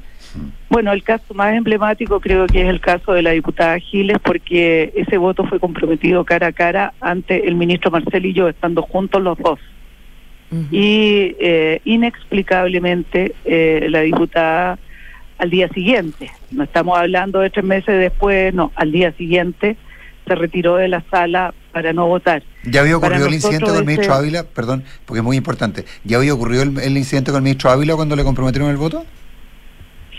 Bueno, 0.69 0.93
el 0.93 1.03
caso 1.03 1.33
más 1.35 1.55
emblemático 1.55 2.21
creo 2.21 2.47
que 2.47 2.63
es 2.63 2.69
el 2.69 2.81
caso 2.81 3.13
de 3.13 3.23
la 3.23 3.31
diputada 3.31 3.79
Giles, 3.79 4.19
porque 4.23 4.93
ese 4.97 5.17
voto 5.17 5.45
fue 5.45 5.59
comprometido 5.61 6.25
cara 6.25 6.49
a 6.49 6.53
cara 6.53 6.93
ante 7.01 7.47
el 7.49 7.55
ministro 7.55 7.91
Marcel 7.91 8.27
y 8.27 8.33
yo, 8.33 8.49
estando 8.49 8.83
juntos 8.83 9.23
los 9.23 9.39
dos. 9.39 9.59
Y 10.71 11.35
eh, 11.41 11.81
inexplicablemente 11.85 13.35
eh, 13.45 13.87
la 13.91 14.01
diputada 14.01 14.79
al 15.39 15.51
día 15.51 15.69
siguiente, 15.69 16.31
no 16.51 16.65
estamos 16.65 16.97
hablando 16.99 17.41
de 17.41 17.51
tres 17.51 17.65
meses 17.65 17.99
después, 17.99 18.55
no, 18.55 18.73
al 18.75 18.91
día 18.93 19.13
siguiente 19.13 19.77
se 20.27 20.35
retiró 20.35 20.77
de 20.77 20.89
la 20.89 21.03
sala 21.11 21.53
para 21.73 21.93
no 21.93 22.07
votar. 22.07 22.43
¿Ya 22.65 22.81
había 22.81 22.95
Para 22.99 23.07
ocurrido 23.17 23.27
el 23.29 23.35
incidente 23.35 23.67
con 23.67 23.77
el 23.77 23.85
ministro 23.85 24.13
ese- 24.13 24.21
Ávila? 24.23 24.45
Perdón, 24.45 24.83
porque 25.05 25.19
es 25.19 25.25
muy 25.25 25.37
importante. 25.37 25.85
¿Ya 26.05 26.17
había 26.17 26.33
ocurrido 26.33 26.63
el, 26.63 26.79
el 26.79 26.97
incidente 26.97 27.31
con 27.33 27.39
el 27.39 27.45
ministro 27.45 27.71
Ávila 27.71 27.97
cuando 27.97 28.17
le 28.17 28.25
comprometieron 28.25 28.71
el 28.71 28.77
voto? 28.77 29.05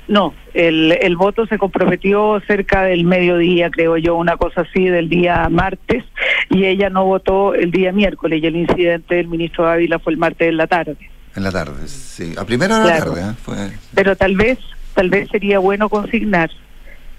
No, 0.07 0.33
el, 0.53 0.97
el 1.01 1.17
voto 1.17 1.45
se 1.47 1.57
comprometió 1.57 2.41
cerca 2.47 2.83
del 2.83 3.03
mediodía, 3.03 3.69
creo 3.69 3.97
yo, 3.97 4.15
una 4.15 4.37
cosa 4.37 4.61
así, 4.61 4.85
del 4.85 5.09
día 5.09 5.49
martes, 5.49 6.05
y 6.49 6.65
ella 6.65 6.89
no 6.89 7.03
votó 7.03 7.53
el 7.53 7.71
día 7.71 7.91
miércoles, 7.91 8.41
y 8.41 8.45
el 8.45 8.55
incidente 8.55 9.15
del 9.15 9.27
ministro 9.27 9.67
Ávila 9.67 9.99
fue 9.99 10.13
el 10.13 10.19
martes 10.19 10.47
en 10.47 10.57
la 10.57 10.67
tarde. 10.67 10.95
En 11.35 11.43
la 11.43 11.51
tarde, 11.51 11.87
sí. 11.87 12.33
A 12.37 12.45
primera 12.45 12.77
hora 12.77 12.85
de 12.85 12.91
la 12.91 13.05
tarde, 13.05 13.21
¿eh? 13.21 13.33
Fue... 13.43 13.55
Pero 13.93 14.15
tal 14.15 14.35
vez, 14.35 14.57
tal 14.93 15.09
vez 15.09 15.29
sería 15.29 15.59
bueno 15.59 15.89
consignar 15.89 16.49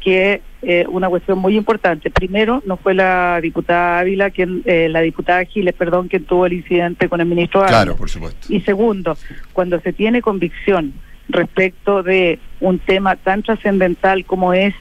que 0.01 0.41
eh, 0.63 0.87
una 0.89 1.09
cuestión 1.09 1.39
muy 1.39 1.57
importante. 1.57 2.11
Primero, 2.11 2.63
no 2.65 2.77
fue 2.79 2.95
la 2.95 3.39
diputada 3.41 3.99
Ávila, 3.99 4.31
quien, 4.31 4.63
eh, 4.65 4.89
la 4.89 5.01
diputada 5.03 5.45
Giles, 5.45 5.75
perdón, 5.75 6.09
quien 6.09 6.25
tuvo 6.25 6.47
el 6.47 6.55
incidente 6.55 7.09
con 7.09 7.21
el 7.21 7.27
ministro 7.27 7.61
Ávila. 7.61 7.83
Claro, 7.83 7.97
por 7.97 8.09
supuesto. 8.09 8.47
Y 8.49 8.61
segundo, 8.63 9.17
cuando 9.53 9.79
se 9.81 9.93
tiene 9.93 10.23
convicción 10.23 10.95
respecto 11.29 12.03
de 12.03 12.39
un 12.61 12.79
tema 12.79 13.17
tan 13.17 13.43
trascendental 13.43 14.25
como 14.25 14.53
es 14.53 14.75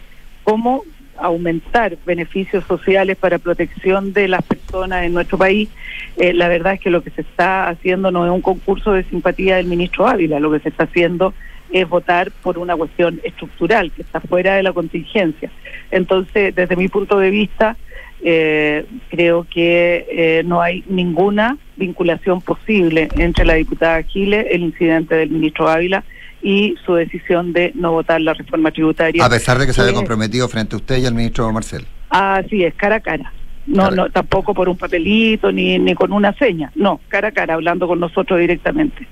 cómo 0.44 0.84
aumentar 1.18 1.98
beneficios 2.06 2.64
sociales 2.66 3.18
para 3.18 3.40
protección 3.40 4.14
de 4.14 4.28
las 4.28 4.44
personas 4.44 5.04
en 5.04 5.14
nuestro 5.14 5.38
país, 5.38 5.70
eh, 6.18 6.34
la 6.34 6.48
verdad 6.48 6.74
es 6.74 6.80
que 6.80 6.90
lo 6.90 7.02
que 7.02 7.10
se 7.10 7.22
está 7.22 7.70
haciendo 7.70 8.12
no 8.12 8.26
es 8.26 8.32
un 8.32 8.42
concurso 8.42 8.94
de 8.94 9.04
simpatía 9.04 9.58
del 9.58 9.66
ministro 9.66 10.08
Ávila, 10.08 10.40
lo 10.40 10.52
que 10.52 10.60
se 10.60 10.70
está 10.70 10.84
haciendo 10.84 11.34
es 11.72 11.88
votar 11.90 12.32
por 12.44 12.58
una 12.58 12.76
cuestión 12.78 13.20
estructural 13.24 13.92
que 13.92 14.02
está 14.02 14.22
fuera 14.22 14.56
de 14.56 14.64
la 14.64 14.72
contingencia. 14.72 15.52
Entonces, 15.92 16.56
desde 16.56 16.76
mi 16.76 16.88
punto 16.88 17.20
de 17.20 17.30
vista, 17.30 17.76
eh, 18.24 18.86
creo 19.10 19.46
que 19.50 20.06
eh, 20.10 20.44
no 20.46 20.62
hay 20.62 20.84
ninguna 20.88 21.58
vinculación 21.76 22.42
posible 22.42 23.10
entre 23.18 23.44
la 23.44 23.56
diputada 23.56 24.02
Giles, 24.04 24.48
el 24.50 24.62
incidente 24.62 25.16
del 25.16 25.30
ministro 25.30 25.68
Ávila 25.68 26.04
y 26.42 26.76
su 26.86 26.94
decisión 26.94 27.52
de 27.54 27.72
no 27.76 27.92
votar 27.92 28.22
la 28.22 28.34
reforma 28.34 28.72
tributaria. 28.72 29.26
A 29.26 29.30
pesar 29.30 29.58
de 29.58 29.66
que 29.66 29.74
se 29.74 29.82
había 29.82 29.94
Eh, 29.94 29.96
comprometido 29.96 30.48
frente 30.48 30.76
a 30.76 30.78
usted 30.78 30.98
y 30.98 31.06
al 31.06 31.14
ministro 31.16 31.52
Marcel. 31.52 31.86
Así 32.10 32.64
es, 32.64 32.74
cara 32.76 32.98
a 32.98 33.00
cara. 33.00 33.34
No, 33.66 33.84
Cara- 33.84 33.96
no, 33.96 34.10
tampoco 34.10 34.54
por 34.54 34.70
un 34.70 34.78
papelito 34.78 35.52
ni, 35.52 35.78
ni 35.78 35.94
con 35.94 36.14
una 36.14 36.32
seña, 36.34 36.72
no, 36.76 37.02
cara 37.10 37.30
a 37.30 37.32
cara, 37.32 37.56
hablando 37.56 37.86
con 37.88 38.00
nosotros 38.00 38.40
directamente. 38.40 39.06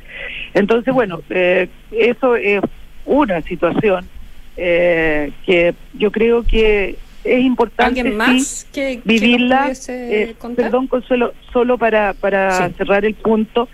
Entonces, 0.54 0.94
bueno, 0.94 1.20
eh, 1.30 1.68
eso 1.92 2.38
es 2.38 2.62
una 3.06 3.42
situación 3.42 4.08
eh, 4.58 5.32
que 5.46 5.74
yo 5.94 6.10
creo 6.12 6.44
que 6.44 6.96
es 7.26 7.40
importante 7.44 8.00
¿Alguien 8.02 8.12
sí, 8.14 8.18
más 8.18 8.68
que, 8.72 8.98
que 8.98 9.02
vivirla. 9.04 9.64
pudiese 9.64 10.22
eh, 10.30 10.36
perdón, 10.56 10.88
Consuelo, 10.88 11.34
solo 11.52 11.78
para, 11.78 12.14
para 12.14 12.68
Sí. 12.70 12.74
cerrar 12.78 13.04
el 13.04 13.16
punto, 13.16 13.68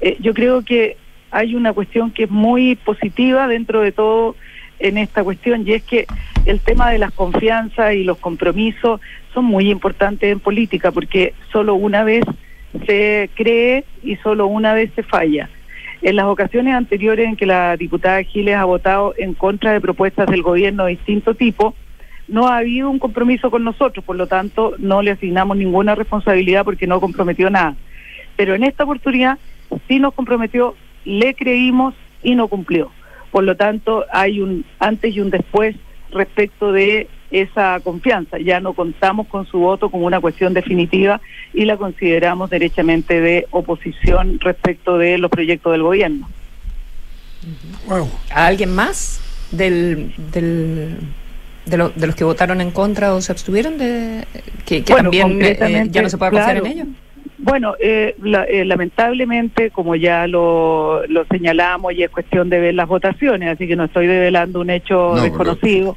eh, 0.00 0.16
yo 0.20 0.34
creo 0.34 0.62
que 0.62 0.96
hay 1.30 1.54
una 1.54 1.72
cuestión 1.72 2.10
que 2.10 2.24
es 2.24 2.30
muy 2.30 2.76
positiva 2.76 3.48
dentro 3.48 3.80
de 3.80 3.92
todo 3.92 4.36
en 4.78 4.96
esta 4.96 5.24
cuestión 5.24 5.66
y 5.66 5.72
es 5.72 5.82
que 5.82 6.06
el 6.46 6.60
tema 6.60 6.90
de 6.90 6.98
las 6.98 7.12
confianzas 7.12 7.94
y 7.94 8.04
los 8.04 8.18
compromisos 8.18 9.00
son 9.34 9.44
muy 9.44 9.70
importantes 9.70 10.30
en 10.30 10.40
política 10.40 10.92
porque 10.92 11.34
solo 11.52 11.74
una 11.74 12.04
vez 12.04 12.24
se 12.86 13.30
cree 13.34 13.84
y 14.02 14.16
solo 14.16 14.46
una 14.46 14.74
vez 14.74 14.90
se 14.94 15.02
falla. 15.02 15.48
En 16.00 16.14
las 16.14 16.26
ocasiones 16.26 16.74
anteriores 16.74 17.26
en 17.26 17.36
que 17.36 17.46
la 17.46 17.76
diputada 17.76 18.22
Giles 18.22 18.54
ha 18.54 18.64
votado 18.64 19.14
en 19.18 19.34
contra 19.34 19.72
de 19.72 19.80
propuestas 19.80 20.28
del 20.28 20.42
gobierno 20.42 20.84
de 20.84 20.92
distinto 20.92 21.34
tipo, 21.34 21.74
no 22.28 22.46
ha 22.46 22.58
habido 22.58 22.88
un 22.88 22.98
compromiso 22.98 23.50
con 23.50 23.64
nosotros, 23.64 24.04
por 24.04 24.14
lo 24.14 24.26
tanto 24.26 24.74
no 24.78 25.02
le 25.02 25.10
asignamos 25.10 25.56
ninguna 25.56 25.94
responsabilidad 25.94 26.64
porque 26.64 26.86
no 26.86 27.00
comprometió 27.00 27.50
nada. 27.50 27.74
Pero 28.36 28.54
en 28.54 28.62
esta 28.62 28.84
oportunidad 28.84 29.38
sí 29.88 29.98
nos 29.98 30.14
comprometió, 30.14 30.76
le 31.08 31.34
creímos 31.34 31.94
y 32.22 32.34
no 32.34 32.48
cumplió. 32.48 32.90
Por 33.32 33.44
lo 33.44 33.56
tanto 33.56 34.04
hay 34.12 34.40
un 34.40 34.64
antes 34.78 35.14
y 35.14 35.20
un 35.20 35.30
después 35.30 35.74
respecto 36.10 36.70
de 36.72 37.08
esa 37.30 37.80
confianza. 37.80 38.38
Ya 38.38 38.60
no 38.60 38.74
contamos 38.74 39.26
con 39.26 39.46
su 39.46 39.58
voto 39.58 39.90
como 39.90 40.06
una 40.06 40.20
cuestión 40.20 40.54
definitiva 40.54 41.20
y 41.52 41.64
la 41.64 41.76
consideramos 41.76 42.50
derechamente 42.50 43.20
de 43.20 43.46
oposición 43.50 44.38
respecto 44.40 44.98
de 44.98 45.18
los 45.18 45.30
proyectos 45.30 45.72
del 45.72 45.82
gobierno. 45.82 46.28
Wow. 47.86 48.08
¿A 48.30 48.46
alguien 48.46 48.74
más 48.74 49.20
del, 49.50 50.12
del 50.32 50.96
de, 51.66 51.90
de, 51.94 52.06
los 52.06 52.16
que 52.16 52.24
votaron 52.24 52.60
en 52.60 52.70
contra 52.70 53.14
o 53.14 53.20
se 53.20 53.32
abstuvieron 53.32 53.78
de 53.78 54.24
que, 54.66 54.82
también 54.82 55.40
eh, 55.42 55.86
ya 55.90 56.02
no 56.02 56.08
se 56.08 56.18
puede 56.18 56.32
confiar 56.32 56.56
en 56.58 56.66
ellos? 56.66 56.88
Bueno, 57.38 57.74
eh, 57.78 58.16
eh, 58.48 58.64
lamentablemente, 58.64 59.70
como 59.70 59.94
ya 59.94 60.26
lo, 60.26 61.06
lo, 61.06 61.24
señalamos, 61.26 61.94
y 61.94 62.02
es 62.02 62.10
cuestión 62.10 62.50
de 62.50 62.58
ver 62.58 62.74
las 62.74 62.88
votaciones, 62.88 63.48
así 63.50 63.68
que 63.68 63.76
no 63.76 63.84
estoy 63.84 64.08
develando 64.08 64.60
un 64.60 64.70
hecho 64.70 65.14
desconocido. 65.14 65.94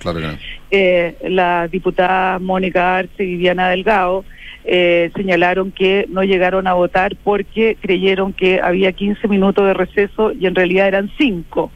eh, 0.69 1.17
la 1.27 1.67
diputada 1.67 2.39
Mónica 2.39 2.97
Arce 2.97 3.23
y 3.23 3.37
Diana 3.37 3.69
Delgado 3.69 4.23
eh, 4.63 5.11
señalaron 5.15 5.71
que 5.71 6.05
no 6.09 6.23
llegaron 6.23 6.67
a 6.67 6.73
votar 6.73 7.15
porque 7.23 7.75
creyeron 7.81 8.31
que 8.33 8.61
había 8.61 8.91
15 8.91 9.27
minutos 9.27 9.65
de 9.65 9.73
receso 9.73 10.31
y 10.31 10.45
en 10.45 10.55
realidad 10.55 10.87
eran 10.87 11.11
5. 11.17 11.71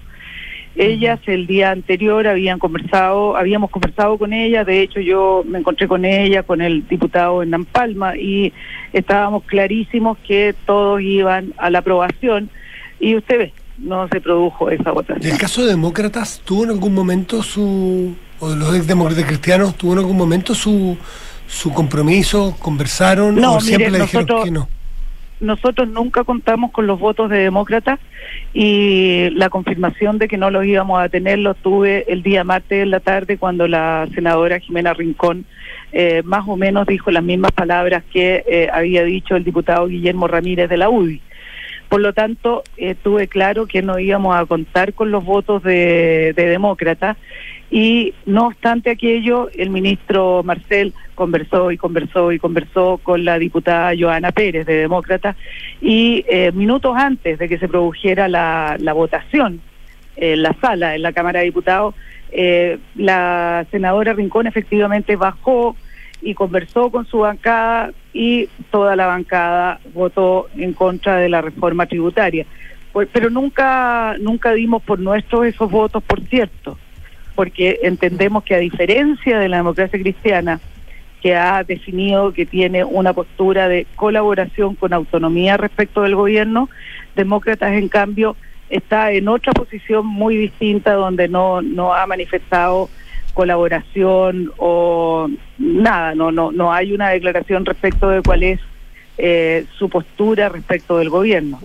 Ellas 0.75 1.19
el 1.27 1.47
día 1.47 1.71
anterior 1.71 2.27
habían 2.27 2.59
conversado, 2.59 3.37
habíamos 3.37 3.71
conversado 3.71 4.17
con 4.17 4.33
ellas, 4.33 4.65
de 4.65 4.81
hecho 4.81 4.99
yo 4.99 5.43
me 5.47 5.59
encontré 5.59 5.87
con 5.87 6.03
ella, 6.03 6.43
con 6.43 6.61
el 6.61 6.85
diputado 6.87 7.41
en 7.43 7.65
Palma 7.65 8.17
y 8.17 8.51
estábamos 8.91 9.43
clarísimos 9.43 10.17
que 10.27 10.53
todos 10.65 11.01
iban 11.01 11.53
a 11.57 11.69
la 11.69 11.79
aprobación 11.79 12.49
y 12.99 13.15
usted 13.15 13.37
ve, 13.37 13.53
no 13.77 14.07
se 14.09 14.19
produjo 14.19 14.69
esa 14.69 14.91
votación. 14.91 15.31
¿El 15.31 15.37
caso 15.37 15.63
de 15.63 15.69
demócratas 15.69 16.41
tuvo 16.43 16.65
en 16.65 16.71
algún 16.71 16.93
momento 16.93 17.41
su, 17.41 18.13
o 18.39 18.49
de 18.49 18.55
los 18.57 18.85
demócratas 18.85 19.25
cristianos, 19.25 19.75
tuvo 19.75 19.93
en 19.93 19.99
algún 19.99 20.17
momento 20.17 20.53
su, 20.53 20.97
su 21.47 21.73
compromiso, 21.73 22.55
conversaron 22.59 23.43
o 23.43 23.61
siempre 23.61 23.91
le 23.91 23.99
dijeron 24.01 24.43
que 24.43 24.51
no? 24.51 24.67
Nosotros 25.39 25.89
nunca 25.89 26.23
contamos 26.23 26.71
con 26.71 26.87
los 26.87 26.99
votos 26.99 27.29
de 27.29 27.39
demócratas 27.39 27.99
y 28.53 29.29
la 29.31 29.49
confirmación 29.49 30.17
de 30.17 30.27
que 30.27 30.37
no 30.37 30.49
los 30.49 30.65
íbamos 30.65 31.01
a 31.01 31.09
tener 31.09 31.39
lo 31.39 31.53
tuve 31.53 32.05
el 32.11 32.23
día 32.23 32.43
martes 32.43 32.83
en 32.83 32.91
la 32.91 32.99
tarde 32.99 33.37
cuando 33.37 33.67
la 33.67 34.07
senadora 34.13 34.59
Jimena 34.59 34.93
Rincón 34.93 35.45
eh, 35.91 36.21
más 36.23 36.47
o 36.47 36.57
menos 36.57 36.87
dijo 36.87 37.11
las 37.11 37.23
mismas 37.23 37.51
palabras 37.51 38.03
que 38.11 38.43
eh, 38.47 38.69
había 38.71 39.03
dicho 39.03 39.35
el 39.35 39.43
diputado 39.43 39.87
Guillermo 39.87 40.27
Ramírez 40.27 40.69
de 40.69 40.77
la 40.77 40.89
UDI. 40.89 41.21
Por 41.89 42.01
lo 42.01 42.13
tanto, 42.13 42.63
eh, 42.77 42.95
tuve 42.95 43.27
claro 43.27 43.67
que 43.67 43.81
no 43.81 43.99
íbamos 43.99 44.35
a 44.35 44.45
contar 44.45 44.93
con 44.93 45.11
los 45.11 45.23
votos 45.23 45.63
de, 45.63 46.33
de 46.35 46.45
demócratas 46.47 47.17
y 47.71 48.13
no 48.25 48.47
obstante 48.47 48.91
aquello, 48.91 49.49
el 49.55 49.69
ministro 49.69 50.43
Marcel 50.43 50.93
conversó 51.15 51.71
y 51.71 51.77
conversó 51.77 52.31
y 52.31 52.39
conversó 52.39 52.99
con 53.01 53.25
la 53.25 53.39
diputada 53.39 53.93
Joana 53.97 54.31
Pérez 54.31 54.65
de 54.65 54.75
Demócrata 54.75 55.35
y 55.81 56.23
eh, 56.27 56.51
minutos 56.51 56.95
antes 56.95 57.39
de 57.39 57.49
que 57.49 57.57
se 57.57 57.67
produjera 57.67 58.27
la, 58.27 58.77
la 58.79 58.93
votación 58.93 59.61
en 60.15 60.43
la 60.43 60.53
sala, 60.61 60.95
en 60.95 61.01
la 61.01 61.11
Cámara 61.11 61.39
de 61.39 61.45
Diputados, 61.45 61.95
eh, 62.31 62.77
la 62.95 63.65
senadora 63.71 64.13
Rincón 64.13 64.47
efectivamente 64.47 65.15
bajó 65.15 65.75
y 66.25 66.33
conversó 66.33 66.89
con 66.89 67.05
su 67.05 67.19
bancada 67.19 67.93
y 68.13 68.49
toda 68.71 68.97
la 68.97 69.05
bancada 69.05 69.79
votó 69.93 70.49
en 70.57 70.73
contra 70.73 71.17
de 71.17 71.29
la 71.29 71.41
reforma 71.41 71.85
tributaria. 71.85 72.45
Pues, 72.91 73.07
pero 73.11 73.29
nunca, 73.29 74.17
nunca 74.19 74.51
dimos 74.53 74.83
por 74.83 74.99
nuestros 74.99 75.45
esos 75.45 75.71
votos, 75.71 76.03
por 76.03 76.21
cierto 76.21 76.77
porque 77.35 77.79
entendemos 77.83 78.43
que 78.43 78.55
a 78.55 78.59
diferencia 78.59 79.37
de 79.37 79.49
la 79.49 79.57
democracia 79.57 79.99
cristiana, 79.99 80.59
que 81.21 81.35
ha 81.35 81.63
definido 81.63 82.33
que 82.33 82.45
tiene 82.45 82.83
una 82.83 83.13
postura 83.13 83.67
de 83.67 83.85
colaboración 83.95 84.75
con 84.75 84.93
autonomía 84.93 85.57
respecto 85.57 86.01
del 86.01 86.15
gobierno, 86.15 86.69
Demócratas 87.15 87.73
en 87.73 87.87
cambio 87.87 88.35
está 88.69 89.11
en 89.11 89.27
otra 89.27 89.53
posición 89.53 90.05
muy 90.05 90.35
distinta 90.35 90.93
donde 90.93 91.27
no, 91.27 91.61
no 91.61 91.93
ha 91.93 92.05
manifestado 92.07 92.89
colaboración 93.33 94.51
o 94.57 95.29
nada, 95.85 96.15
no, 96.15 96.31
no, 96.31 96.51
no 96.51 96.73
hay 96.73 96.93
una 96.93 97.09
declaración 97.09 97.63
respecto 97.63 98.09
de 98.09 98.21
cuál 98.21 98.43
es 98.43 98.59
eh, 99.17 99.65
su 99.77 99.87
postura 99.87 100.49
respecto 100.49 100.97
del 100.97 101.09
gobierno. 101.09 101.59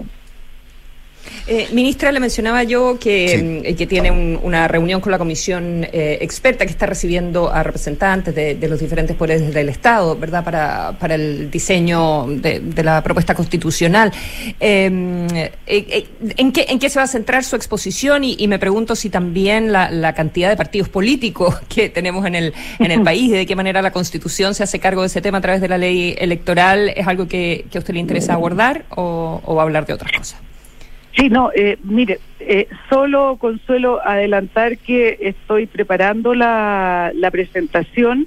Eh, 1.46 1.68
ministra, 1.72 2.12
le 2.12 2.20
mencionaba 2.20 2.62
yo 2.62 2.98
que, 2.98 3.62
mm, 3.72 3.76
que 3.76 3.86
tiene 3.86 4.10
una 4.10 4.68
reunión 4.68 5.00
con 5.00 5.10
la 5.10 5.18
comisión 5.18 5.84
eh, 5.92 6.18
experta 6.20 6.64
que 6.64 6.70
está 6.70 6.86
recibiendo 6.86 7.50
a 7.52 7.62
representantes 7.62 8.34
de, 8.34 8.68
los 8.68 8.78
diferentes 8.78 9.16
poderes 9.16 9.52
del 9.52 9.68
Estado, 9.68 10.16
¿verdad?, 10.16 10.44
para, 10.44 10.96
para 10.98 11.16
el 11.16 11.50
diseño 11.50 12.26
de, 12.28 12.60
la 12.84 13.02
propuesta 13.02 13.34
constitucional. 13.34 14.12
Em, 14.60 15.26
eh, 15.66 16.06
¿en, 16.36 16.52
qué, 16.52 16.66
¿En 16.68 16.78
qué 16.78 16.88
se 16.88 16.98
va 16.98 17.04
a 17.04 17.08
centrar 17.08 17.42
su 17.42 17.56
exposición? 17.56 18.22
Y, 18.22 18.46
me 18.46 18.58
pregunto 18.58 18.96
si 18.96 19.10
también 19.10 19.72
la, 19.72 20.14
cantidad 20.14 20.50
de 20.50 20.56
partidos 20.56 20.88
políticos 20.88 21.56
que 21.68 21.88
tenemos 21.88 22.26
en 22.26 22.34
el, 22.34 22.54
en 22.78 22.90
el 22.90 23.02
país, 23.02 23.30
de 23.30 23.46
qué 23.46 23.56
manera 23.56 23.82
la 23.82 23.90
Constitución 23.90 24.54
se 24.54 24.62
hace 24.62 24.78
cargo 24.78 25.00
de 25.02 25.08
ese 25.08 25.20
tema 25.20 25.38
a 25.38 25.40
través 25.40 25.60
de 25.60 25.68
la 25.68 25.78
ley 25.78 26.14
electoral, 26.18 26.90
¿es 26.90 27.06
algo 27.06 27.26
que, 27.26 27.64
a 27.74 27.78
usted 27.78 27.94
le 27.94 28.00
interesa 28.00 28.34
abordar 28.34 28.84
o, 28.90 29.40
o 29.44 29.54
va 29.54 29.62
a 29.62 29.64
hablar 29.64 29.86
de 29.86 29.94
otras 29.94 30.12
cosas? 30.12 30.49
Sí, 31.20 31.28
no, 31.28 31.50
eh, 31.54 31.76
mire, 31.84 32.18
eh, 32.38 32.66
solo 32.88 33.36
consuelo 33.38 34.00
adelantar 34.02 34.78
que 34.78 35.18
estoy 35.20 35.66
preparando 35.66 36.34
la, 36.34 37.12
la 37.14 37.30
presentación. 37.30 38.26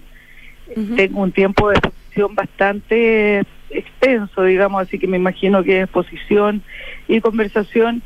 Tengo 0.95 1.21
un 1.21 1.31
tiempo 1.31 1.69
de 1.69 1.75
exposición 1.75 2.35
bastante 2.35 3.41
extenso, 3.71 4.43
digamos, 4.43 4.83
así 4.83 4.99
que 4.99 5.07
me 5.07 5.17
imagino 5.17 5.63
que 5.63 5.79
es 5.79 5.83
exposición 5.85 6.61
y 7.07 7.19
conversación. 7.19 8.03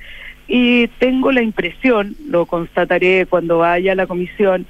Y 0.47 0.87
tengo 0.99 1.33
la 1.33 1.41
impresión, 1.41 2.15
lo 2.29 2.45
constataré 2.45 3.25
cuando 3.25 3.57
vaya 3.57 3.91
a 3.91 3.95
la 3.95 4.07
comisión, 4.07 4.65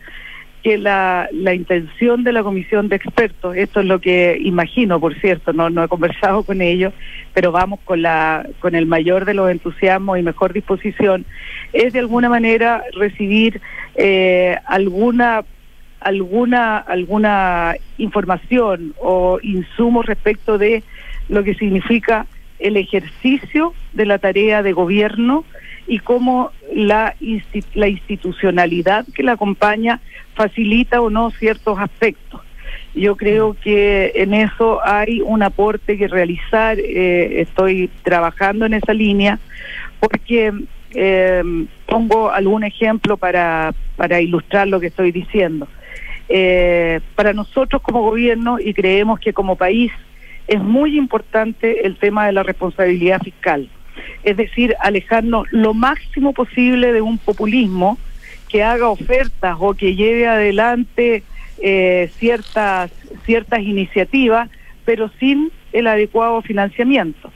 que 0.68 0.78
la, 0.78 1.30
la 1.32 1.54
intención 1.54 2.26
de 2.26 2.34
la 2.34 2.44
comisión 2.44 2.90
de 2.90 2.98
expertos, 2.98 3.56
esto 3.56 3.80
es 3.80 3.86
lo 3.86 4.02
que 4.02 4.38
imagino, 4.42 5.00
por 5.00 5.16
cierto, 5.16 5.54
no, 5.54 5.70
no 5.70 5.82
he 5.82 5.88
conversado 5.88 6.44
con 6.44 6.62
ellos, 6.62 6.92
pero 7.34 7.54
vamos 7.54 7.80
con, 7.86 8.02
la, 8.02 8.46
con 8.60 8.76
el 8.76 8.86
mayor 8.86 9.24
de 9.24 9.34
los 9.34 9.50
entusiasmos 9.50 10.20
y 10.20 10.24
mejor 10.24 10.52
disposición, 10.52 11.24
es 11.72 11.94
de 11.94 12.00
alguna 12.00 12.28
manera 12.28 12.84
recibir 12.92 13.62
eh, 13.96 14.58
alguna 14.66 15.46
alguna 16.02 16.80
alguna 16.80 17.76
información 17.98 18.94
o 19.00 19.40
insumo 19.42 20.04
respecto 20.04 20.58
de 20.58 20.84
lo 21.30 21.46
que 21.46 21.56
significa 21.56 22.28
el 22.60 22.76
ejercicio 22.76 23.74
de 23.94 24.06
la 24.06 24.18
tarea 24.18 24.64
de 24.64 24.74
gobierno 24.74 25.46
y 25.88 26.00
cómo 26.00 26.52
la, 26.74 27.16
la 27.74 27.88
institucionalidad 27.88 29.06
que 29.16 29.24
la 29.24 29.34
acompaña 29.34 30.02
facilita 30.36 31.02
o 31.02 31.10
no 31.10 31.32
ciertos 31.32 31.80
aspectos. 31.80 32.42
Yo 32.94 33.16
creo 33.16 33.56
que 33.56 34.12
en 34.16 34.34
eso 34.34 34.80
hay 34.84 35.22
un 35.22 35.44
aporte 35.44 35.98
que 35.98 36.08
realizar, 36.08 36.78
eh, 36.80 37.42
estoy 37.42 37.90
trabajando 38.04 38.66
en 38.66 38.74
esa 38.74 38.94
línea, 38.94 39.40
porque 40.00 40.52
eh, 40.94 41.44
pongo 41.86 42.32
algún 42.32 42.64
ejemplo 42.64 43.18
para, 43.18 43.74
para 43.96 44.20
ilustrar 44.20 44.68
lo 44.68 44.80
que 44.80 44.88
estoy 44.88 45.12
diciendo. 45.12 45.68
Eh, 46.28 47.00
para 47.16 47.32
nosotros 47.34 47.82
como 47.82 48.02
gobierno 48.02 48.60
y 48.60 48.74
creemos 48.74 49.20
que 49.20 49.32
como 49.32 49.56
país 49.56 49.92
es 50.48 50.62
muy 50.62 50.98
importante 50.98 51.86
el 51.86 51.96
tema 51.98 52.26
de 52.26 52.34
la 52.34 52.44
responsabilidad 52.44 53.22
fiscal 53.22 53.70
es 54.24 54.38
decir, 54.38 54.76
alejarnos 54.80 55.48
lo 55.52 55.74
máximo 55.74 56.34
posible 56.34 56.94
de 56.94 57.02
un 57.02 57.18
populismo 57.18 57.98
que 58.50 58.64
haga 58.64 58.90
ofertas 58.90 59.58
o 59.60 59.74
que 59.74 59.96
lleve 59.96 60.28
adelante 60.28 61.24
eh, 61.62 62.10
ciertas, 62.18 62.92
ciertas 63.26 63.62
iniciativas, 63.62 64.50
pero 64.86 65.10
sin 65.20 65.52
el 65.74 65.88
adecuado 65.88 66.42
financiamiento. 66.42 67.32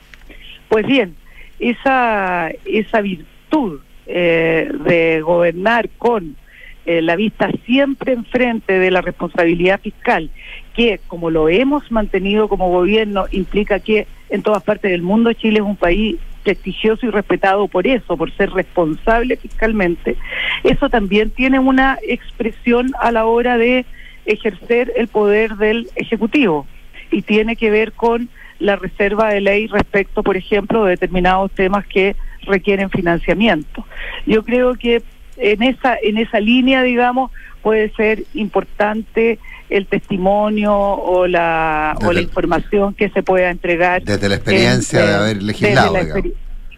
Pues 0.68 0.86
bien, 0.86 1.14
esa, 1.58 2.50
esa 2.64 3.00
virtud 3.00 3.80
eh, 4.06 4.70
de 4.84 5.20
gobernar 5.20 5.88
con 5.98 6.36
eh, 6.84 7.00
la 7.02 7.14
vista 7.14 7.50
siempre 7.64 8.12
enfrente 8.12 8.78
de 8.78 8.90
la 8.90 9.02
responsabilidad 9.02 9.80
fiscal, 9.80 10.30
que 10.74 10.98
como 11.06 11.30
lo 11.30 11.48
hemos 11.48 11.90
mantenido 11.92 12.48
como 12.48 12.70
gobierno, 12.70 13.26
implica 13.30 13.78
que 13.78 14.06
en 14.30 14.42
todas 14.42 14.62
partes 14.64 14.90
del 14.90 15.02
mundo 15.02 15.32
Chile 15.32 15.58
es 15.60 15.64
un 15.64 15.76
país 15.76 16.16
prestigioso 16.42 17.06
y 17.06 17.10
respetado 17.10 17.68
por 17.68 17.86
eso, 17.86 18.16
por 18.16 18.30
ser 18.36 18.50
responsable 18.50 19.36
fiscalmente, 19.36 20.16
eso 20.64 20.88
también 20.88 21.30
tiene 21.30 21.58
una 21.58 21.98
expresión 22.06 22.92
a 23.00 23.12
la 23.12 23.26
hora 23.26 23.56
de 23.56 23.84
ejercer 24.26 24.92
el 24.96 25.08
poder 25.08 25.56
del 25.56 25.88
Ejecutivo 25.96 26.66
y 27.10 27.22
tiene 27.22 27.56
que 27.56 27.70
ver 27.70 27.92
con 27.92 28.28
la 28.58 28.76
reserva 28.76 29.30
de 29.30 29.40
ley 29.40 29.66
respecto, 29.66 30.22
por 30.22 30.36
ejemplo, 30.36 30.84
de 30.84 30.90
determinados 30.90 31.50
temas 31.52 31.86
que 31.86 32.16
requieren 32.42 32.90
financiamiento. 32.90 33.84
Yo 34.26 34.44
creo 34.44 34.74
que 34.74 35.02
en 35.36 35.62
esa 35.62 35.96
en 36.00 36.18
esa 36.18 36.40
línea, 36.40 36.82
digamos, 36.82 37.30
puede 37.62 37.90
ser 37.90 38.24
importante 38.34 39.38
el 39.72 39.86
testimonio 39.86 40.74
o 40.76 41.26
la 41.26 41.96
o 42.04 42.12
la 42.12 42.20
información 42.20 42.94
que 42.94 43.08
se 43.08 43.22
pueda 43.22 43.50
entregar 43.50 44.02
desde 44.02 44.28
la 44.28 44.34
experiencia 44.34 45.04
de 45.04 45.14
haber 45.14 45.42
legislado. 45.42 45.96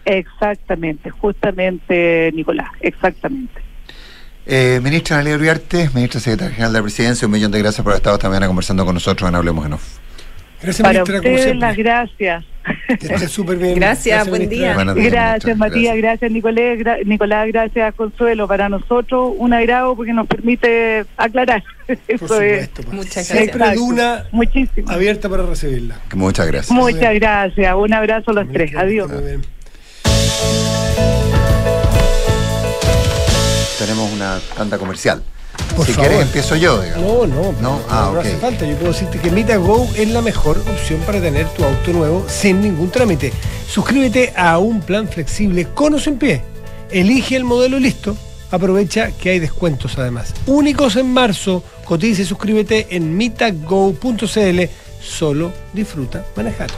Exactamente, 0.05 1.09
justamente, 1.09 2.31
Nicolás, 2.33 2.69
exactamente. 2.79 3.61
Eh, 4.45 4.79
ministra 4.83 5.17
Analia 5.17 5.35
Uriarte, 5.35 5.89
ministra 5.95 6.21
secretaria 6.21 6.53
general 6.53 6.73
de 6.73 6.79
la 6.79 6.83
Presidencia, 6.83 7.25
un 7.25 7.31
millón 7.31 7.51
de 7.51 7.59
gracias 7.59 7.83
por 7.83 7.91
haber 7.91 8.01
estado 8.01 8.15
esta 8.15 8.29
mañana 8.29 8.47
conversando 8.47 8.85
con 8.85 8.93
nosotros 8.93 9.27
en 9.27 9.35
Hablemos 9.35 9.65
en 9.65 9.73
Off. 9.73 10.04
Gracias, 10.65 10.81
Para 10.81 11.03
ministra, 11.03 11.17
ustedes, 11.17 11.55
las 11.57 11.77
gracias. 11.77 12.45
Que 12.99 13.27
súper 13.27 13.57
bien. 13.57 13.75
Gracias, 13.75 14.27
buen 14.27 14.49
día. 14.49 14.75
gracias, 14.75 15.55
Matías, 15.57 15.95
gracias, 15.97 16.31
Nicolás, 16.31 16.79
Nicolás, 17.05 17.47
gracias, 17.49 17.93
Consuelo. 17.93 18.47
Para 18.47 18.67
nosotros 18.67 19.33
un 19.37 19.53
agrado 19.53 19.95
porque 19.95 20.11
nos 20.11 20.25
permite 20.25 21.05
aclarar. 21.17 21.63
Eso 22.07 22.41
es. 22.41 22.69
Muchas 22.91 23.13
gracias. 23.13 23.27
Siempre 23.27 23.75
Duna 23.75 24.25
Muchísimo. 24.31 24.89
abierta 24.89 25.29
para 25.29 25.45
recibirla. 25.45 25.99
Muchas 26.15 26.47
gracias. 26.47 26.71
Muchas 26.71 27.13
gracias. 27.13 27.75
Un 27.75 27.93
abrazo 27.93 28.31
a 28.31 28.33
los 28.33 28.51
tres. 28.51 28.75
Adiós. 28.75 29.11
Tenemos 33.77 34.11
una 34.13 34.39
tanda 34.57 34.79
comercial 34.79 35.21
si 35.85 35.93
quieres, 35.93 36.21
empiezo 36.21 36.55
yo. 36.55 36.81
No, 36.97 37.27
no, 37.27 37.53
no, 37.61 37.79
ah, 37.89 38.11
no 38.13 38.19
hace 38.19 38.37
falta. 38.37 38.65
Yo 38.65 38.75
puedo 38.75 38.93
decirte 38.93 39.19
que 39.19 39.29
MitaGo 39.29 39.89
es 39.95 40.09
la 40.09 40.21
mejor 40.21 40.57
opción 40.59 40.99
para 41.01 41.21
tener 41.21 41.47
tu 41.49 41.63
auto 41.63 41.91
nuevo 41.91 42.25
sin 42.27 42.61
ningún 42.61 42.89
trámite. 42.89 43.33
Suscríbete 43.69 44.33
a 44.35 44.57
un 44.57 44.81
plan 44.81 45.07
flexible 45.07 45.67
con 45.73 45.93
o 45.93 45.99
sin 45.99 46.17
pie. 46.17 46.41
Elige 46.91 47.35
el 47.35 47.43
modelo 47.43 47.77
y 47.77 47.81
listo. 47.81 48.15
Aprovecha 48.51 49.11
que 49.11 49.31
hay 49.31 49.39
descuentos 49.39 49.97
además. 49.97 50.33
Únicos 50.45 50.95
en 50.95 51.11
marzo. 51.11 51.63
Cotiza 51.83 52.21
y 52.21 52.25
suscríbete 52.25 52.87
en 52.91 53.17
mitago.cl. 53.17 54.61
Solo 55.01 55.51
disfruta 55.73 56.25
manejar. 56.35 56.69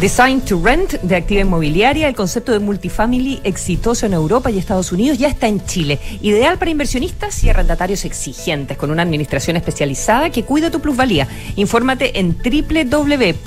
Design 0.00 0.40
to 0.42 0.60
Rent 0.62 1.00
de 1.02 1.16
activa 1.16 1.40
inmobiliaria, 1.40 2.08
el 2.08 2.14
concepto 2.14 2.52
de 2.52 2.58
multifamily 2.58 3.40
exitoso 3.44 4.06
en 4.06 4.12
Europa 4.12 4.50
y 4.50 4.58
Estados 4.58 4.92
Unidos 4.92 5.18
ya 5.18 5.28
está 5.28 5.48
en 5.48 5.64
Chile. 5.64 5.98
Ideal 6.20 6.58
para 6.58 6.70
inversionistas 6.70 7.42
y 7.44 7.50
arrendatarios 7.50 8.04
exigentes, 8.04 8.76
con 8.76 8.90
una 8.90 9.02
administración 9.02 9.56
especializada 9.56 10.30
que 10.30 10.44
cuida 10.44 10.70
tu 10.70 10.80
plusvalía. 10.80 11.26
Infórmate 11.56 12.18
en 12.18 12.36
www.d2r.cl. 12.36 13.40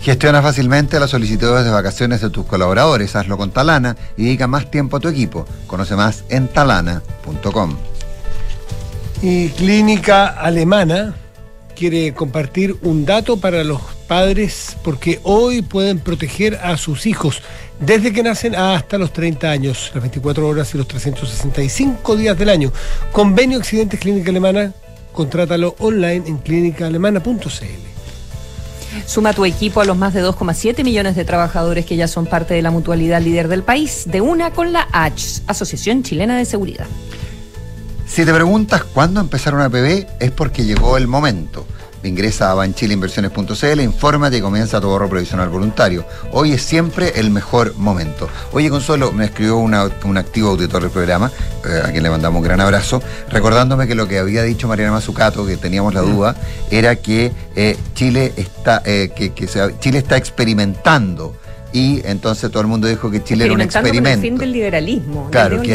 Gestiona 0.00 0.42
fácilmente 0.42 0.98
las 0.98 1.10
solicitudes 1.10 1.64
de 1.64 1.70
vacaciones 1.70 2.20
de 2.20 2.30
tus 2.30 2.44
colaboradores. 2.46 3.14
Hazlo 3.14 3.36
con 3.36 3.52
Talana 3.52 3.96
y 4.16 4.24
dedica 4.24 4.48
más 4.48 4.68
tiempo 4.70 4.96
a 4.96 5.00
tu 5.00 5.08
equipo. 5.08 5.46
Conoce 5.68 5.94
más 5.94 6.24
en 6.28 6.48
talana.com. 6.48 7.76
Y 9.22 9.50
Clínica 9.50 10.26
Alemana 10.26 11.14
quiere 11.82 12.14
compartir 12.14 12.76
un 12.82 13.04
dato 13.04 13.38
para 13.38 13.64
los 13.64 13.80
padres 14.06 14.76
porque 14.84 15.18
hoy 15.24 15.62
pueden 15.62 15.98
proteger 15.98 16.60
a 16.62 16.76
sus 16.76 17.06
hijos 17.06 17.42
desde 17.80 18.12
que 18.12 18.22
nacen 18.22 18.54
hasta 18.54 18.98
los 18.98 19.12
30 19.12 19.50
años, 19.50 19.90
las 19.92 20.00
24 20.00 20.46
horas 20.46 20.72
y 20.72 20.78
los 20.78 20.86
365 20.86 22.14
días 22.14 22.38
del 22.38 22.50
año. 22.50 22.72
Convenio 23.10 23.58
Accidentes 23.58 23.98
Clínica 23.98 24.30
Alemana, 24.30 24.72
contrátalo 25.12 25.74
online 25.80 26.22
en 26.28 26.38
clínicaalemana.cl. 26.38 27.48
Suma 29.04 29.32
tu 29.32 29.44
equipo 29.44 29.80
a 29.80 29.84
los 29.84 29.96
más 29.96 30.14
de 30.14 30.22
2,7 30.22 30.84
millones 30.84 31.16
de 31.16 31.24
trabajadores 31.24 31.84
que 31.84 31.96
ya 31.96 32.06
son 32.06 32.26
parte 32.26 32.54
de 32.54 32.62
la 32.62 32.70
mutualidad 32.70 33.20
líder 33.20 33.48
del 33.48 33.64
país, 33.64 34.04
de 34.06 34.20
una 34.20 34.52
con 34.52 34.72
la 34.72 34.86
ACH, 34.92 35.42
Asociación 35.48 36.04
Chilena 36.04 36.36
de 36.36 36.44
Seguridad. 36.44 36.86
Si 38.06 38.26
te 38.26 38.34
preguntas 38.34 38.84
cuándo 38.84 39.20
empezar 39.20 39.54
una 39.54 39.70
PB, 39.70 40.06
es 40.20 40.30
porque 40.30 40.64
llegó 40.64 40.98
el 40.98 41.08
momento. 41.08 41.66
Ingresa 42.04 42.50
a 42.50 42.54
banchileinversiones.cl, 42.54 43.80
infórmate 43.80 44.38
y 44.38 44.40
comienza 44.40 44.80
tu 44.80 44.88
ahorro 44.88 45.08
provisional 45.08 45.48
voluntario. 45.48 46.04
Hoy 46.32 46.52
es 46.52 46.62
siempre 46.62 47.12
el 47.16 47.30
mejor 47.30 47.76
momento. 47.76 48.28
Oye, 48.52 48.70
Consuelo, 48.70 49.12
me 49.12 49.26
escribió 49.26 49.58
un 49.58 49.74
activo 49.74 50.50
auditor 50.50 50.82
del 50.82 50.90
programa, 50.90 51.30
eh, 51.64 51.82
a 51.84 51.90
quien 51.92 52.02
le 52.02 52.10
mandamos 52.10 52.38
un 52.38 52.44
gran 52.44 52.60
abrazo, 52.60 53.02
recordándome 53.28 53.86
que 53.86 53.94
lo 53.94 54.08
que 54.08 54.18
había 54.18 54.42
dicho 54.42 54.68
Mariana 54.68 54.92
Mazzucato, 54.92 55.46
que 55.46 55.56
teníamos 55.56 55.94
la 55.94 56.00
duda, 56.00 56.36
era 56.70 56.96
que 56.96 57.32
eh, 57.54 57.76
Chile 57.94 58.32
está, 58.36 58.82
eh, 58.84 59.10
que, 59.14 59.32
Chile 59.78 59.98
está 59.98 60.16
experimentando 60.16 61.36
y 61.72 62.02
entonces 62.04 62.50
todo 62.50 62.60
el 62.60 62.68
mundo 62.68 62.86
dijo 62.86 63.10
que 63.10 63.22
Chile 63.24 63.46
era 63.46 63.54
un 63.54 63.60
experimento. 63.60 64.10
el 64.10 64.20
fin 64.20 64.38
del 64.38 64.52
liberalismo. 64.52 65.28
Claro, 65.30 65.62
el, 65.62 65.70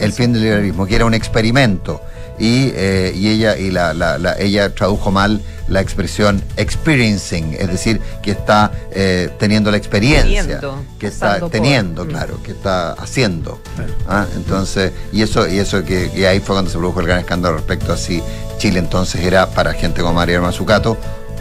el 0.00 0.12
fin 0.12 0.32
del 0.32 0.42
liberalismo, 0.42 0.86
que 0.86 0.96
era 0.96 1.06
un 1.06 1.14
experimento. 1.14 2.00
Y, 2.38 2.70
eh, 2.74 3.12
y 3.16 3.30
ella 3.30 3.56
y 3.56 3.70
la, 3.72 3.92
la, 3.94 4.36
ella 4.38 4.72
tradujo 4.72 5.10
mal 5.10 5.40
la 5.66 5.80
expresión 5.80 6.40
experiencing, 6.56 7.56
es 7.58 7.68
decir, 7.68 8.00
que 8.22 8.30
está 8.30 8.70
eh, 8.92 9.28
teniendo 9.38 9.70
la 9.72 9.76
experiencia, 9.76 10.60
que 10.98 11.06
está 11.08 11.40
teniendo, 11.48 12.04
mm. 12.04 12.08
claro, 12.08 12.42
que 12.42 12.52
está 12.52 12.92
haciendo. 12.92 13.60
¿ah? 14.08 14.24
Entonces, 14.36 14.92
y 15.12 15.22
eso, 15.22 15.48
y 15.48 15.58
eso 15.58 15.84
que 15.84 16.10
y 16.14 16.24
ahí 16.24 16.38
fue 16.38 16.54
cuando 16.54 16.70
se 16.70 16.78
produjo 16.78 17.00
el 17.00 17.06
gran 17.06 17.18
escándalo 17.18 17.56
respecto 17.56 17.92
a 17.92 17.96
si 17.96 18.22
Chile 18.58 18.78
entonces 18.78 19.24
era 19.24 19.50
para 19.50 19.72
gente 19.72 20.00
como 20.02 20.14
María 20.14 20.40
Mazzucato 20.40 20.96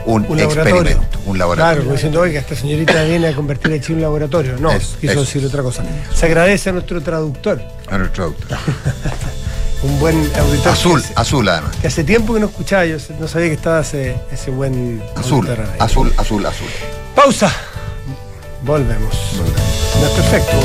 un, 0.08 0.39
experimento, 0.39 1.20
un 1.26 1.38
laboratorio. 1.38 1.82
Claro, 1.82 1.93
diciendo, 1.93 2.22
oiga, 2.22 2.39
esta 2.39 2.56
señorita 2.56 3.04
viene 3.04 3.28
a 3.28 3.36
convertir 3.36 3.74
a 3.74 3.80
Chile 3.80 3.93
en 3.93 3.96
un 3.98 4.02
laboratorio. 4.04 4.58
No, 4.58 4.72
quiso 5.02 5.20
decir 5.20 5.46
otra 5.46 5.62
cosa. 5.62 5.84
Se 6.13 6.26
agradece 6.26 6.70
a 6.70 6.74
nuestro 6.74 7.02
traductor. 7.02 7.62
A 7.88 7.98
nuestro 7.98 8.32
traductor. 8.32 8.58
un 9.84 10.00
buen 10.00 10.15
auditor. 10.39 10.72
Azul, 10.72 11.04
azul 11.15 11.48
además. 11.48 11.76
Que 11.78 11.88
hace 11.88 12.04
tiempo 12.04 12.34
que 12.34 12.39
no 12.39 12.48
escuchaba, 12.48 12.86
yo 12.86 12.98
no 13.20 13.28
sabía 13.28 13.48
que 13.48 13.56
estaba 13.56 13.82
ese, 13.82 14.15
ese 14.32 14.52
buen 14.52 15.02
azul, 15.15 15.48
azul, 15.80 16.13
azul, 16.17 16.46
azul. 16.46 16.67
Pausa. 17.15 17.52
Volvemos. 18.63 19.13
Volvemos. 19.38 19.62
No 20.00 20.08
es 20.08 20.12
perfecto. 20.13 20.58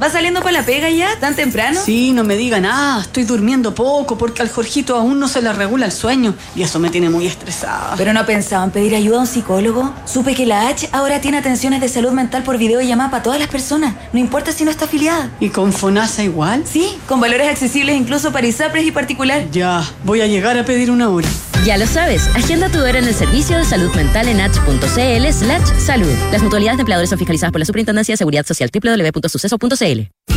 ¿Va 0.00 0.10
saliendo 0.10 0.40
para 0.40 0.52
la 0.52 0.62
pega 0.62 0.90
ya? 0.90 1.18
¿Tan 1.18 1.34
temprano? 1.34 1.80
Sí, 1.82 2.12
no 2.12 2.22
me 2.22 2.36
digan 2.36 2.62
nada. 2.62 3.00
Estoy 3.00 3.24
durmiendo 3.24 3.74
poco 3.74 4.18
porque 4.18 4.42
al 4.42 4.50
Jorgito 4.50 4.94
aún 4.94 5.18
no 5.18 5.26
se 5.26 5.40
le 5.40 5.50
regula 5.54 5.86
el 5.86 5.92
sueño 5.92 6.34
y 6.54 6.62
eso 6.62 6.78
me 6.78 6.90
tiene 6.90 7.08
muy 7.08 7.26
estresada. 7.26 7.94
¿Pero 7.96 8.12
no 8.12 8.26
pensaban 8.26 8.70
pedir 8.72 8.94
ayuda 8.94 9.16
a 9.16 9.20
un 9.20 9.26
psicólogo? 9.26 9.94
Supe 10.04 10.34
que 10.34 10.44
la 10.44 10.68
H 10.68 10.90
ahora 10.92 11.22
tiene 11.22 11.38
atenciones 11.38 11.80
de 11.80 11.88
salud 11.88 12.12
mental 12.12 12.42
por 12.42 12.58
videollamada 12.58 13.10
para 13.10 13.22
todas 13.22 13.38
las 13.40 13.48
personas. 13.48 13.94
No 14.12 14.20
importa 14.20 14.52
si 14.52 14.64
no 14.64 14.70
está 14.70 14.84
afiliada. 14.84 15.30
¿Y 15.40 15.48
con 15.48 15.72
FONASA 15.72 16.24
igual? 16.24 16.64
Sí, 16.70 16.98
con 17.08 17.18
valores 17.18 17.48
accesibles 17.48 17.96
incluso 17.96 18.32
para 18.32 18.46
ISAPRES 18.46 18.88
y 18.88 18.92
particular. 18.92 19.50
Ya, 19.50 19.82
voy 20.04 20.20
a 20.20 20.26
llegar 20.26 20.58
a 20.58 20.64
pedir 20.66 20.90
una 20.90 21.08
hora. 21.08 21.28
Ya 21.64 21.76
lo 21.78 21.86
sabes, 21.86 22.28
agenda 22.34 22.68
tu 22.68 22.78
hora 22.78 22.98
en 22.98 23.04
el 23.06 23.14
servicio 23.14 23.58
de 23.58 23.64
salud 23.64 23.92
mental 23.94 24.28
en 24.28 24.40
h.cl 24.40 25.32
slash 25.32 25.80
salud. 25.80 26.12
Las 26.30 26.42
mutualidades 26.42 26.76
de 26.76 26.82
empleadores 26.82 27.10
son 27.10 27.18
fiscalizadas 27.18 27.52
por 27.52 27.60
la 27.60 27.64
Superintendencia 27.64 28.12
de 28.12 28.16
Seguridad 28.16 28.46
Social 28.46 28.70
www.suceso.cl. 28.72 30.35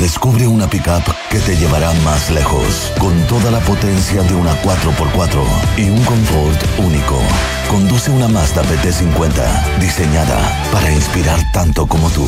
Descubre 0.00 0.46
una 0.46 0.66
pickup 0.66 1.04
que 1.28 1.38
te 1.40 1.54
llevará 1.56 1.92
más 2.04 2.30
lejos, 2.30 2.90
con 2.98 3.14
toda 3.26 3.50
la 3.50 3.60
potencia 3.60 4.22
de 4.22 4.34
una 4.34 4.54
4x4 4.62 5.44
y 5.76 5.90
un 5.90 6.02
confort 6.04 6.58
único. 6.78 7.20
Conduce 7.68 8.10
una 8.10 8.26
Mazda 8.26 8.62
BT50, 8.62 9.78
diseñada 9.78 10.38
para 10.72 10.90
inspirar 10.90 11.38
tanto 11.52 11.86
como 11.86 12.08
tú. 12.10 12.26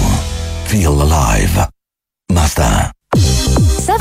Feel 0.66 1.00
alive. 1.00 1.66
Mazda. 2.28 2.92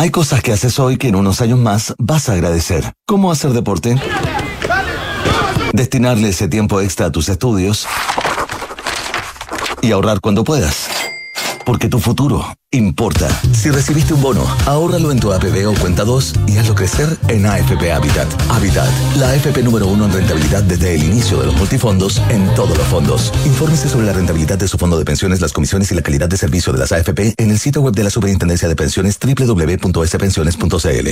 Hay 0.00 0.10
cosas 0.10 0.42
que 0.42 0.52
haces 0.52 0.78
hoy 0.78 0.96
que 0.96 1.08
en 1.08 1.16
unos 1.16 1.40
años 1.40 1.58
más 1.58 1.92
vas 1.98 2.28
a 2.28 2.34
agradecer. 2.34 2.92
¿Cómo 3.04 3.32
hacer 3.32 3.50
deporte? 3.50 3.96
Destinarle 5.72 6.28
ese 6.28 6.46
tiempo 6.46 6.80
extra 6.80 7.06
a 7.06 7.10
tus 7.10 7.28
estudios 7.28 7.84
y 9.82 9.90
ahorrar 9.90 10.20
cuando 10.20 10.44
puedas. 10.44 10.88
Porque 11.68 11.90
tu 11.90 11.98
futuro 11.98 12.56
importa. 12.70 13.28
Si 13.52 13.70
recibiste 13.70 14.14
un 14.14 14.22
bono, 14.22 14.42
ahórralo 14.64 15.12
en 15.12 15.20
tu 15.20 15.34
APB 15.34 15.68
o 15.68 15.74
cuenta 15.74 16.02
2 16.02 16.34
y 16.46 16.56
hazlo 16.56 16.74
crecer 16.74 17.14
en 17.28 17.44
AFP 17.44 17.92
Habitat. 17.92 18.26
Habitat, 18.50 18.88
la 19.18 19.28
AFP 19.28 19.62
número 19.62 19.86
uno 19.86 20.06
en 20.06 20.14
rentabilidad 20.14 20.62
desde 20.62 20.94
el 20.94 21.04
inicio 21.04 21.38
de 21.38 21.44
los 21.44 21.54
multifondos 21.56 22.22
en 22.30 22.46
todos 22.54 22.74
los 22.74 22.86
fondos. 22.86 23.34
Infórmese 23.44 23.90
sobre 23.90 24.06
la 24.06 24.14
rentabilidad 24.14 24.56
de 24.56 24.66
su 24.66 24.78
fondo 24.78 24.98
de 24.98 25.04
pensiones, 25.04 25.42
las 25.42 25.52
comisiones 25.52 25.92
y 25.92 25.94
la 25.94 26.00
calidad 26.00 26.26
de 26.26 26.38
servicio 26.38 26.72
de 26.72 26.78
las 26.78 26.90
AFP 26.90 27.34
en 27.36 27.50
el 27.50 27.58
sitio 27.58 27.82
web 27.82 27.92
de 27.92 28.04
la 28.04 28.08
Superintendencia 28.08 28.66
de 28.66 28.74
Pensiones 28.74 29.18
www.spensiones.cl. 29.22 31.08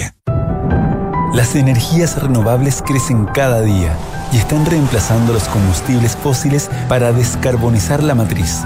Las 1.35 1.55
energías 1.55 2.23
renovables 2.23 2.81
crecen 2.81 3.27
cada 3.27 3.61
día 3.61 3.95
y 4.33 4.39
están 4.39 4.65
reemplazando 4.65 5.35
los 5.35 5.43
combustibles 5.49 6.17
fósiles 6.17 6.71
para 6.89 7.13
descarbonizar 7.13 8.03
la 8.03 8.15
matriz. 8.15 8.63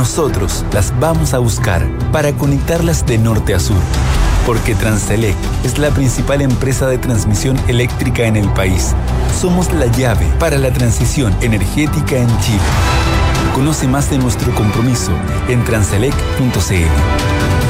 Nosotros 0.00 0.64
las 0.72 0.98
vamos 0.98 1.34
a 1.34 1.38
buscar 1.40 1.86
para 2.10 2.32
conectarlas 2.32 3.04
de 3.04 3.18
norte 3.18 3.52
a 3.52 3.60
sur, 3.60 3.76
porque 4.46 4.74
Transelec 4.74 5.36
es 5.62 5.76
la 5.76 5.90
principal 5.90 6.40
empresa 6.40 6.86
de 6.86 6.96
transmisión 6.96 7.60
eléctrica 7.68 8.24
en 8.24 8.36
el 8.36 8.48
país. 8.54 8.94
Somos 9.38 9.70
la 9.74 9.88
llave 9.88 10.26
para 10.38 10.56
la 10.56 10.72
transición 10.72 11.36
energética 11.42 12.16
en 12.16 12.28
Chile. 12.40 12.62
Conoce 13.54 13.86
más 13.88 14.08
de 14.08 14.16
nuestro 14.16 14.54
compromiso 14.54 15.12
en 15.48 15.62
transelec.cl. 15.66 17.69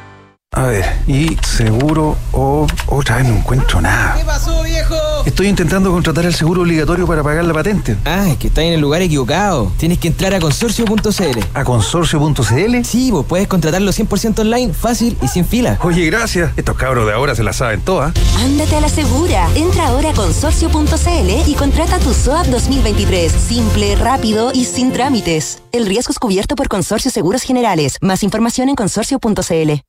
A 0.53 0.63
ver, 0.63 0.85
y 1.07 1.37
seguro 1.47 2.17
o 2.33 2.67
otra 2.87 3.15
vez 3.15 3.25
no 3.25 3.35
encuentro 3.37 3.79
nada. 3.79 4.15
¿Qué 4.17 4.25
pasó, 4.25 4.61
viejo? 4.63 4.95
Estoy 5.25 5.47
intentando 5.47 5.89
contratar 5.91 6.25
el 6.25 6.33
seguro 6.33 6.63
obligatorio 6.63 7.07
para 7.07 7.23
pagar 7.23 7.45
la 7.45 7.53
patente. 7.53 7.95
Ah, 8.03 8.27
es 8.27 8.35
que 8.35 8.47
está 8.47 8.61
en 8.61 8.73
el 8.73 8.81
lugar 8.81 9.01
equivocado. 9.01 9.71
Tienes 9.77 9.97
que 9.97 10.09
entrar 10.09 10.33
a 10.33 10.41
consorcio.cl. 10.41 11.39
¿A 11.53 11.63
consorcio.cl? 11.63 12.83
Sí, 12.83 13.11
vos 13.11 13.25
puedes 13.25 13.47
contratarlo 13.47 13.91
100% 13.91 14.39
online, 14.39 14.73
fácil 14.73 15.17
y 15.21 15.29
sin 15.29 15.45
fila. 15.45 15.79
Oye, 15.83 16.05
gracias. 16.07 16.51
Estos 16.57 16.75
cabros 16.75 17.07
de 17.07 17.13
ahora 17.13 17.33
se 17.33 17.43
la 17.43 17.53
saben 17.53 17.79
todas. 17.79 18.13
Ándate 18.43 18.75
a 18.75 18.81
la 18.81 18.89
segura. 18.89 19.47
Entra 19.55 19.87
ahora 19.87 20.09
a 20.09 20.13
consorcio.cl 20.13 21.49
y 21.49 21.53
contrata 21.55 21.97
tu 21.99 22.13
SOAP 22.13 22.47
2023. 22.47 23.31
Simple, 23.31 23.95
rápido 23.95 24.51
y 24.53 24.65
sin 24.65 24.91
trámites. 24.91 25.61
El 25.71 25.85
riesgo 25.85 26.11
es 26.11 26.19
cubierto 26.19 26.57
por 26.57 26.67
Consorcio 26.67 27.09
Seguros 27.09 27.43
Generales. 27.43 27.95
Más 28.01 28.21
información 28.21 28.67
en 28.67 28.75
consorcio.cl. 28.75 29.81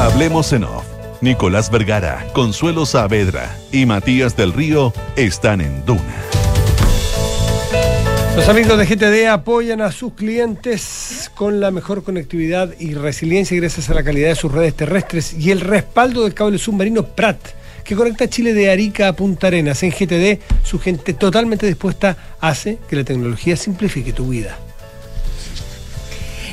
Hablemos 0.00 0.50
en 0.54 0.64
off. 0.64 0.86
Nicolás 1.20 1.70
Vergara, 1.70 2.26
Consuelo 2.32 2.86
Saavedra 2.86 3.54
y 3.70 3.84
Matías 3.84 4.34
del 4.34 4.54
Río 4.54 4.94
están 5.14 5.60
en 5.60 5.84
Duna. 5.84 6.16
Los 8.34 8.48
amigos 8.48 8.78
de 8.78 8.86
GTD 8.86 9.28
apoyan 9.28 9.82
a 9.82 9.92
sus 9.92 10.14
clientes 10.14 11.30
con 11.34 11.60
la 11.60 11.70
mejor 11.70 12.02
conectividad 12.02 12.70
y 12.78 12.94
resiliencia 12.94 13.58
gracias 13.58 13.90
a 13.90 13.94
la 13.94 14.02
calidad 14.02 14.30
de 14.30 14.36
sus 14.36 14.50
redes 14.50 14.72
terrestres 14.72 15.34
y 15.34 15.50
el 15.50 15.60
respaldo 15.60 16.24
del 16.24 16.32
cable 16.32 16.56
submarino 16.56 17.04
Prat, 17.04 17.36
que 17.84 17.94
conecta 17.94 18.26
Chile 18.26 18.54
de 18.54 18.70
Arica 18.70 19.08
a 19.08 19.12
Punta 19.12 19.48
Arenas. 19.48 19.82
En 19.82 19.90
GTD, 19.90 20.40
su 20.64 20.78
gente 20.78 21.12
totalmente 21.12 21.66
dispuesta 21.66 22.16
hace 22.40 22.78
que 22.88 22.96
la 22.96 23.04
tecnología 23.04 23.54
simplifique 23.54 24.14
tu 24.14 24.28
vida. 24.28 24.56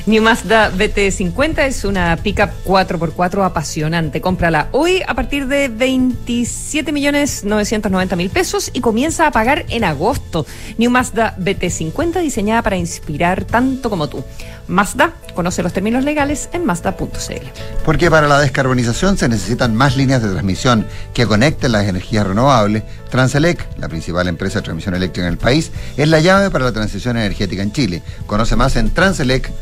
New 0.07 0.23
Mazda 0.23 0.71
BT50 0.71 1.65
es 1.65 1.83
una 1.83 2.15
pickup 2.15 2.49
4x4 2.63 3.43
apasionante. 3.45 4.21
Cómprala 4.21 4.69
hoy 4.71 5.01
a 5.05 5.13
partir 5.15 5.47
de 5.47 5.67
27 5.67 6.93
millones 6.93 7.43
990 7.43 8.15
mil 8.15 8.29
pesos 8.29 8.71
y 8.71 8.79
comienza 8.79 9.27
a 9.27 9.31
pagar 9.31 9.65
en 9.67 9.83
agosto. 9.83 10.45
New 10.77 10.89
Mazda 10.89 11.35
BT50 11.37 12.21
diseñada 12.21 12.61
para 12.61 12.77
inspirar 12.77 13.43
tanto 13.43 13.89
como 13.89 14.07
tú. 14.07 14.23
Mazda, 14.67 15.13
conoce 15.33 15.63
los 15.63 15.73
términos 15.73 16.03
legales 16.03 16.49
en 16.51 16.65
Mazda.cl. 16.65 17.47
Porque 17.85 18.09
para 18.09 18.27
la 18.27 18.39
descarbonización 18.39 19.17
se 19.17 19.29
necesitan 19.29 19.75
más 19.75 19.95
líneas 19.95 20.21
de 20.21 20.29
transmisión 20.29 20.85
que 21.13 21.25
conecten 21.25 21.71
las 21.71 21.87
energías 21.87 22.27
renovables. 22.27 22.83
Transelec, 23.09 23.65
la 23.77 23.87
principal 23.87 24.27
empresa 24.27 24.59
de 24.59 24.63
transmisión 24.63 24.95
eléctrica 24.95 25.27
en 25.27 25.33
el 25.33 25.37
país, 25.37 25.71
es 25.95 26.07
la 26.09 26.19
llave 26.19 26.49
para 26.49 26.65
la 26.65 26.71
transición 26.71 27.17
energética 27.17 27.61
en 27.61 27.71
Chile. 27.71 28.01
Conoce 28.25 28.55
más 28.55 28.75
en 28.75 28.93
transelec.cl. 28.93 29.53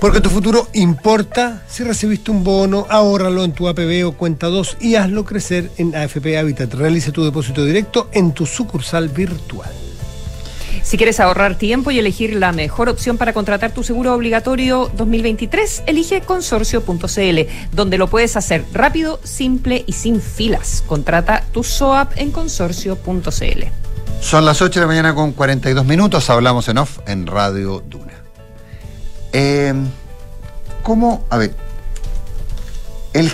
Porque 0.00 0.20
tu 0.20 0.30
futuro 0.30 0.68
importa. 0.74 1.62
Si 1.68 1.84
recibiste 1.84 2.30
un 2.30 2.44
bono, 2.44 2.86
ahórralo 2.90 3.44
en 3.44 3.52
tu 3.52 3.68
APB 3.68 4.06
o 4.06 4.12
cuenta 4.12 4.48
2 4.48 4.78
y 4.80 4.96
hazlo 4.96 5.24
crecer 5.24 5.70
en 5.78 5.94
AFP 5.94 6.38
Habitat. 6.38 6.74
Realice 6.74 7.12
tu 7.12 7.24
depósito 7.24 7.64
directo 7.64 8.08
en 8.12 8.32
tu 8.32 8.46
sucursal 8.46 9.08
virtual. 9.08 9.89
Si 10.82 10.96
quieres 10.96 11.20
ahorrar 11.20 11.56
tiempo 11.56 11.90
y 11.90 11.98
elegir 11.98 12.34
la 12.34 12.52
mejor 12.52 12.88
opción 12.88 13.18
para 13.18 13.32
contratar 13.32 13.72
tu 13.72 13.82
seguro 13.82 14.14
obligatorio 14.14 14.90
2023, 14.96 15.84
elige 15.86 16.22
consorcio.cl, 16.22 17.40
donde 17.72 17.98
lo 17.98 18.08
puedes 18.08 18.36
hacer 18.36 18.64
rápido, 18.72 19.20
simple 19.22 19.84
y 19.86 19.92
sin 19.92 20.20
filas. 20.20 20.82
Contrata 20.86 21.44
tu 21.52 21.62
SOAP 21.62 22.16
en 22.16 22.30
consorcio.cl. 22.30 23.64
Son 24.20 24.44
las 24.44 24.60
8 24.60 24.80
de 24.80 24.84
la 24.84 24.86
mañana 24.86 25.14
con 25.14 25.32
42 25.32 25.84
minutos. 25.84 26.28
Hablamos 26.28 26.68
en 26.68 26.78
off 26.78 26.98
en 27.06 27.26
Radio 27.26 27.82
Duna. 27.88 28.12
Eh, 29.32 29.74
¿Cómo? 30.82 31.24
A 31.30 31.38
ver. 31.38 31.54
El, 33.12 33.32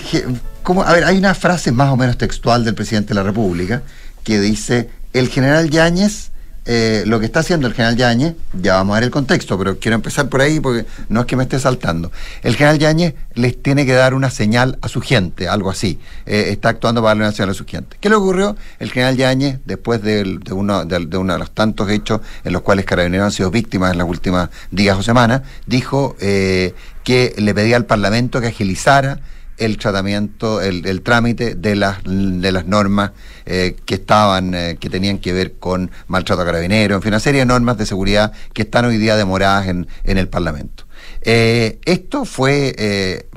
¿cómo, 0.63 0.83
a 0.83 0.93
ver, 0.93 1.03
hay 1.03 1.17
una 1.17 1.35
frase 1.35 1.71
más 1.71 1.89
o 1.91 1.97
menos 1.97 2.17
textual 2.17 2.65
del 2.65 2.73
presidente 2.73 3.09
de 3.09 3.15
la 3.15 3.23
República 3.23 3.83
que 4.23 4.39
dice: 4.39 4.89
el 5.13 5.29
general 5.29 5.69
Yáñez 5.69 6.31
eh, 6.69 7.03
lo 7.05 7.19
que 7.21 7.25
está 7.25 7.39
haciendo 7.39 7.65
el 7.65 7.73
general 7.73 7.95
Yáñez, 7.95 8.35
ya 8.53 8.73
vamos 8.75 8.93
a 8.93 8.99
ver 8.99 9.05
el 9.05 9.11
contexto, 9.11 9.57
pero 9.57 9.79
quiero 9.79 9.95
empezar 9.95 10.27
por 10.27 10.41
ahí 10.41 10.59
porque 10.59 10.85
no 11.07 11.21
es 11.21 11.25
que 11.25 11.37
me 11.37 11.43
esté 11.43 11.59
saltando. 11.59 12.11
El 12.43 12.57
general 12.57 12.77
Yáñez 12.77 13.13
les 13.35 13.61
tiene 13.61 13.85
que 13.85 13.93
dar 13.93 14.13
una 14.13 14.29
señal 14.29 14.77
a 14.81 14.89
su 14.89 14.99
gente, 14.99 15.47
algo 15.47 15.69
así. 15.69 15.97
Eh, 16.25 16.47
está 16.49 16.69
actuando 16.69 17.01
para 17.01 17.11
darle 17.11 17.23
una 17.23 17.31
señal 17.31 17.51
a 17.51 17.53
su 17.53 17.65
gente. 17.65 17.95
¿Qué 18.01 18.09
le 18.09 18.15
ocurrió? 18.15 18.57
El 18.79 18.91
general 18.91 19.15
Yáñez, 19.15 19.59
después 19.63 20.01
de, 20.01 20.39
uno, 20.51 20.83
de, 20.83 21.05
de 21.05 21.17
uno 21.17 21.33
de 21.33 21.39
los 21.39 21.51
tantos 21.51 21.89
hechos 21.89 22.19
en 22.43 22.51
los 22.51 22.63
cuales 22.63 22.83
carabineros 22.83 23.25
han 23.27 23.31
sido 23.31 23.49
víctimas 23.49 23.93
en 23.93 23.99
las 23.99 24.07
últimas 24.07 24.49
días 24.69 24.97
o 24.97 25.03
semanas, 25.03 25.43
dijo 25.67 26.17
eh, 26.19 26.73
que 27.05 27.33
le 27.37 27.53
pedía 27.53 27.77
al 27.77 27.85
Parlamento 27.85 28.41
que 28.41 28.47
agilizara 28.47 29.21
el 29.57 29.77
tratamiento, 29.77 30.61
el, 30.61 31.01
trámite 31.01 31.55
de 31.55 31.75
las, 31.75 31.97
de 32.03 32.51
las 32.51 32.65
normas 32.65 33.11
eh, 33.45 33.75
que 33.85 33.95
estaban, 33.95 34.53
eh, 34.53 34.77
que 34.79 34.89
tenían 34.89 35.19
que 35.19 35.33
ver 35.33 35.53
con 35.53 35.91
maltrato 36.07 36.41
a 36.41 36.45
carabineros, 36.45 36.97
en 36.97 37.01
fin, 37.01 37.09
una 37.09 37.19
serie 37.19 37.41
de 37.41 37.45
normas 37.45 37.77
de 37.77 37.85
seguridad 37.85 38.31
que 38.53 38.63
están 38.63 38.85
hoy 38.85 38.97
día 38.97 39.15
demoradas 39.15 39.67
en, 39.67 39.87
en 40.03 40.17
el 40.17 40.27
Parlamento. 40.27 40.86
Eh, 41.21 41.79
esto 41.85 42.25
fue 42.25 42.73
eh, 42.77 43.27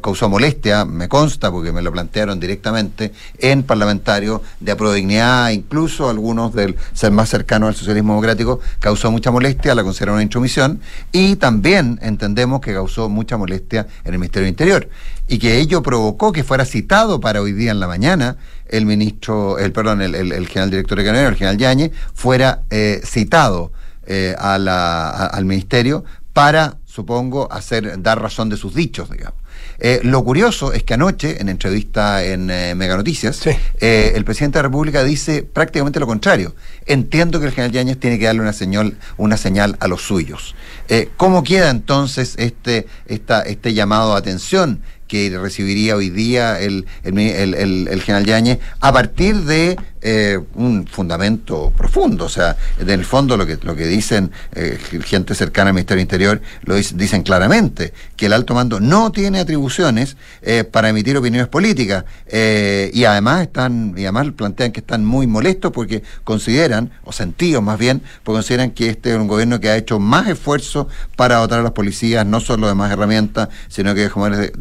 causó 0.00 0.28
molestia, 0.28 0.84
me 0.84 1.08
consta, 1.08 1.50
porque 1.50 1.72
me 1.72 1.82
lo 1.82 1.92
plantearon 1.92 2.40
directamente 2.40 3.12
en 3.38 3.62
parlamentarios 3.62 4.40
de 4.60 4.72
aprodignidad, 4.72 5.50
incluso 5.50 6.08
algunos 6.08 6.54
del 6.54 6.76
ser 6.92 7.12
más 7.12 7.28
cercanos 7.28 7.68
al 7.68 7.74
socialismo 7.74 8.14
democrático, 8.14 8.60
causó 8.78 9.10
mucha 9.10 9.30
molestia, 9.30 9.74
la 9.74 9.82
consideraron 9.82 10.16
una 10.16 10.22
intromisión, 10.22 10.80
y 11.12 11.36
también 11.36 11.98
entendemos 12.02 12.60
que 12.60 12.72
causó 12.72 13.08
mucha 13.08 13.36
molestia 13.36 13.86
en 14.04 14.14
el 14.14 14.18
Ministerio 14.18 14.44
del 14.44 14.52
Interior, 14.52 14.88
y 15.28 15.38
que 15.38 15.58
ello 15.58 15.82
provocó 15.82 16.32
que 16.32 16.44
fuera 16.44 16.64
citado 16.64 17.20
para 17.20 17.40
hoy 17.40 17.52
día 17.52 17.70
en 17.70 17.80
la 17.80 17.88
mañana 17.88 18.36
el 18.68 18.86
ministro, 18.86 19.58
el 19.58 19.72
perdón, 19.72 20.02
el, 20.02 20.14
general 20.48 20.70
director 20.70 20.98
de 20.98 21.04
Carabineros, 21.04 21.32
el 21.32 21.38
general 21.38 21.58
Yañez, 21.58 21.92
fuera 22.14 22.62
eh, 22.70 23.00
citado 23.04 23.72
eh, 24.06 24.34
al 24.38 25.44
ministerio 25.44 26.04
para, 26.34 26.76
supongo, 26.84 27.50
hacer, 27.50 28.02
dar 28.02 28.20
razón 28.20 28.50
de 28.50 28.58
sus 28.58 28.74
dichos, 28.74 29.08
digamos. 29.08 29.38
Eh, 29.78 30.00
lo 30.02 30.22
curioso 30.24 30.72
es 30.72 30.82
que 30.82 30.94
anoche, 30.94 31.40
en 31.40 31.48
entrevista 31.48 32.24
en 32.24 32.50
eh, 32.50 32.74
Mega 32.74 32.96
Noticias, 32.96 33.40
eh, 33.46 34.12
el 34.14 34.24
presidente 34.24 34.58
de 34.58 34.62
la 34.64 34.68
República 34.68 35.02
dice 35.02 35.42
prácticamente 35.42 35.98
lo 36.00 36.06
contrario. 36.06 36.54
Entiendo 36.86 37.40
que 37.40 37.46
el 37.46 37.52
general 37.52 37.72
Yáñez 37.72 37.98
tiene 37.98 38.18
que 38.18 38.26
darle 38.26 38.42
una 38.42 38.52
señal, 38.52 38.98
una 39.16 39.36
señal 39.36 39.76
a 39.80 39.88
los 39.88 40.02
suyos. 40.02 40.54
Eh, 40.88 41.08
¿Cómo 41.16 41.42
queda 41.44 41.70
entonces 41.70 42.34
este, 42.38 42.86
esta, 43.06 43.42
este 43.42 43.72
llamado 43.74 44.14
a 44.14 44.18
atención 44.18 44.80
que 45.08 45.36
recibiría 45.38 45.96
hoy 45.96 46.10
día 46.10 46.60
el, 46.60 46.86
el, 47.04 47.18
el- 47.18 47.54
el- 47.54 47.88
el 47.88 48.02
general 48.02 48.26
Yáñez 48.26 48.58
a 48.80 48.92
partir 48.92 49.36
de 49.42 49.76
eh, 50.04 50.38
un 50.54 50.86
fundamento 50.86 51.72
profundo? 51.76 52.26
O 52.26 52.28
sea, 52.28 52.56
en 52.78 52.90
el 52.90 53.04
fondo 53.04 53.36
lo 53.36 53.44
que, 53.46 53.58
lo 53.62 53.74
que 53.74 53.86
dicen 53.88 54.30
eh, 54.54 54.78
gente 55.02 55.34
cercana 55.34 55.70
al 55.70 55.74
Ministerio 55.74 56.02
Interior 56.02 56.40
lo 56.62 56.78
dic- 56.78 56.92
dicen 56.92 57.22
claramente, 57.24 57.92
que 58.16 58.26
el 58.26 58.32
alto 58.32 58.54
mando 58.54 58.78
no 58.78 59.10
tiene 59.10 59.40
atribuciones 59.40 60.16
eh, 60.42 60.62
para 60.62 60.90
emitir 60.90 61.16
opiniones 61.16 61.48
políticas 61.48 62.04
eh, 62.26 62.90
y 62.94 63.04
además 63.04 63.42
están 63.42 63.94
y 63.96 64.02
además 64.02 64.28
plantean 64.36 64.70
que 64.70 64.80
están 64.80 65.04
muy 65.04 65.26
molestos 65.26 65.72
porque 65.72 66.02
consideran, 66.22 66.92
o 67.02 67.12
sentidos 67.12 67.62
más 67.62 67.78
bien, 67.78 68.02
porque 68.22 68.36
consideran 68.36 68.70
que 68.70 68.90
este 68.90 69.10
es 69.12 69.16
un 69.16 69.26
gobierno 69.26 69.58
que 69.58 69.70
ha 69.70 69.76
hecho 69.76 69.98
más 69.98 70.28
esfuerzo 70.28 70.86
para 71.16 71.36
dotar 71.36 71.60
a 71.60 71.62
las 71.62 71.72
policías 71.72 72.26
no 72.26 72.40
solo 72.40 72.68
de 72.68 72.74
más 72.74 72.92
herramientas, 72.92 73.48
sino 73.68 73.94
que 73.94 74.02
de 74.02 74.06
mejores 74.08 74.52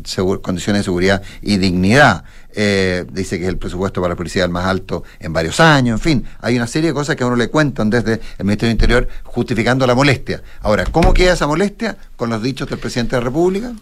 condiciones 0.42 0.80
de 0.80 0.84
seguridad 0.86 1.22
y 1.42 1.58
dignidad. 1.58 2.24
Eh, 2.56 3.06
dice 3.12 3.38
que 3.40 3.46
es 3.46 3.50
el 3.50 3.58
presupuesto 3.58 4.00
para 4.00 4.14
la 4.14 4.16
policía 4.16 4.44
el 4.46 4.52
más 4.52 4.66
alto 4.66 5.04
en 5.20 5.34
varios 5.34 5.60
años, 5.60 6.00
en 6.00 6.04
fin, 6.04 6.26
hay 6.40 6.56
una 6.56 6.68
serie 6.68 6.90
de 6.90 6.94
cosas 6.94 7.16
que 7.16 7.24
a 7.24 7.28
uno 7.28 7.36
le 7.36 7.48
cuentan 7.48 7.90
desde 7.90 8.14
el 8.38 8.46
Ministerio 8.46 8.68
del 8.70 8.76
Interior 8.76 9.08
justificando 9.24 9.88
la 9.88 9.96
molestia. 9.96 10.44
Ahora, 10.62 10.86
¿cómo 10.86 11.14
queda 11.14 11.34
esa 11.34 11.48
molestia 11.48 11.98
con 12.16 12.30
los 12.30 12.44
dichos 12.44 12.70
del 12.70 12.78
presidente 12.78 13.16
de 13.16 13.22
la 13.22 13.26
República? 13.26 13.74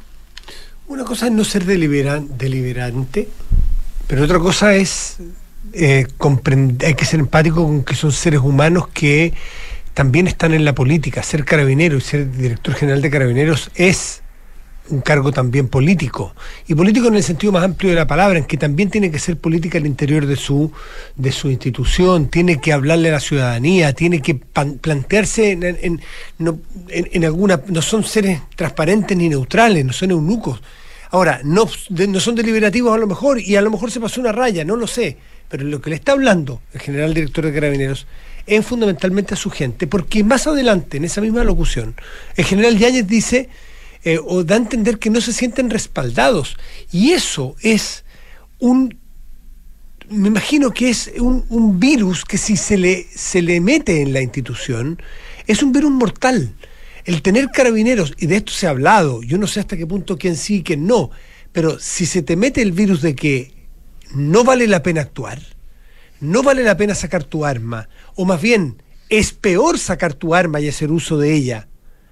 Una 0.87 1.03
cosa 1.03 1.25
es 1.27 1.33
no 1.33 1.43
ser 1.43 1.65
deliberan- 1.65 2.29
deliberante, 2.37 3.27
pero 4.07 4.23
otra 4.23 4.39
cosa 4.39 4.73
es 4.73 5.17
eh, 5.73 6.07
comprend- 6.17 6.83
hay 6.85 6.95
que 6.95 7.05
ser 7.05 7.19
empático 7.19 7.63
con 7.63 7.83
que 7.83 7.95
son 7.95 8.11
seres 8.13 8.39
humanos 8.39 8.87
que 8.93 9.33
también 9.93 10.27
están 10.27 10.53
en 10.53 10.63
la 10.63 10.73
política. 10.73 11.23
Ser 11.23 11.43
carabinero 11.43 11.97
y 11.97 12.01
ser 12.01 12.31
director 12.31 12.73
general 12.73 13.01
de 13.01 13.09
carabineros 13.09 13.69
es 13.75 14.20
un 14.91 15.01
cargo 15.01 15.31
también 15.31 15.67
político. 15.67 16.35
Y 16.67 16.75
político 16.75 17.07
en 17.07 17.15
el 17.15 17.23
sentido 17.23 17.51
más 17.51 17.63
amplio 17.63 17.89
de 17.91 17.95
la 17.95 18.07
palabra, 18.07 18.37
en 18.39 18.45
que 18.45 18.57
también 18.57 18.89
tiene 18.89 19.09
que 19.09 19.19
ser 19.19 19.37
política 19.37 19.77
al 19.77 19.85
interior 19.85 20.25
de 20.25 20.35
su, 20.35 20.71
de 21.15 21.31
su 21.31 21.49
institución, 21.49 22.27
tiene 22.27 22.59
que 22.59 22.73
hablarle 22.73 23.09
a 23.09 23.13
la 23.13 23.19
ciudadanía, 23.19 23.93
tiene 23.93 24.21
que 24.21 24.35
plantearse 24.35 25.51
en, 25.51 25.63
en- 25.63 26.01
no, 26.37 26.59
en- 26.89 27.09
en 27.11 27.25
alguna... 27.25 27.61
No 27.67 27.81
son 27.81 28.03
seres 28.03 28.41
transparentes 28.55 29.17
ni 29.17 29.29
neutrales, 29.29 29.85
no 29.85 29.93
son 29.93 30.11
eunucos. 30.11 30.61
Ahora, 31.09 31.41
no, 31.43 31.67
de- 31.89 32.07
no 32.07 32.19
son 32.19 32.35
deliberativos 32.35 32.93
a 32.93 32.97
lo 32.97 33.07
mejor, 33.07 33.39
y 33.39 33.55
a 33.55 33.61
lo 33.61 33.71
mejor 33.71 33.91
se 33.91 33.99
pasó 33.99 34.21
una 34.21 34.31
raya, 34.31 34.63
no 34.63 34.75
lo 34.75 34.87
sé. 34.87 35.17
Pero 35.49 35.65
lo 35.65 35.81
que 35.81 35.89
le 35.89 35.97
está 35.97 36.13
hablando 36.13 36.61
el 36.73 36.79
general 36.79 37.13
director 37.13 37.45
de 37.45 37.53
Carabineros 37.53 38.07
es 38.47 38.65
fundamentalmente 38.65 39.33
a 39.33 39.37
su 39.37 39.49
gente, 39.49 39.85
porque 39.85 40.23
más 40.23 40.47
adelante, 40.47 40.97
en 40.97 41.03
esa 41.05 41.21
misma 41.21 41.43
locución, 41.43 41.93
el 42.35 42.45
general 42.45 42.77
Yáñez 42.77 43.05
dice, 43.05 43.49
eh, 44.03 44.19
o 44.23 44.43
da 44.43 44.55
a 44.55 44.57
entender 44.57 44.99
que 44.99 45.09
no 45.09 45.21
se 45.21 45.33
sienten 45.33 45.69
respaldados. 45.69 46.57
Y 46.91 47.11
eso 47.11 47.55
es 47.61 48.03
un 48.59 49.01
me 50.11 50.27
imagino 50.27 50.71
que 50.71 50.89
es 50.89 51.09
un, 51.19 51.45
un 51.49 51.79
virus 51.79 52.25
que 52.25 52.37
si 52.37 52.57
se 52.57 52.77
le, 52.77 53.07
se 53.15 53.41
le 53.41 53.61
mete 53.61 54.01
en 54.01 54.11
la 54.13 54.21
institución, 54.21 55.01
es 55.47 55.63
un 55.63 55.71
virus 55.71 55.91
mortal. 55.91 56.53
El 57.05 57.21
tener 57.21 57.49
carabineros, 57.49 58.13
y 58.17 58.27
de 58.27 58.37
esto 58.37 58.51
se 58.51 58.67
ha 58.67 58.71
hablado, 58.71 59.23
yo 59.23 59.37
no 59.37 59.47
sé 59.47 59.61
hasta 59.61 59.77
qué 59.77 59.87
punto 59.87 60.17
quién 60.17 60.35
sí 60.35 60.57
y 60.57 60.63
quién 60.63 60.85
no, 60.85 61.09
pero 61.51 61.79
si 61.79 62.05
se 62.05 62.21
te 62.21 62.35
mete 62.35 62.61
el 62.61 62.73
virus 62.73 63.01
de 63.01 63.15
que 63.15 63.53
no 64.13 64.43
vale 64.43 64.67
la 64.67 64.83
pena 64.83 65.01
actuar, 65.01 65.41
no 66.19 66.43
vale 66.43 66.63
la 66.63 66.77
pena 66.77 66.93
sacar 66.93 67.23
tu 67.23 67.45
arma, 67.45 67.89
o 68.15 68.25
más 68.25 68.41
bien 68.41 68.83
es 69.09 69.31
peor 69.31 69.79
sacar 69.79 70.13
tu 70.13 70.35
arma 70.35 70.59
y 70.59 70.67
hacer 70.67 70.91
uso 70.91 71.17
de 71.17 71.33
ella, 71.33 71.67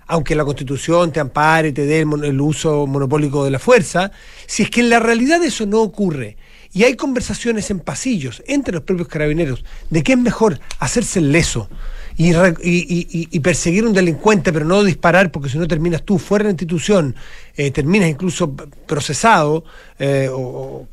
aunque 0.09 0.35
la 0.35 0.43
constitución 0.43 1.11
te 1.13 1.19
ampare, 1.19 1.71
te 1.71 1.85
dé 1.85 1.99
el, 2.01 2.41
uso 2.41 2.87
monopólico 2.87 3.45
de 3.45 3.51
la 3.51 3.59
fuerza, 3.59 4.11
si 4.47 4.63
es 4.63 4.69
que 4.71 4.81
en 4.81 4.89
la 4.89 4.99
realidad 4.99 5.41
eso 5.43 5.65
no 5.67 5.81
ocurre 5.81 6.35
y 6.73 6.83
hay 6.83 6.95
conversaciones 6.95 7.69
en 7.71 7.79
pasillos 7.79 8.43
entre 8.47 8.73
los 8.73 8.83
propios 8.83 9.07
carabineros 9.07 9.63
de 9.89 10.03
que 10.03 10.13
es 10.13 10.17
mejor 10.19 10.59
hacerse 10.79 11.19
el 11.19 11.31
leso 11.31 11.69
y, 12.17 12.33
y- 13.31 13.39
perseguir 13.39 13.85
un 13.85 13.93
delincuente, 13.93 14.51
pero 14.51 14.65
no 14.65 14.83
disparar, 14.83 15.31
porque 15.31 15.47
si 15.47 15.57
no 15.57 15.67
terminas 15.67 16.03
tú 16.03 16.19
fuera 16.19 16.43
de 16.43 16.47
la 16.49 16.51
institución, 16.51 17.15
eh, 17.55 17.71
terminas 17.71 18.09
incluso 18.09 18.53
procesado 18.85 19.63
eh, 19.99 20.27
o, 20.29 20.85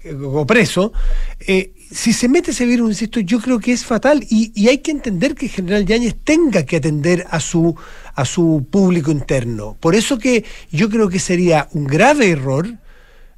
preso. 0.46 0.92
eh, 1.40 1.72
si 1.90 2.12
se 2.12 2.28
mete 2.28 2.50
ese 2.50 2.66
virus, 2.66 2.90
insisto, 2.90 3.20
yo 3.20 3.40
creo 3.40 3.58
que 3.60 3.72
es 3.72 3.84
fatal 3.84 4.24
y, 4.28 4.52
y 4.54 4.68
hay 4.68 4.78
que 4.78 4.90
entender 4.90 5.34
que 5.34 5.46
el 5.46 5.52
general 5.52 5.84
Yáñez 5.86 6.14
tenga 6.22 6.64
que 6.64 6.76
atender 6.76 7.24
a 7.30 7.38
su, 7.40 7.76
a 8.16 8.24
su 8.24 8.66
público 8.68 9.12
interno. 9.12 9.76
Por 9.78 9.94
eso 9.94 10.18
que 10.18 10.44
yo 10.72 10.88
creo 10.90 11.08
que 11.08 11.20
sería 11.20 11.68
un 11.72 11.84
grave 11.84 12.30
error 12.30 12.66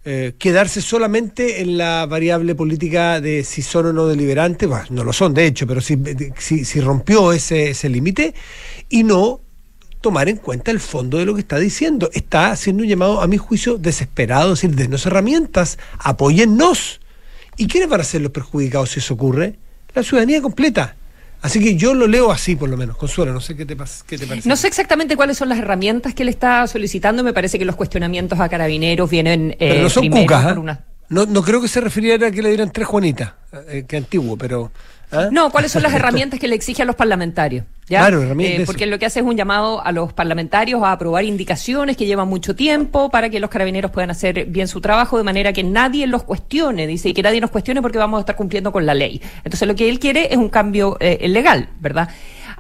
eh, 0.05 0.35
quedarse 0.39 0.81
solamente 0.81 1.61
en 1.61 1.77
la 1.77 2.07
variable 2.07 2.55
política 2.55 3.21
de 3.21 3.45
si 3.45 3.61
son 3.61 3.87
o 3.87 3.93
no 3.93 4.07
deliberantes, 4.07 4.69
no 4.91 5.05
lo 5.05 5.13
son 5.13 5.35
de 5.35 5.45
hecho, 5.45 5.67
pero 5.67 5.81
si, 5.81 5.99
si, 6.39 6.65
si 6.65 6.81
rompió 6.81 7.33
ese, 7.33 7.71
ese 7.71 7.89
límite 7.89 8.33
y 8.89 9.03
no 9.03 9.41
tomar 10.01 10.29
en 10.29 10.37
cuenta 10.37 10.71
el 10.71 10.81
fondo 10.81 11.19
de 11.19 11.27
lo 11.27 11.35
que 11.35 11.41
está 11.41 11.59
diciendo. 11.59 12.09
Está 12.13 12.53
haciendo 12.53 12.85
un 12.85 12.89
llamado, 12.89 13.21
a 13.21 13.27
mi 13.27 13.37
juicio, 13.37 13.79
desesperado, 13.79 14.53
es 14.53 14.63
decir, 14.63 14.77
denos 14.77 15.05
herramientas, 15.07 15.79
apóyennos. 15.99 17.01
¿Y 17.57 17.67
quiénes 17.67 17.91
van 17.91 18.01
a 18.01 18.05
ser 18.05 18.23
los 18.23 18.31
perjudicados 18.31 18.91
si 18.91 19.01
eso 19.01 19.15
ocurre? 19.15 19.57
La 19.95 20.05
ciudadanía 20.05 20.41
completa. 20.41 20.95
Así 21.41 21.61
que 21.61 21.77
yo 21.77 21.95
lo 21.95 22.07
leo 22.07 22.33
así, 22.33 22.57
por 22.57 22.69
lo 22.69 22.77
menos. 22.77 22.97
Consuelo, 22.97 23.33
no 23.33 23.41
sé 23.41 23.57
qué 23.57 23.65
te, 23.65 23.77
qué 24.07 24.19
te 24.19 24.27
parece. 24.27 24.49
No 24.49 24.57
sé 24.57 24.67
exactamente 24.67 25.17
cuáles 25.17 25.39
son 25.39 25.49
las 25.49 25.59
herramientas 25.59 26.13
que 26.15 26.25
le 26.25 26.31
está 26.31 26.67
solicitando. 26.67 27.23
Me 27.23 27.33
parece 27.33 27.59
que 27.59 27.65
los 27.65 27.77
cuestionamientos 27.77 28.41
a 28.41 28.49
carabineros 28.49 29.09
vienen. 29.09 29.53
eh, 29.53 29.57
Pero 29.59 29.83
no 29.83 29.89
son 29.91 30.01
primero 30.03 30.23
cucas, 30.23 30.57
¿eh? 30.57 30.59
una- 30.59 30.85
No, 31.09 31.27
no 31.27 31.43
creo 31.43 31.61
que 31.63 31.69
se 31.69 31.81
refiriera 31.81 32.27
a 32.27 32.31
que 32.31 32.43
le 32.43 32.49
dieran 32.49 32.73
tres 32.73 32.87
Juanitas, 32.89 33.33
eh, 33.69 33.85
que 33.87 33.97
antiguo, 33.97 34.37
pero... 34.37 34.71
¿ah? 35.13 35.29
No, 35.31 35.51
¿cuáles 35.51 35.73
son 35.73 35.83
las 35.83 35.93
herramientas 35.95 36.39
que 36.41 36.49
le 36.49 36.55
exige 36.55 36.83
a 36.83 36.85
los 36.85 36.97
parlamentarios? 36.97 37.65
¿ya? 37.89 38.01
Claro, 38.01 38.23
herramientas, 38.23 38.61
Eh, 38.61 38.67
porque 38.67 38.87
lo 38.87 38.99
que 38.99 39.07
hace 39.07 39.21
es 39.21 39.27
un 39.27 39.37
llamado 39.37 39.85
a 39.85 39.93
los 39.93 40.13
parlamentarios 40.13 40.83
a 40.83 40.93
aprobar 40.93 41.25
indicaciones 41.25 41.97
que 41.97 42.07
llevan 42.07 42.29
mucho 42.29 42.55
tiempo 42.55 43.11
para 43.11 43.31
que 43.31 43.41
los 43.41 43.51
carabineros 43.51 43.91
puedan 43.91 44.11
hacer 44.11 44.47
bien 44.47 44.69
su 44.69 44.81
trabajo 44.81 45.19
de 45.19 45.25
manera 45.25 45.53
que 45.53 45.65
nadie 45.65 46.07
los 46.07 46.23
cuestione, 46.23 46.87
dice, 46.87 47.11
y 47.11 47.15
que 47.15 47.23
nadie 47.23 47.41
nos 47.41 47.51
cuestione 47.51 47.83
porque 47.83 47.99
vamos 47.99 48.19
a 48.19 48.21
estar 48.21 48.37
cumpliendo 48.37 48.73
con 48.73 48.87
la 48.87 48.95
ley. 48.95 49.21
Entonces 49.39 49.67
lo 49.67 49.75
que 49.75 49.89
él 49.89 49.99
quiere 49.99 50.33
es 50.33 50.37
un 50.37 50.49
cambio 50.49 50.97
eh, 51.01 51.27
legal, 51.29 51.69
¿verdad? 51.81 52.09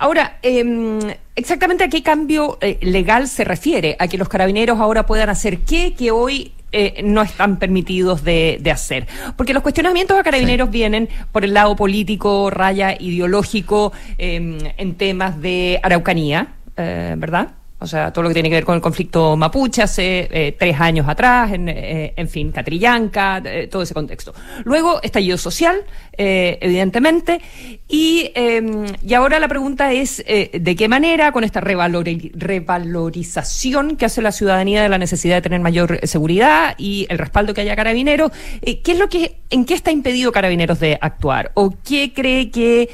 Ahora, 0.00 0.38
em, 0.42 1.00
exactamente 1.34 1.84
a 1.84 1.88
qué 1.88 2.02
cambio 2.02 2.56
eh, 2.60 2.78
legal 2.82 3.26
se 3.26 3.42
refiere, 3.44 3.96
a 3.98 4.06
que 4.06 4.16
los 4.16 4.28
carabineros 4.28 4.78
ahora 4.78 5.06
puedan 5.06 5.28
hacer 5.28 5.58
qué 5.60 5.94
que 5.94 6.12
hoy 6.12 6.52
eh, 6.72 7.00
no 7.02 7.22
están 7.22 7.58
permitidos 7.58 8.24
de, 8.24 8.58
de 8.60 8.70
hacer. 8.70 9.06
Porque 9.36 9.54
los 9.54 9.62
cuestionamientos 9.62 10.18
a 10.18 10.22
carabineros 10.22 10.70
vienen 10.70 11.08
por 11.32 11.44
el 11.44 11.54
lado 11.54 11.76
político, 11.76 12.50
raya 12.50 12.94
ideológico, 12.98 13.92
eh, 14.18 14.74
en 14.76 14.94
temas 14.94 15.40
de 15.40 15.80
Araucanía, 15.82 16.48
eh, 16.76 17.14
¿verdad? 17.16 17.57
O 17.80 17.86
sea, 17.86 18.12
todo 18.12 18.24
lo 18.24 18.30
que 18.30 18.34
tiene 18.34 18.48
que 18.48 18.56
ver 18.56 18.64
con 18.64 18.74
el 18.74 18.80
conflicto 18.80 19.36
mapuche 19.36 19.82
hace 19.82 20.28
eh, 20.32 20.56
tres 20.58 20.80
años 20.80 21.08
atrás, 21.08 21.52
en, 21.52 21.68
eh, 21.68 22.26
fin, 22.28 22.50
Catrillanca, 22.50 23.40
eh, 23.44 23.68
todo 23.68 23.82
ese 23.82 23.94
contexto. 23.94 24.34
Luego, 24.64 25.00
estallido 25.00 25.38
social, 25.38 25.84
evidentemente, 26.20 27.40
y, 27.86 28.32
eh, 28.34 28.86
y 29.06 29.14
ahora 29.14 29.38
la 29.38 29.46
pregunta 29.46 29.92
es 29.92 30.24
de 30.26 30.76
qué 30.76 30.88
manera, 30.88 31.30
con 31.30 31.44
esta 31.44 31.60
revalori- 31.60 32.32
revalorización 32.34 33.96
que 33.96 34.06
hace 34.06 34.22
la 34.22 34.32
ciudadanía 34.32 34.82
de 34.82 34.88
la 34.88 34.98
necesidad 34.98 35.36
de 35.36 35.42
tener 35.42 35.60
mayor 35.60 36.00
seguridad 36.02 36.74
y 36.78 37.06
el 37.08 37.18
respaldo 37.18 37.54
que 37.54 37.60
haya 37.60 37.76
carabineros, 37.76 38.32
¿qué 38.60 38.80
es 38.84 38.98
lo 38.98 39.08
que, 39.08 39.36
en 39.50 39.64
qué 39.64 39.74
está 39.74 39.92
impedido 39.92 40.32
carabineros 40.32 40.80
de 40.80 40.98
actuar? 41.00 41.52
¿O 41.54 41.72
qué 41.88 42.12
cree 42.12 42.50
que 42.50 42.88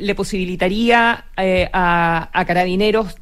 le 0.00 0.14
posibilitaría 0.14 1.24
a, 1.72 2.30
a 2.32 2.44
carabineros 2.44 3.16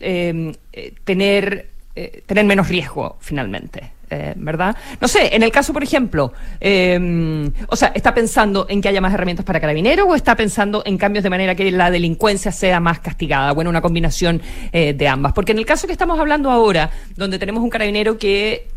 eh, 0.76 0.92
tener, 1.04 1.70
eh, 1.94 2.22
tener 2.26 2.44
menos 2.44 2.68
riesgo 2.68 3.16
finalmente? 3.20 3.92
Eh, 4.10 4.34
¿Verdad? 4.36 4.76
No 5.00 5.08
sé, 5.08 5.34
en 5.34 5.42
el 5.42 5.50
caso, 5.50 5.72
por 5.72 5.82
ejemplo, 5.82 6.32
eh, 6.60 7.50
o 7.66 7.74
sea, 7.74 7.88
¿está 7.88 8.14
pensando 8.14 8.66
en 8.68 8.82
que 8.82 8.88
haya 8.88 9.00
más 9.00 9.12
herramientas 9.12 9.44
para 9.44 9.58
carabineros 9.58 10.06
o 10.06 10.14
está 10.14 10.36
pensando 10.36 10.82
en 10.84 10.98
cambios 10.98 11.24
de 11.24 11.30
manera 11.30 11.54
que 11.54 11.72
la 11.72 11.90
delincuencia 11.90 12.52
sea 12.52 12.78
más 12.78 13.00
castigada? 13.00 13.50
Bueno, 13.52 13.70
una 13.70 13.80
combinación 13.80 14.42
de 14.70 15.08
ambas. 15.08 15.32
Porque 15.32 15.52
en 15.52 15.58
el 15.58 15.66
caso 15.66 15.86
que 15.86 15.92
estamos 15.94 16.20
hablando 16.20 16.50
ahora, 16.50 16.90
donde 17.16 17.38
tenemos 17.38 17.64
un 17.64 17.70
carabinero 17.70 18.18
que 18.18 18.68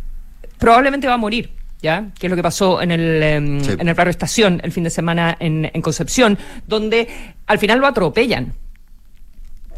probablemente 0.57 1.07
va 1.07 1.15
a 1.15 1.17
morir. 1.17 1.51
¿Ya? 1.81 2.07
Que 2.19 2.27
es 2.27 2.29
lo 2.29 2.35
que 2.35 2.43
pasó 2.43 2.81
en 2.81 2.91
el, 2.91 3.23
em, 3.23 3.61
en 3.79 3.87
el 3.87 3.93
barrio 3.93 4.09
Estación 4.09 4.59
el 4.65 4.73
fin 4.73 4.83
de 4.83 4.89
semana 4.89 5.37
en, 5.39 5.69
en 5.73 5.81
Concepción, 5.81 6.37
donde 6.67 7.07
al 7.45 7.57
final 7.57 7.79
lo 7.79 7.87
atropellan. 7.87 8.53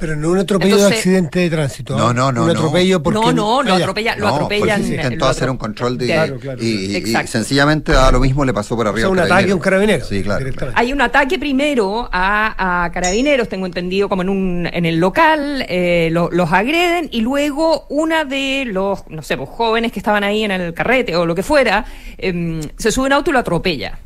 Pero 0.02 0.16
no 0.16 0.32
un 0.32 0.40
atropello 0.40 0.78
de 0.78 0.88
accidente 0.88 1.40
de 1.40 1.50
tránsito. 1.52 1.96
No, 1.96 2.08
¿ah? 2.08 2.14
no, 2.14 2.32
no, 2.32 2.42
Un 2.42 2.48
no. 2.48 2.54
atropello 2.54 3.04
porque. 3.04 3.20
No, 3.20 3.32
no, 3.32 3.62
lo 3.62 3.76
atropella- 3.76 4.16
lo 4.18 4.28
atropellan. 4.30 4.80
porque 4.82 4.88
se 4.88 4.94
eh, 4.94 5.04
intentó 5.04 5.28
hacer 5.28 5.48
un 5.50 5.58
control 5.58 5.98
de, 6.00 6.08
Claro, 6.08 6.40
y, 6.60 6.98
y- 6.98 7.28
sencillamente 7.28 7.92
daba 7.92 8.12
lo 8.12 8.20
mismo, 8.20 8.44
le 8.44 8.52
pasó 8.52 8.76
por 8.76 8.88
O 8.88 8.90
arriba. 8.90 9.08
sea, 9.08 9.12
al 9.12 9.26
un 9.28 9.32
ataque 9.32 9.52
a 9.52 9.56
un 9.56 9.62
carabinero. 9.62 10.04
Sí, 10.04 10.24
claro. 10.24 10.46
Hay 10.74 10.92
un 10.92 11.02
ataque 11.02 11.38
primero 11.38 12.10
a, 12.12 12.84
a 12.86 12.92
carabineros, 12.92 13.48
tengo 13.48 13.68
entendido, 13.68 14.10
como 14.10 14.24
en 14.24 14.30
un 14.30 14.68
en 14.74 14.86
el 14.88 14.98
local, 15.00 15.66
eh, 15.70 16.10
lo- 16.12 16.32
los 16.32 16.52
agreden 16.52 17.08
y 17.12 17.22
luego 17.22 17.86
una 17.90 18.26
de 18.26 18.64
los, 18.66 19.08
no 19.08 19.22
sé, 19.22 19.38
pues, 19.38 19.50
jóvenes 19.50 19.92
que 19.92 20.00
estaban 20.00 20.24
ahí 20.24 20.44
en 20.44 20.50
el 20.50 20.74
carrete 20.74 21.16
o 21.16 21.28
lo 21.28 21.36
que 21.36 21.44
fuera, 21.44 21.86
em, 22.18 22.60
se 22.76 22.92
sube 22.92 23.06
a 23.06 23.08
un 23.08 23.14
auto 23.14 23.30
y 23.30 23.34
lo 23.34 23.40
atropella. 23.40 24.00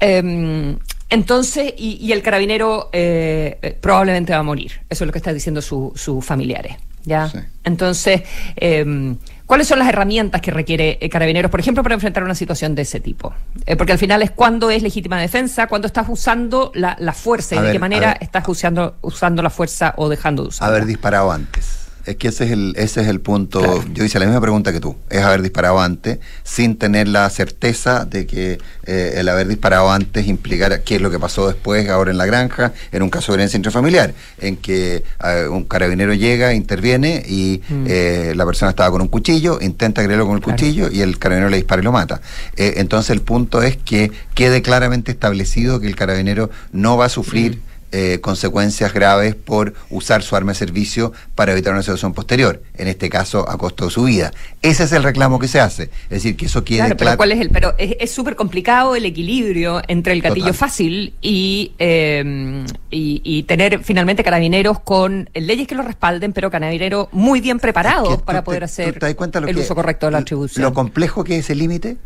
Em, 0.00 0.78
entonces, 1.12 1.74
y, 1.76 1.98
y 2.04 2.12
el 2.12 2.22
carabinero 2.22 2.88
eh, 2.92 3.58
eh, 3.62 3.78
probablemente 3.80 4.32
va 4.32 4.38
a 4.38 4.42
morir. 4.42 4.72
Eso 4.88 5.04
es 5.04 5.06
lo 5.06 5.12
que 5.12 5.18
están 5.18 5.34
diciendo 5.34 5.62
su- 5.62 5.92
sus 5.94 6.24
familiares. 6.24 6.76
¿ya? 7.04 7.30
Entonces, 7.64 8.22
em, 8.54 9.16
¿cuáles 9.46 9.66
son 9.66 9.80
las 9.80 9.88
herramientas 9.88 10.40
que 10.40 10.52
requiere 10.52 10.98
eh, 11.00 11.08
carabineros, 11.08 11.50
por 11.50 11.58
ejemplo, 11.58 11.82
para 11.82 11.96
enfrentar 11.96 12.22
una 12.22 12.34
situación 12.36 12.74
de 12.76 12.82
ese 12.82 13.00
tipo? 13.00 13.34
Eh, 13.66 13.74
porque 13.76 13.90
al 13.92 13.98
final 13.98 14.22
es 14.22 14.30
cuándo 14.30 14.70
es 14.70 14.82
legítima 14.82 15.20
defensa, 15.20 15.66
cuándo 15.66 15.86
estás 15.86 16.06
usando 16.08 16.70
la, 16.74 16.96
la 17.00 17.12
fuerza 17.12 17.56
y 17.56 17.60
de 17.60 17.72
qué 17.72 17.78
manera 17.80 18.08
ver. 18.14 18.18
estás 18.22 18.48
usando, 18.48 18.96
usando 19.02 19.42
la 19.42 19.50
fuerza 19.50 19.94
o 19.96 20.08
dejando 20.08 20.42
de 20.44 20.48
usarla. 20.50 20.76
Haber 20.76 20.86
disparado 20.86 21.32
antes. 21.32 21.81
Es 22.04 22.16
que 22.16 22.28
ese 22.28 22.44
es 22.46 22.50
el, 22.50 22.74
ese 22.76 23.00
es 23.02 23.06
el 23.08 23.20
punto. 23.20 23.84
Yo 23.94 24.04
hice 24.04 24.18
la 24.18 24.26
misma 24.26 24.40
pregunta 24.40 24.72
que 24.72 24.80
tú. 24.80 24.96
Es 25.08 25.22
haber 25.22 25.40
disparado 25.42 25.80
antes 25.80 26.18
sin 26.42 26.76
tener 26.76 27.06
la 27.08 27.28
certeza 27.30 28.04
de 28.04 28.26
que 28.26 28.58
eh, 28.86 29.14
el 29.16 29.28
haber 29.28 29.46
disparado 29.46 29.90
antes 29.90 30.26
implicara 30.26 30.82
qué 30.82 30.96
es 30.96 31.00
lo 31.00 31.10
que 31.10 31.18
pasó 31.18 31.46
después, 31.46 31.88
ahora 31.88 32.10
en 32.10 32.18
la 32.18 32.26
granja, 32.26 32.72
en 32.90 33.02
un 33.02 33.10
caso 33.10 33.30
de 33.32 33.36
violencia 33.36 33.56
intrafamiliar, 33.56 34.14
en 34.40 34.56
que 34.56 35.04
eh, 35.24 35.46
un 35.48 35.64
carabinero 35.64 36.12
llega, 36.14 36.54
interviene 36.54 37.22
y 37.26 37.62
Mm. 37.68 37.84
eh, 37.88 38.32
la 38.34 38.44
persona 38.46 38.70
estaba 38.70 38.90
con 38.90 39.00
un 39.02 39.08
cuchillo, 39.08 39.58
intenta 39.60 40.00
agredirlo 40.00 40.26
con 40.26 40.36
el 40.36 40.42
cuchillo 40.42 40.90
y 40.90 41.00
el 41.02 41.18
carabinero 41.18 41.50
le 41.50 41.58
dispara 41.58 41.80
y 41.80 41.84
lo 41.84 41.92
mata. 41.92 42.20
Eh, 42.56 42.74
entonces 42.78 43.10
el 43.10 43.20
punto 43.20 43.62
es 43.62 43.76
que 43.76 44.10
quede 44.34 44.62
claramente 44.62 45.12
establecido 45.12 45.78
que 45.80 45.86
el 45.86 45.94
carabinero 45.96 46.50
no 46.72 46.96
va 46.96 47.06
a 47.06 47.08
sufrir 47.08 47.60
eh, 47.92 48.18
consecuencias 48.20 48.92
graves 48.92 49.34
por 49.34 49.74
usar 49.90 50.22
su 50.22 50.34
arma 50.34 50.52
de 50.52 50.56
servicio 50.58 51.12
para 51.34 51.52
evitar 51.52 51.72
una 51.72 51.82
situación 51.82 52.12
posterior, 52.14 52.62
en 52.76 52.88
este 52.88 53.08
caso 53.10 53.48
a 53.48 53.56
costo 53.58 53.84
de 53.84 53.90
su 53.90 54.04
vida. 54.04 54.32
Ese 54.62 54.84
es 54.84 54.92
el 54.92 55.02
reclamo 55.02 55.38
que 55.38 55.48
se 55.48 55.60
hace, 55.60 55.84
es 56.04 56.08
decir, 56.10 56.36
que 56.36 56.46
eso 56.46 56.64
quede 56.64 56.78
Claro, 56.78 56.96
pero. 56.96 57.16
¿cuál 57.16 57.32
es 57.32 57.40
el? 57.40 57.50
Pero 57.50 57.74
es 57.78 58.10
súper 58.10 58.34
complicado 58.36 58.96
el 58.96 59.04
equilibrio 59.04 59.82
entre 59.88 60.12
el 60.14 60.22
gatillo 60.22 60.46
Total. 60.46 60.58
fácil 60.58 61.14
y, 61.20 61.72
eh, 61.78 62.64
y, 62.90 63.20
y 63.24 63.42
tener 63.44 63.82
finalmente 63.84 64.24
carabineros 64.24 64.80
con 64.80 65.28
leyes 65.34 65.66
que 65.68 65.74
lo 65.74 65.82
respalden, 65.82 66.32
pero 66.32 66.50
carabineros 66.50 67.08
muy 67.12 67.40
bien 67.40 67.58
preparados 67.58 68.22
para 68.22 68.42
poder 68.44 68.64
hacer 68.64 68.94
¿Tú 68.94 69.00
te 69.00 69.06
das 69.06 69.14
cuenta 69.14 69.40
lo 69.40 69.48
el 69.48 69.54
que- 69.54 69.60
uso 69.62 69.74
correcto 69.74 70.06
de 70.06 70.12
la 70.12 70.18
atribución. 70.18 70.62
Lo 70.64 70.72
complejo 70.72 71.24
que 71.24 71.36
es 71.38 71.44
ese 71.44 71.54
límite, 71.54 71.96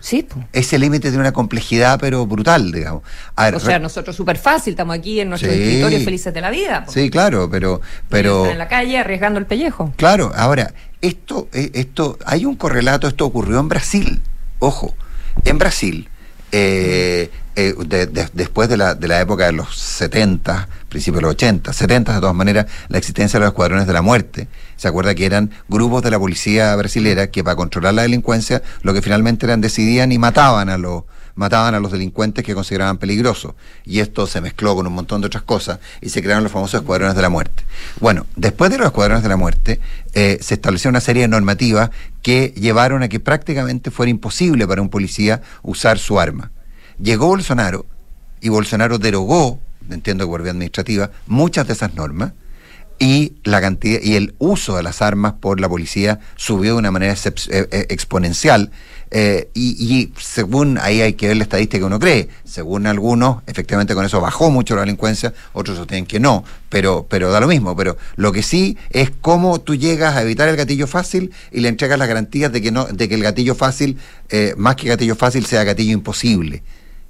Sí, 0.00 0.22
po. 0.22 0.42
ese 0.52 0.78
límite 0.78 1.08
tiene 1.08 1.20
una 1.20 1.32
complejidad 1.32 1.98
pero 2.00 2.26
brutal, 2.26 2.72
digamos. 2.72 3.02
A 3.34 3.44
ver, 3.46 3.54
o 3.56 3.60
sea, 3.60 3.78
nosotros 3.78 4.14
súper 4.16 4.38
fácil, 4.38 4.72
estamos 4.72 4.96
aquí 4.96 5.20
en 5.20 5.28
nuestro 5.28 5.50
Sí. 5.52 5.58
escritorio 5.60 6.00
felices 6.00 6.32
de 6.32 6.40
la 6.40 6.50
vida. 6.50 6.84
po. 6.84 6.92
sí, 6.92 7.10
claro, 7.10 7.48
pero, 7.50 7.80
pero 8.08 8.38
Están 8.42 8.52
en 8.52 8.58
la 8.58 8.68
calle 8.68 8.98
arriesgando 8.98 9.38
el 9.38 9.46
pellejo. 9.46 9.92
Claro, 9.96 10.32
ahora, 10.36 10.72
esto, 11.02 11.48
eh, 11.52 11.70
esto, 11.74 12.18
hay 12.24 12.44
un 12.44 12.56
correlato, 12.56 13.06
esto 13.08 13.26
ocurrió 13.26 13.60
en 13.60 13.68
Brasil, 13.68 14.22
ojo, 14.58 14.94
en 15.44 15.58
Brasil, 15.58 16.08
eh, 16.52 17.30
eh, 17.56 17.74
de- 17.86 18.06
de- 18.06 18.28
después 18.32 18.68
de 18.68 18.76
la, 18.76 18.94
de 18.94 19.08
la 19.08 19.20
época 19.20 19.46
de 19.46 19.52
los 19.52 19.76
70, 19.76 20.68
principios 20.88 21.16
de 21.18 21.22
los 21.22 21.30
80, 21.32 21.72
70 21.72 22.14
de 22.14 22.20
todas 22.20 22.34
maneras, 22.34 22.66
la 22.88 22.98
existencia 22.98 23.38
de 23.38 23.44
los 23.46 23.52
escuadrones 23.52 23.86
de 23.86 23.92
la 23.92 24.02
muerte. 24.02 24.48
Se 24.76 24.88
acuerda 24.88 25.14
que 25.14 25.26
eran 25.26 25.50
grupos 25.68 26.02
de 26.02 26.10
la 26.10 26.18
policía 26.18 26.74
brasilera 26.76 27.30
que 27.30 27.42
para 27.42 27.56
controlar 27.56 27.94
la 27.94 28.02
delincuencia 28.02 28.62
lo 28.82 28.94
que 28.94 29.02
finalmente 29.02 29.46
eran 29.46 29.60
decidían 29.60 30.12
y 30.12 30.18
mataban 30.18 30.68
a 30.68 30.78
los 30.78 31.04
mataban 31.34 31.74
a 31.74 31.80
los 31.80 31.92
delincuentes 31.92 32.42
que 32.46 32.54
consideraban 32.54 32.96
peligrosos. 32.96 33.52
Y 33.84 34.00
esto 34.00 34.26
se 34.26 34.40
mezcló 34.40 34.74
con 34.74 34.86
un 34.86 34.94
montón 34.94 35.20
de 35.20 35.26
otras 35.26 35.42
cosas 35.42 35.80
y 36.00 36.08
se 36.08 36.22
crearon 36.22 36.42
los 36.42 36.50
famosos 36.50 36.80
escuadrones 36.80 37.14
de 37.14 37.20
la 37.20 37.28
muerte. 37.28 37.62
Bueno, 38.00 38.24
después 38.36 38.70
de 38.70 38.78
los 38.78 38.86
escuadrones 38.86 39.22
de 39.22 39.28
la 39.28 39.36
muerte, 39.36 39.78
eh, 40.14 40.38
se 40.40 40.54
estableció 40.54 40.88
una 40.88 41.00
serie 41.02 41.20
de 41.22 41.28
normativas 41.28 41.90
que 42.22 42.54
llevaron 42.56 43.02
a 43.02 43.08
que 43.08 43.20
prácticamente 43.20 43.90
fuera 43.90 44.08
imposible 44.08 44.66
para 44.66 44.80
un 44.80 44.88
policía 44.88 45.42
usar 45.62 45.98
su 45.98 46.18
arma. 46.18 46.52
Llegó 46.98 47.26
Bolsonaro 47.26 47.86
y 48.40 48.48
Bolsonaro 48.48 48.98
derogó, 48.98 49.58
entiendo 49.90 50.30
que 50.30 50.42
vía 50.42 50.52
administrativa, 50.52 51.10
muchas 51.26 51.66
de 51.66 51.74
esas 51.74 51.94
normas 51.94 52.32
y 52.98 53.34
la 53.44 53.60
cantidad 53.60 54.00
y 54.00 54.16
el 54.16 54.34
uso 54.38 54.76
de 54.76 54.82
las 54.82 55.02
armas 55.02 55.34
por 55.34 55.60
la 55.60 55.68
policía 55.68 56.20
subió 56.36 56.72
de 56.72 56.78
una 56.78 56.90
manera 56.90 57.12
eh, 57.12 57.32
eh, 57.50 57.86
exponencial. 57.90 58.70
Eh, 59.12 59.50
y, 59.54 60.12
según 60.18 60.78
ahí 60.78 61.00
hay 61.00 61.12
que 61.12 61.28
ver 61.28 61.36
la 61.36 61.44
estadística 61.44 61.78
que 61.78 61.84
uno 61.84 62.00
cree. 62.00 62.28
Según 62.44 62.86
algunos 62.86 63.42
efectivamente 63.46 63.94
con 63.94 64.04
eso 64.04 64.20
bajó 64.20 64.50
mucho 64.50 64.74
la 64.74 64.80
delincuencia 64.80 65.32
otros 65.52 65.76
sostienen 65.76 66.06
que 66.06 66.18
no 66.18 66.44
pero 66.68 67.06
pero 67.08 67.30
da 67.30 67.38
lo 67.38 67.46
mismo. 67.46 67.76
Pero 67.76 67.96
lo 68.16 68.32
que 68.32 68.42
sí 68.42 68.78
es 68.90 69.10
cómo 69.20 69.60
tú 69.60 69.74
llegas 69.74 70.16
a 70.16 70.22
evitar 70.22 70.48
el 70.48 70.56
gatillo 70.56 70.86
fácil 70.86 71.32
y 71.52 71.60
le 71.60 71.68
entregas 71.68 71.98
las 71.98 72.08
garantías 72.08 72.50
de 72.50 72.62
que 72.62 72.72
no 72.72 72.86
de 72.86 73.08
que 73.08 73.14
el 73.14 73.22
gatillo 73.22 73.54
fácil 73.54 73.98
más 74.56 74.76
que 74.76 74.88
gatillo 74.88 75.14
fácil 75.14 75.44
sea 75.46 75.64
gatillo 75.64 75.92
imposible 75.92 76.62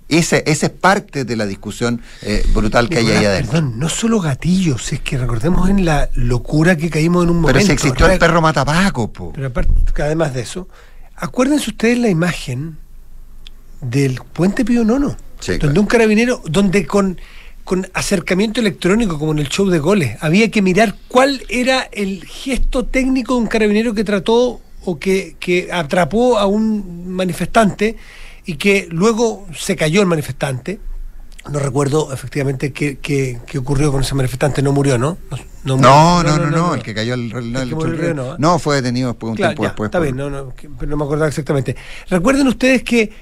ese, 0.09 0.44
esa 0.46 0.66
es 0.66 0.72
parte 0.72 1.24
de 1.24 1.36
la 1.36 1.46
discusión 1.46 2.00
eh, 2.22 2.44
brutal 2.54 2.88
que 2.88 2.98
hay 2.98 3.11
ahí 3.11 3.24
adentro. 3.24 3.52
Perdón, 3.52 3.78
no 3.78 3.88
solo 3.88 4.20
gatillos, 4.20 4.92
es 4.92 5.00
que 5.00 5.18
recordemos 5.18 5.68
en 5.68 5.84
la 5.84 6.09
locura 6.14 6.76
que 6.76 6.90
caímos 6.90 7.24
en 7.24 7.30
un 7.30 7.40
momento. 7.40 7.59
Pero 7.59 7.66
si 7.66 7.72
existió 7.72 8.07
el 8.07 8.18
perro 8.18 8.40
matapaco, 8.40 9.12
po. 9.12 9.32
Pero 9.34 9.48
aparte, 9.48 9.72
además 10.02 10.32
de 10.32 10.42
eso, 10.42 10.68
acuérdense 11.16 11.70
ustedes 11.70 11.98
la 11.98 12.09
imagen 12.09 12.76
del 13.80 14.20
puente 14.32 14.64
Pío 14.64 14.84
Nono, 14.84 15.16
donde 15.61 15.80
un 15.80 15.86
carabinero, 15.86 16.40
donde 16.46 16.86
con, 16.86 17.20
con 17.64 17.88
acercamiento 17.92 18.61
electrónico, 18.61 19.18
como 19.18 19.32
en 19.32 19.40
el 19.40 19.48
show 19.48 19.68
de 19.68 19.80
goles, 19.80 20.16
había 20.20 20.50
que 20.52 20.62
mirar 20.62 20.94
cuál 21.09 21.42
era 21.48 21.88
el 21.90 22.24
gesto 22.24 22.84
técnico 22.84 23.34
de 23.34 23.40
un 23.40 23.46
carabinero 23.48 23.92
que 23.92 24.04
trató 24.04 24.61
o 24.84 24.98
que, 25.00 25.34
que 25.40 25.68
atrapó 25.72 26.38
a 26.38 26.46
un 26.46 27.11
manifestante 27.11 27.96
y 28.47 28.55
que 28.57 28.88
luego 28.90 29.47
se 29.57 29.76
cayó 29.76 30.01
el 30.01 30.07
manifestante. 30.07 30.80
No 31.51 31.61
recuerdo 31.61 32.12
efectivamente 32.12 32.72
qué, 32.72 32.99
qué- 32.99 33.38
qué 33.47 33.59
ocurrió 33.59 33.92
con 33.92 34.01
ese 34.03 34.14
manifestante, 34.16 34.62
no 34.62 34.72
murió, 34.72 34.99
¿no? 34.99 35.16
No, 35.64 35.76
No, 35.76 36.22
no, 36.22 36.38
no, 36.38 36.51
no, 36.51 36.74
el 36.74 36.82
que 36.82 36.92
cayó 36.94 37.14
el, 37.14 37.28
no, 37.28 38.36
no, 38.38 38.59
fue 38.59 38.76
detenido 38.76 39.09
después 39.09 39.30
un 39.30 39.36
tiempo 39.36 39.62
después. 39.68 39.88
Está 39.88 39.99
por- 39.99 40.07
bien, 40.07 40.16
no, 40.16 40.28
no, 40.30 40.53
no 40.86 40.97
me 40.97 41.05
acordaba 41.05 41.28
exactamente. 41.28 41.76
Recuerden 42.09 42.49
ustedes 42.49 42.82
que 42.82 43.12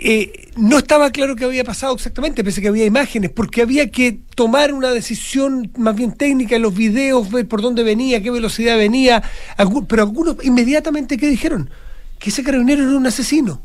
eh, 0.00 0.50
no 0.56 0.78
estaba 0.78 1.10
claro 1.10 1.34
qué 1.36 1.44
había 1.44 1.64
pasado 1.64 1.94
exactamente, 1.94 2.44
pese 2.44 2.60
a 2.60 2.62
que 2.62 2.68
había 2.68 2.84
imágenes, 2.86 3.30
porque 3.30 3.62
había 3.62 3.90
que 3.90 4.18
tomar 4.34 4.72
una 4.72 4.90
decisión 4.90 5.70
más 5.76 5.94
bien 5.96 6.12
técnica 6.12 6.56
en 6.56 6.62
los 6.62 6.74
videos, 6.74 7.30
ver 7.30 7.46
por 7.48 7.62
dónde 7.62 7.82
venía, 7.82 8.22
qué 8.22 8.30
velocidad 8.30 8.76
venía, 8.76 9.22
pero 9.88 10.02
algunos 10.02 10.36
inmediatamente, 10.44 11.16
¿qué 11.16 11.28
dijeron? 11.28 11.70
Que 12.20 12.30
ese 12.30 12.42
carabinero 12.44 12.82
era 12.84 12.96
un 12.96 13.06
asesino. 13.06 13.62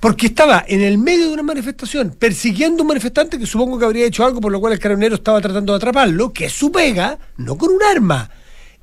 Porque 0.00 0.28
estaba 0.28 0.64
en 0.66 0.80
el 0.80 0.96
medio 0.96 1.26
de 1.26 1.34
una 1.34 1.42
manifestación 1.42 2.16
persiguiendo 2.18 2.80
a 2.80 2.82
un 2.82 2.88
manifestante 2.88 3.38
que 3.38 3.44
supongo 3.46 3.78
que 3.78 3.84
habría 3.84 4.06
hecho 4.06 4.24
algo 4.24 4.40
por 4.40 4.50
lo 4.50 4.58
cual 4.58 4.72
el 4.72 4.78
carabinero 4.78 5.14
estaba 5.16 5.40
tratando 5.42 5.74
de 5.74 5.76
atraparlo, 5.76 6.32
que 6.32 6.46
es 6.46 6.52
su 6.52 6.72
pega, 6.72 7.18
no 7.36 7.56
con 7.58 7.70
un 7.70 7.82
arma. 7.82 8.30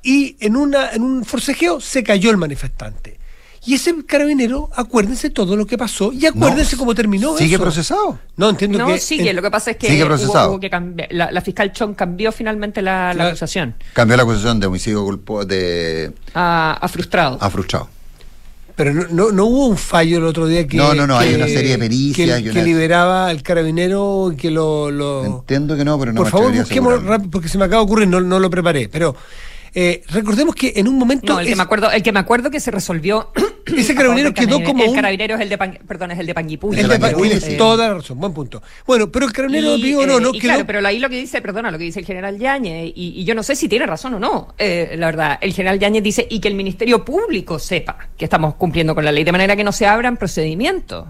Y 0.02 0.36
en, 0.38 0.54
una, 0.56 0.90
en 0.92 1.02
un 1.02 1.24
forcejeo 1.24 1.80
se 1.80 2.04
cayó 2.04 2.30
el 2.30 2.36
manifestante. 2.36 3.18
Y 3.66 3.74
ese 3.74 3.92
carabinero, 4.06 4.70
acuérdense 4.76 5.28
todo 5.30 5.56
lo 5.56 5.66
que 5.66 5.76
pasó 5.76 6.12
y 6.12 6.24
acuérdense 6.24 6.76
cómo 6.76 6.94
terminó 6.94 7.36
¿Sigue 7.36 7.56
eso. 7.56 7.62
procesado? 7.64 8.18
No, 8.36 8.50
entiendo 8.50 8.78
No, 8.78 8.86
que... 8.86 9.00
sigue. 9.00 9.30
en- 9.30 9.36
Lo 9.36 9.42
que 9.42 9.50
pasa 9.50 9.72
es 9.72 9.76
que, 9.76 9.88
Sigue 9.88 10.02
hubo- 10.04 10.06
procesado. 10.08 10.50
hubo 10.52 10.60
que 10.60 10.70
cambiar- 10.70 11.08
la, 11.10 11.32
la 11.32 11.40
fiscal 11.40 11.72
Chong 11.72 11.96
cambió 11.96 12.30
finalmente 12.30 12.80
la, 12.80 13.12
la 13.12 13.26
acusación 13.26 13.74
Cambió 13.92 14.16
la 14.16 14.22
acusación 14.22 14.60
de 14.60 14.68
homicidio 14.68 15.04
culpo 15.04 15.44
de 15.44 16.12
a, 16.32 16.78
a 16.80 16.88
frustrado. 16.88 17.36
a 17.40 17.50
frustrado. 17.50 17.90
Pero 18.78 18.94
no, 18.94 19.06
no, 19.10 19.32
no 19.32 19.44
hubo 19.46 19.66
un 19.66 19.76
fallo 19.76 20.18
el 20.18 20.24
otro 20.24 20.46
día 20.46 20.64
que. 20.68 20.76
No, 20.76 20.94
no, 20.94 21.04
no, 21.04 21.18
hay 21.18 21.30
que- 21.30 21.34
una 21.34 21.46
serie 21.48 21.72
de 21.72 21.78
pericias 21.78 22.40
Que, 22.40 22.50
una- 22.50 22.62
liberaba 22.62 23.26
al 23.26 23.42
carabinero 23.42 24.30
y 24.32 24.36
que 24.36 24.52
lo. 24.52 24.88
lo- 24.92 25.24
Entiendo 25.24 25.76
que 25.76 25.84
no, 25.84 25.98
pero 25.98 26.12
no 26.12 26.22
Por 26.22 26.30
favor, 26.30 26.56
busquemos 26.56 27.02
rápido, 27.02 27.28
porque 27.32 27.48
se 27.48 27.58
me 27.58 27.64
acaba 27.64 27.82
de 27.82 27.86
ocurrir, 27.86 28.06
no, 28.06 28.20
no 28.20 28.38
lo 28.38 28.48
preparé. 28.48 28.88
Pero 28.88 29.16
eh, 29.74 30.02
recordemos 30.10 30.54
que 30.54 30.72
en 30.76 30.88
un 30.88 30.98
momento. 30.98 31.34
No, 31.34 31.40
el 31.40 31.46
que, 31.46 31.56
me 31.56 31.62
acuerdo, 31.62 31.90
el 31.90 32.02
que 32.02 32.12
me 32.12 32.20
acuerdo 32.20 32.50
que 32.50 32.60
se 32.60 32.70
resolvió. 32.70 33.30
Ese 33.76 33.94
carabinero 33.94 34.32
quedó 34.32 34.62
como 34.64 34.82
El 34.82 34.88
un- 34.90 34.94
carabinero 34.94 35.34
es 35.34 35.40
el 35.42 35.48
de 35.50 35.58
Pan- 35.58 35.78
perdón, 35.86 36.10
es 36.12 36.18
el 36.18 36.26
de 36.26 36.34
Panguipulli. 36.34 36.80
el 36.80 36.88
de 36.88 36.98
Panguipulli, 36.98 37.56
toda 37.58 37.88
la 37.88 37.94
razón, 37.94 38.18
buen 38.18 38.32
punto. 38.32 38.62
Bueno, 38.86 39.10
pero 39.12 39.26
el 39.26 39.32
carabinero, 39.32 39.76
Y, 39.76 39.82
digo, 39.82 40.06
no, 40.06 40.18
eh, 40.18 40.20
no 40.22 40.28
y 40.30 40.38
quedó. 40.38 40.52
claro, 40.54 40.66
pero 40.66 40.86
ahí 40.86 40.98
lo 40.98 41.08
que 41.10 41.16
dice, 41.16 41.42
perdona, 41.42 41.70
lo 41.70 41.76
que 41.78 41.84
dice 41.84 42.00
el 42.00 42.06
general 42.06 42.38
Yáñez, 42.38 42.92
y, 42.94 43.20
y 43.20 43.24
yo 43.24 43.34
no 43.34 43.42
sé 43.42 43.54
si 43.56 43.68
tiene 43.68 43.84
razón 43.86 44.14
o 44.14 44.18
no, 44.18 44.54
eh, 44.58 44.94
la 44.98 45.06
verdad, 45.06 45.38
el 45.42 45.52
general 45.52 45.78
Yáñez 45.78 46.02
dice, 46.02 46.26
y 46.30 46.40
que 46.40 46.48
el 46.48 46.54
Ministerio 46.54 47.04
Público 47.04 47.58
sepa 47.58 47.98
que 48.16 48.24
estamos 48.24 48.54
cumpliendo 48.54 48.94
con 48.94 49.04
la 49.04 49.12
ley, 49.12 49.24
de 49.24 49.32
manera 49.32 49.54
que 49.54 49.64
no 49.64 49.72
se 49.72 49.86
abran 49.86 50.16
procedimientos, 50.16 51.06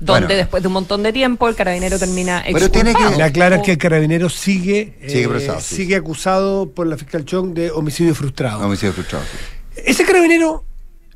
donde 0.00 0.26
Bueno. 0.26 0.34
después 0.34 0.62
de 0.62 0.66
un 0.68 0.72
montón 0.72 1.02
de 1.02 1.12
tiempo 1.12 1.48
el 1.48 1.54
carabinero 1.54 1.98
termina 1.98 2.42
Pero 2.52 2.70
tiene 2.70 2.94
que. 2.94 3.16
La 3.18 3.30
clara 3.30 3.56
es 3.56 3.62
que 3.62 3.72
el 3.72 3.78
carabinero 3.78 4.28
sigue, 4.28 4.94
Sigue 5.06 5.24
eh, 5.24 5.56
sí. 5.60 5.76
sigue 5.76 5.96
acusado 5.96 6.70
por 6.70 6.86
la 6.86 6.96
fiscal 6.96 7.24
Chong 7.24 7.52
de 7.54 7.70
homicidio 7.70 8.14
frustrado. 8.14 8.64
Homicidio 8.66 8.92
frustrado. 8.94 9.24
sí. 9.30 9.82
Ese 9.84 10.04
carabinero 10.04 10.64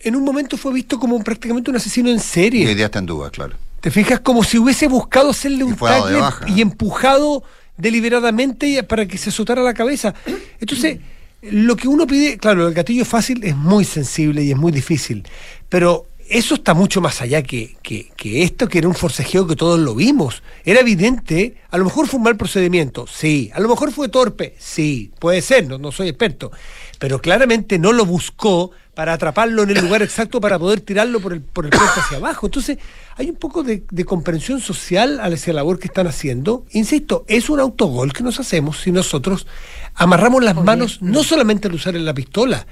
en 0.00 0.16
un 0.16 0.22
momento 0.22 0.56
fue 0.56 0.72
visto 0.72 0.98
como 0.98 1.22
prácticamente 1.24 1.70
un 1.70 1.76
asesino 1.76 2.08
en 2.10 2.16
Y 2.16 2.18
hoy 2.18 2.22
serie. 2.24 2.74
día 2.74 2.86
está 2.86 2.98
en 2.98 3.06
duda, 3.06 3.30
claro. 3.30 3.54
¿Te 3.80 3.90
fijas? 3.90 4.20
Como 4.20 4.44
si 4.44 4.58
hubiese 4.58 4.86
buscado 4.86 5.30
hacerle 5.30 5.64
un 5.64 5.76
tackle 5.76 6.20
y 6.54 6.60
empujado 6.62 7.42
deliberadamente 7.76 8.82
para 8.82 9.06
que 9.06 9.16
se 9.18 9.30
azotara 9.30 9.62
la 9.62 9.74
cabeza. 9.74 10.14
Entonces, 10.60 10.98
lo 11.42 11.76
que 11.76 11.88
uno 11.88 12.06
pide, 12.06 12.36
claro, 12.38 12.66
el 12.68 12.74
gatillo 12.74 13.04
fácil 13.04 13.42
es 13.44 13.56
muy 13.56 13.84
sensible 13.84 14.42
y 14.42 14.50
es 14.50 14.56
muy 14.56 14.72
difícil, 14.72 15.24
pero 15.68 16.06
eso 16.28 16.54
está 16.54 16.74
mucho 16.74 17.00
más 17.00 17.20
allá 17.20 17.42
que, 17.42 17.76
que, 17.82 18.10
que 18.16 18.42
esto, 18.42 18.68
que 18.68 18.78
era 18.78 18.88
un 18.88 18.94
forcejeo 18.94 19.46
que 19.46 19.56
todos 19.56 19.78
lo 19.78 19.94
vimos. 19.94 20.42
Era 20.64 20.80
evidente, 20.80 21.56
a 21.70 21.78
lo 21.78 21.84
mejor 21.84 22.06
fue 22.06 22.18
un 22.18 22.24
mal 22.24 22.36
procedimiento, 22.36 23.06
sí, 23.06 23.50
a 23.54 23.60
lo 23.60 23.68
mejor 23.68 23.92
fue 23.92 24.08
torpe, 24.08 24.54
sí, 24.58 25.12
puede 25.18 25.42
ser, 25.42 25.66
no, 25.66 25.78
no 25.78 25.92
soy 25.92 26.08
experto, 26.08 26.50
pero 26.98 27.20
claramente 27.20 27.78
no 27.78 27.92
lo 27.92 28.06
buscó 28.06 28.70
para 28.94 29.12
atraparlo 29.12 29.64
en 29.64 29.70
el 29.70 29.80
lugar 29.80 30.02
exacto 30.02 30.40
para 30.40 30.58
poder 30.58 30.80
tirarlo 30.80 31.20
por 31.20 31.32
el, 31.32 31.40
por 31.42 31.64
el 31.64 31.70
puente 31.70 32.00
hacia 32.00 32.18
abajo. 32.18 32.46
Entonces, 32.46 32.78
hay 33.16 33.28
un 33.28 33.36
poco 33.36 33.62
de, 33.62 33.82
de 33.90 34.04
comprensión 34.04 34.60
social 34.60 35.20
hacia 35.20 35.52
la 35.52 35.60
labor 35.60 35.78
que 35.78 35.88
están 35.88 36.06
haciendo. 36.06 36.64
Insisto, 36.70 37.24
es 37.26 37.50
un 37.50 37.58
autogol 37.58 38.12
que 38.12 38.22
nos 38.22 38.38
hacemos 38.38 38.80
si 38.80 38.92
nosotros 38.92 39.46
amarramos 39.94 40.44
las 40.44 40.54
manos, 40.54 41.02
no 41.02 41.24
solamente 41.24 41.68
al 41.68 41.74
usar 41.74 41.94
la 41.94 42.14
pistola, 42.14 42.66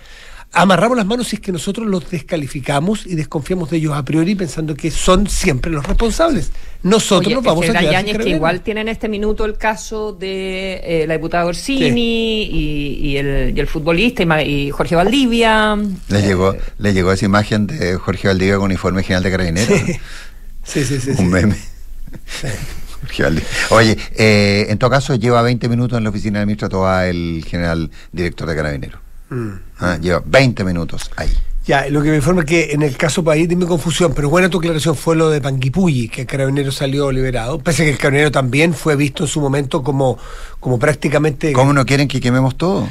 amarramos 0.52 0.96
las 0.96 1.06
manos 1.06 1.28
si 1.28 1.36
es 1.36 1.42
que 1.42 1.52
nosotros 1.52 1.86
los 1.86 2.10
descalificamos 2.10 3.06
y 3.06 3.14
desconfiamos 3.14 3.70
de 3.70 3.78
ellos 3.78 3.94
a 3.94 4.04
priori 4.04 4.34
pensando 4.34 4.74
que 4.74 4.90
son 4.90 5.26
siempre 5.26 5.70
los 5.70 5.84
responsables. 5.86 6.52
Nosotros 6.82 7.26
Oye, 7.26 7.34
nos 7.36 7.44
vamos 7.44 7.68
a 7.68 7.78
quedar 7.78 8.04
sin 8.04 8.18
que 8.18 8.30
igual 8.30 8.60
tiene 8.60 8.82
en 8.82 8.88
este 8.88 9.08
minuto 9.08 9.44
el 9.44 9.56
caso 9.56 10.12
de 10.12 10.80
eh, 10.84 11.06
la 11.06 11.14
diputada 11.14 11.46
Orsini 11.46 12.42
y, 12.42 12.98
y 13.00 13.16
el, 13.16 13.56
y 13.56 13.60
el 13.60 13.66
futbolista 13.66 14.22
y, 14.22 14.66
y 14.66 14.70
Jorge 14.70 14.94
Valdivia. 14.96 15.76
Le 16.08 16.18
Eh, 16.18 16.22
llegó, 16.22 16.54
le 16.78 16.92
llegó 16.92 17.12
esa 17.12 17.24
imagen 17.24 17.66
de 17.66 17.96
Jorge 17.96 18.28
Valdivia 18.28 18.56
con 18.56 18.64
uniforme 18.64 19.02
general 19.02 19.22
de 19.22 19.30
carabineros. 19.30 19.80
Sí, 20.64 20.84
sí, 20.84 21.00
sí. 21.00 21.10
Un 21.10 21.16
sí. 21.16 21.24
meme. 21.24 21.56
Oye, 23.70 23.96
eh, 24.14 24.66
en 24.68 24.78
todo 24.78 24.90
caso 24.90 25.16
lleva 25.16 25.42
20 25.42 25.68
minutos 25.68 25.98
en 25.98 26.04
la 26.04 26.10
oficina 26.10 26.38
del 26.38 26.46
ministro 26.46 26.68
Toa 26.68 27.06
el 27.08 27.44
general 27.46 27.90
director 28.12 28.48
de 28.48 28.54
carabineros. 28.54 29.01
Mm. 29.32 29.60
Ah, 29.78 29.98
lleva 30.00 30.22
20 30.24 30.64
minutos 30.64 31.10
ahí. 31.16 31.30
Ya, 31.64 31.88
lo 31.88 32.02
que 32.02 32.10
me 32.10 32.16
informa 32.16 32.40
es 32.40 32.46
que 32.46 32.72
en 32.72 32.82
el 32.82 32.96
caso 32.96 33.22
país, 33.22 33.48
dime 33.48 33.66
confusión, 33.66 34.12
pero 34.14 34.28
buena 34.28 34.48
tu 34.50 34.58
aclaración 34.58 34.96
fue 34.96 35.14
lo 35.14 35.30
de 35.30 35.40
Panguipulli, 35.40 36.08
que 36.08 36.22
el 36.22 36.26
carabinero 36.26 36.72
salió 36.72 37.12
liberado, 37.12 37.60
pese 37.60 37.82
a 37.82 37.84
que 37.86 37.92
el 37.92 37.98
carabinero 37.98 38.32
también 38.32 38.74
fue 38.74 38.96
visto 38.96 39.22
en 39.22 39.28
su 39.28 39.40
momento 39.40 39.80
como, 39.82 40.18
como 40.58 40.78
prácticamente... 40.78 41.52
¿Cómo 41.52 41.72
no 41.72 41.86
quieren 41.86 42.08
que 42.08 42.20
quememos 42.20 42.56
todo? 42.56 42.88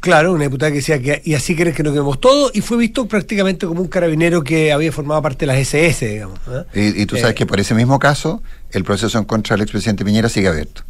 Claro, 0.00 0.32
una 0.32 0.44
diputada 0.44 0.72
que 0.72 0.78
decía 0.78 1.00
que 1.00 1.22
y 1.24 1.34
así 1.34 1.54
quieren 1.54 1.72
que 1.72 1.84
nos 1.84 1.92
quememos 1.92 2.20
todo, 2.20 2.50
y 2.52 2.62
fue 2.62 2.78
visto 2.78 3.06
prácticamente 3.06 3.66
como 3.66 3.80
un 3.80 3.88
carabinero 3.88 4.42
que 4.42 4.72
había 4.72 4.90
formado 4.90 5.22
parte 5.22 5.46
de 5.46 5.52
las 5.52 5.58
SS, 5.58 6.08
digamos. 6.08 6.40
¿eh? 6.48 6.92
Y, 6.96 7.02
y 7.02 7.06
tú 7.06 7.16
sabes 7.16 7.32
Eh, 7.32 7.34
que 7.36 7.46
por 7.46 7.60
ese 7.60 7.74
mismo 7.74 7.98
caso, 8.00 8.42
el 8.72 8.82
proceso 8.82 9.18
en 9.18 9.24
contra 9.24 9.54
del 9.54 9.62
expresidente 9.62 10.04
Piñera 10.04 10.28
sigue 10.28 10.48
abierto. 10.48 10.82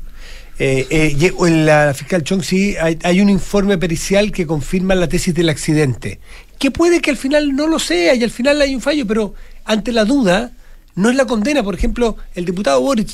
Eh, 0.63 0.87
eh, 0.91 1.33
en 1.41 1.65
la 1.65 1.95
fiscal 1.95 2.23
Chong 2.23 2.43
sí 2.43 2.77
hay, 2.77 3.21
un 3.23 3.31
informe 3.31 3.79
pericial 3.79 4.31
que 4.31 4.47
confirma 4.47 4.95
la 4.95 5.09
tesis 5.09 5.35
del 5.35 5.49
accidente, 5.49 6.21
que 6.59 6.71
puede 6.71 7.01
que 7.01 7.09
al 7.09 7.17
final 7.17 7.57
no 7.57 7.67
lo 7.67 7.79
sea 7.79 8.15
y 8.15 8.23
al 8.23 8.31
final 8.31 8.61
hay 8.61 8.75
un 8.75 8.83
fallo, 8.83 9.07
pero 9.07 9.33
ante 9.65 9.91
la 9.91 10.05
duda 10.05 10.53
no 10.97 11.09
es 11.09 11.17
la 11.17 11.25
condena. 11.25 11.63
Por 11.63 11.75
ejemplo, 11.75 12.19
el 12.35 12.45
diputado 12.45 12.79
Boric, 12.83 13.09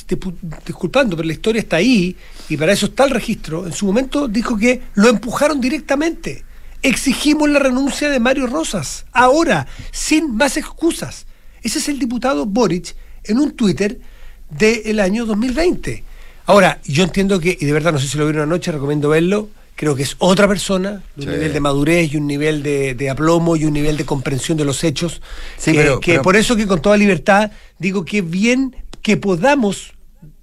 disculpando, 0.65 1.15
pero 1.15 1.25
la 1.25 1.31
historia 1.31 1.61
está 1.61 1.77
ahí 1.77 2.17
y 2.49 2.57
para 2.57 2.73
eso 2.73 2.87
está 2.87 3.05
el 3.05 3.11
registro, 3.11 3.65
en 3.65 3.71
su 3.71 3.85
momento 3.85 4.27
dijo 4.27 4.57
que 4.57 4.81
lo 4.95 5.07
empujaron 5.07 5.61
directamente. 5.61 6.43
Exigimos 6.81 7.49
la 7.49 7.59
renuncia 7.59 8.09
de 8.09 8.19
Mario 8.19 8.47
Rosas, 8.47 9.05
ahora, 9.13 9.67
sin 9.93 10.35
más 10.35 10.57
excusas. 10.57 11.25
Ese 11.63 11.79
es 11.79 11.87
el 11.87 11.97
diputado 11.97 12.45
Boric 12.45 12.93
en 13.23 13.39
un 13.39 13.51
Twitter 13.51 14.01
del 14.49 14.99
año 14.99 15.25
2020. 15.25 16.06
Ahora, 16.47 16.79
yo 16.85 17.03
entiendo 17.03 17.39
que, 17.39 17.55
y 17.59 17.65
de 17.65 17.73
verdad 17.73 17.91
no 17.93 17.99
sé 17.99 18.07
si 18.07 18.17
lo 18.17 18.25
vieron 18.25 18.43
anoche, 18.43 18.71
recomiendo 18.71 19.09
verlo, 19.09 19.49
creo 19.75 19.95
que 19.95 20.03
es 20.03 20.15
otra 20.17 20.47
persona, 20.47 21.03
de 21.15 21.25
un 21.25 21.29
Sí. 21.31 21.35
nivel 21.35 21.53
de 21.53 21.59
madurez 21.59 22.13
y 22.13 22.17
un 22.17 22.25
nivel 22.25 22.63
de, 22.63 22.95
de 22.95 23.09
aplomo 23.09 23.55
y 23.55 23.65
un 23.65 23.73
nivel 23.73 23.95
de 23.97 24.05
comprensión 24.05 24.57
de 24.57 24.65
los 24.65 24.83
hechos, 24.83 25.21
Sí, 25.57 25.73
que, 25.73 25.77
pero- 25.77 25.99
que 25.99 26.11
pero- 26.13 26.23
por 26.23 26.35
eso 26.35 26.55
que 26.55 26.65
con 26.65 26.81
toda 26.81 26.97
libertad 26.97 27.51
digo 27.77 28.03
que 28.05 28.21
bien 28.21 28.75
que 29.03 29.17
podamos 29.17 29.91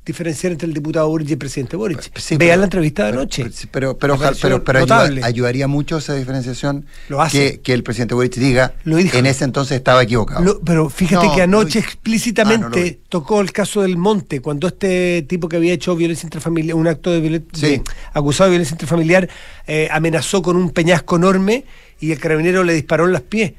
diferenciar 0.05 0.53
entre 0.53 0.69
el 0.69 0.75
diputado 0.75 1.09
Boric 1.09 1.31
y 1.31 1.33
el 1.33 1.39
presidente 1.39 1.77
Boric. 1.77 2.11
Sí, 2.19 2.37
Vean 2.37 2.61
la 2.61 2.65
entrevista 2.65 3.05
de 3.05 3.09
anoche. 3.11 3.45
pero- 3.71 3.97
Pero, 3.99 4.19
pero, 4.19 4.33
pero, 4.41 4.63
pero 4.65 4.79
ayuda- 4.81 4.97
notable. 4.97 5.25
ayudaría 5.25 5.67
mucho 5.67 5.97
esa 5.99 6.15
diferenciación 6.15 6.85
Lo 7.09 7.23
hace. 7.23 7.53
que, 7.53 7.61
que 7.61 7.73
el 7.73 7.83
presidente 7.83 8.15
Boric 8.15 8.35
diga 8.35 8.75
Lo 8.85 8.97
dijo. 8.97 9.17
en 9.17 9.27
ese 9.27 9.45
entonces 9.45 9.77
estaba 9.79 10.03
equivocado. 10.03 10.45
Lo- 10.45 10.61
pero 10.61 10.91
fíjate 10.91 11.27
No, 11.27 11.35
que 11.35 11.43
anoche 11.43 11.81
lo- 11.81 11.85
explícitamente 11.87 12.65
Ah, 12.81 12.91
no 12.91 13.05
tocó 13.09 13.41
el 13.41 13.51
caso 13.53 13.81
del 13.83 13.97
Monte, 13.97 14.41
cuando 14.41 14.67
este 14.69 15.23
tipo 15.23 15.49
que 15.49 15.57
había 15.57 15.73
hecho 15.73 15.97
violencia 15.97 16.27
intrafamiliar, 16.27 16.77
un 16.77 16.87
acto 16.87 17.11
de, 17.11 17.21
violen- 17.23 17.45
Sí. 17.55 17.67
de- 17.69 17.83
acusado 18.13 18.51
de 18.51 18.51
violencia 18.51 18.75
intrafamiliar, 18.75 19.29
eh, 19.67 19.89
amenazó 19.91 20.43
con 20.43 20.57
un 20.57 20.71
peñasco 20.71 21.17
enorme 21.17 21.65
y 22.01 22.13
el 22.13 22.19
carabinero 22.19 22.63
le 22.65 22.75
disparó 22.75 23.07
en 23.07 23.13
los 23.13 23.23
pies. 23.23 23.53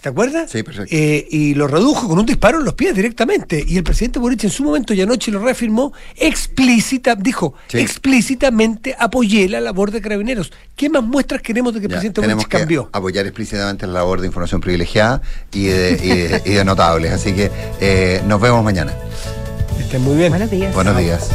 ¿Te 0.00 0.08
acuerdas? 0.08 0.50
Sí, 0.50 0.62
perfecto. 0.62 0.94
Eh, 0.96 1.26
y 1.30 1.54
lo 1.54 1.66
redujo 1.66 2.08
con 2.08 2.18
un 2.18 2.24
disparo 2.24 2.58
en 2.58 2.64
los 2.64 2.72
pies 2.74 2.94
directamente. 2.94 3.62
Y 3.66 3.76
el 3.76 3.82
presidente 3.84 4.18
Boric 4.18 4.42
en 4.44 4.50
su 4.50 4.64
momento 4.64 4.94
y 4.94 5.00
anoche 5.02 5.30
lo 5.30 5.40
reafirmó 5.40 5.92
explícita, 6.16 7.14
dijo, 7.16 7.52
Sí. 7.68 7.78
explícitamente 7.78 8.96
apoyé 8.98 9.48
la 9.48 9.60
labor 9.60 9.90
de 9.90 10.00
carabineros. 10.00 10.52
¿Qué 10.74 10.88
más 10.88 11.02
muestras 11.02 11.42
queremos 11.42 11.74
de 11.74 11.80
que 11.80 11.86
el 11.86 11.92
Ya, 11.92 11.96
presidente 11.98 12.20
Boric 12.22 12.48
que 12.48 12.58
cambió? 12.58 12.88
apoyar 12.92 13.26
explícitamente 13.26 13.86
la 13.86 13.92
labor 13.94 14.20
de 14.22 14.26
información 14.28 14.60
privilegiada 14.62 15.20
y 15.52 15.64
de, 15.66 16.00
y 16.02 16.08
de- 16.08 16.42
y 16.46 16.50
de 16.54 16.64
notables. 16.64 17.12
Así 17.12 17.34
que 17.34 17.50
eh, 17.80 18.22
nos 18.26 18.40
vemos 18.40 18.64
mañana. 18.64 18.94
Estén 19.78 20.02
muy 20.02 20.16
bien. 20.16 20.30
Buenos 20.30 20.50
días. 20.50 20.74
Buenos 20.74 20.96
días. 20.96 21.28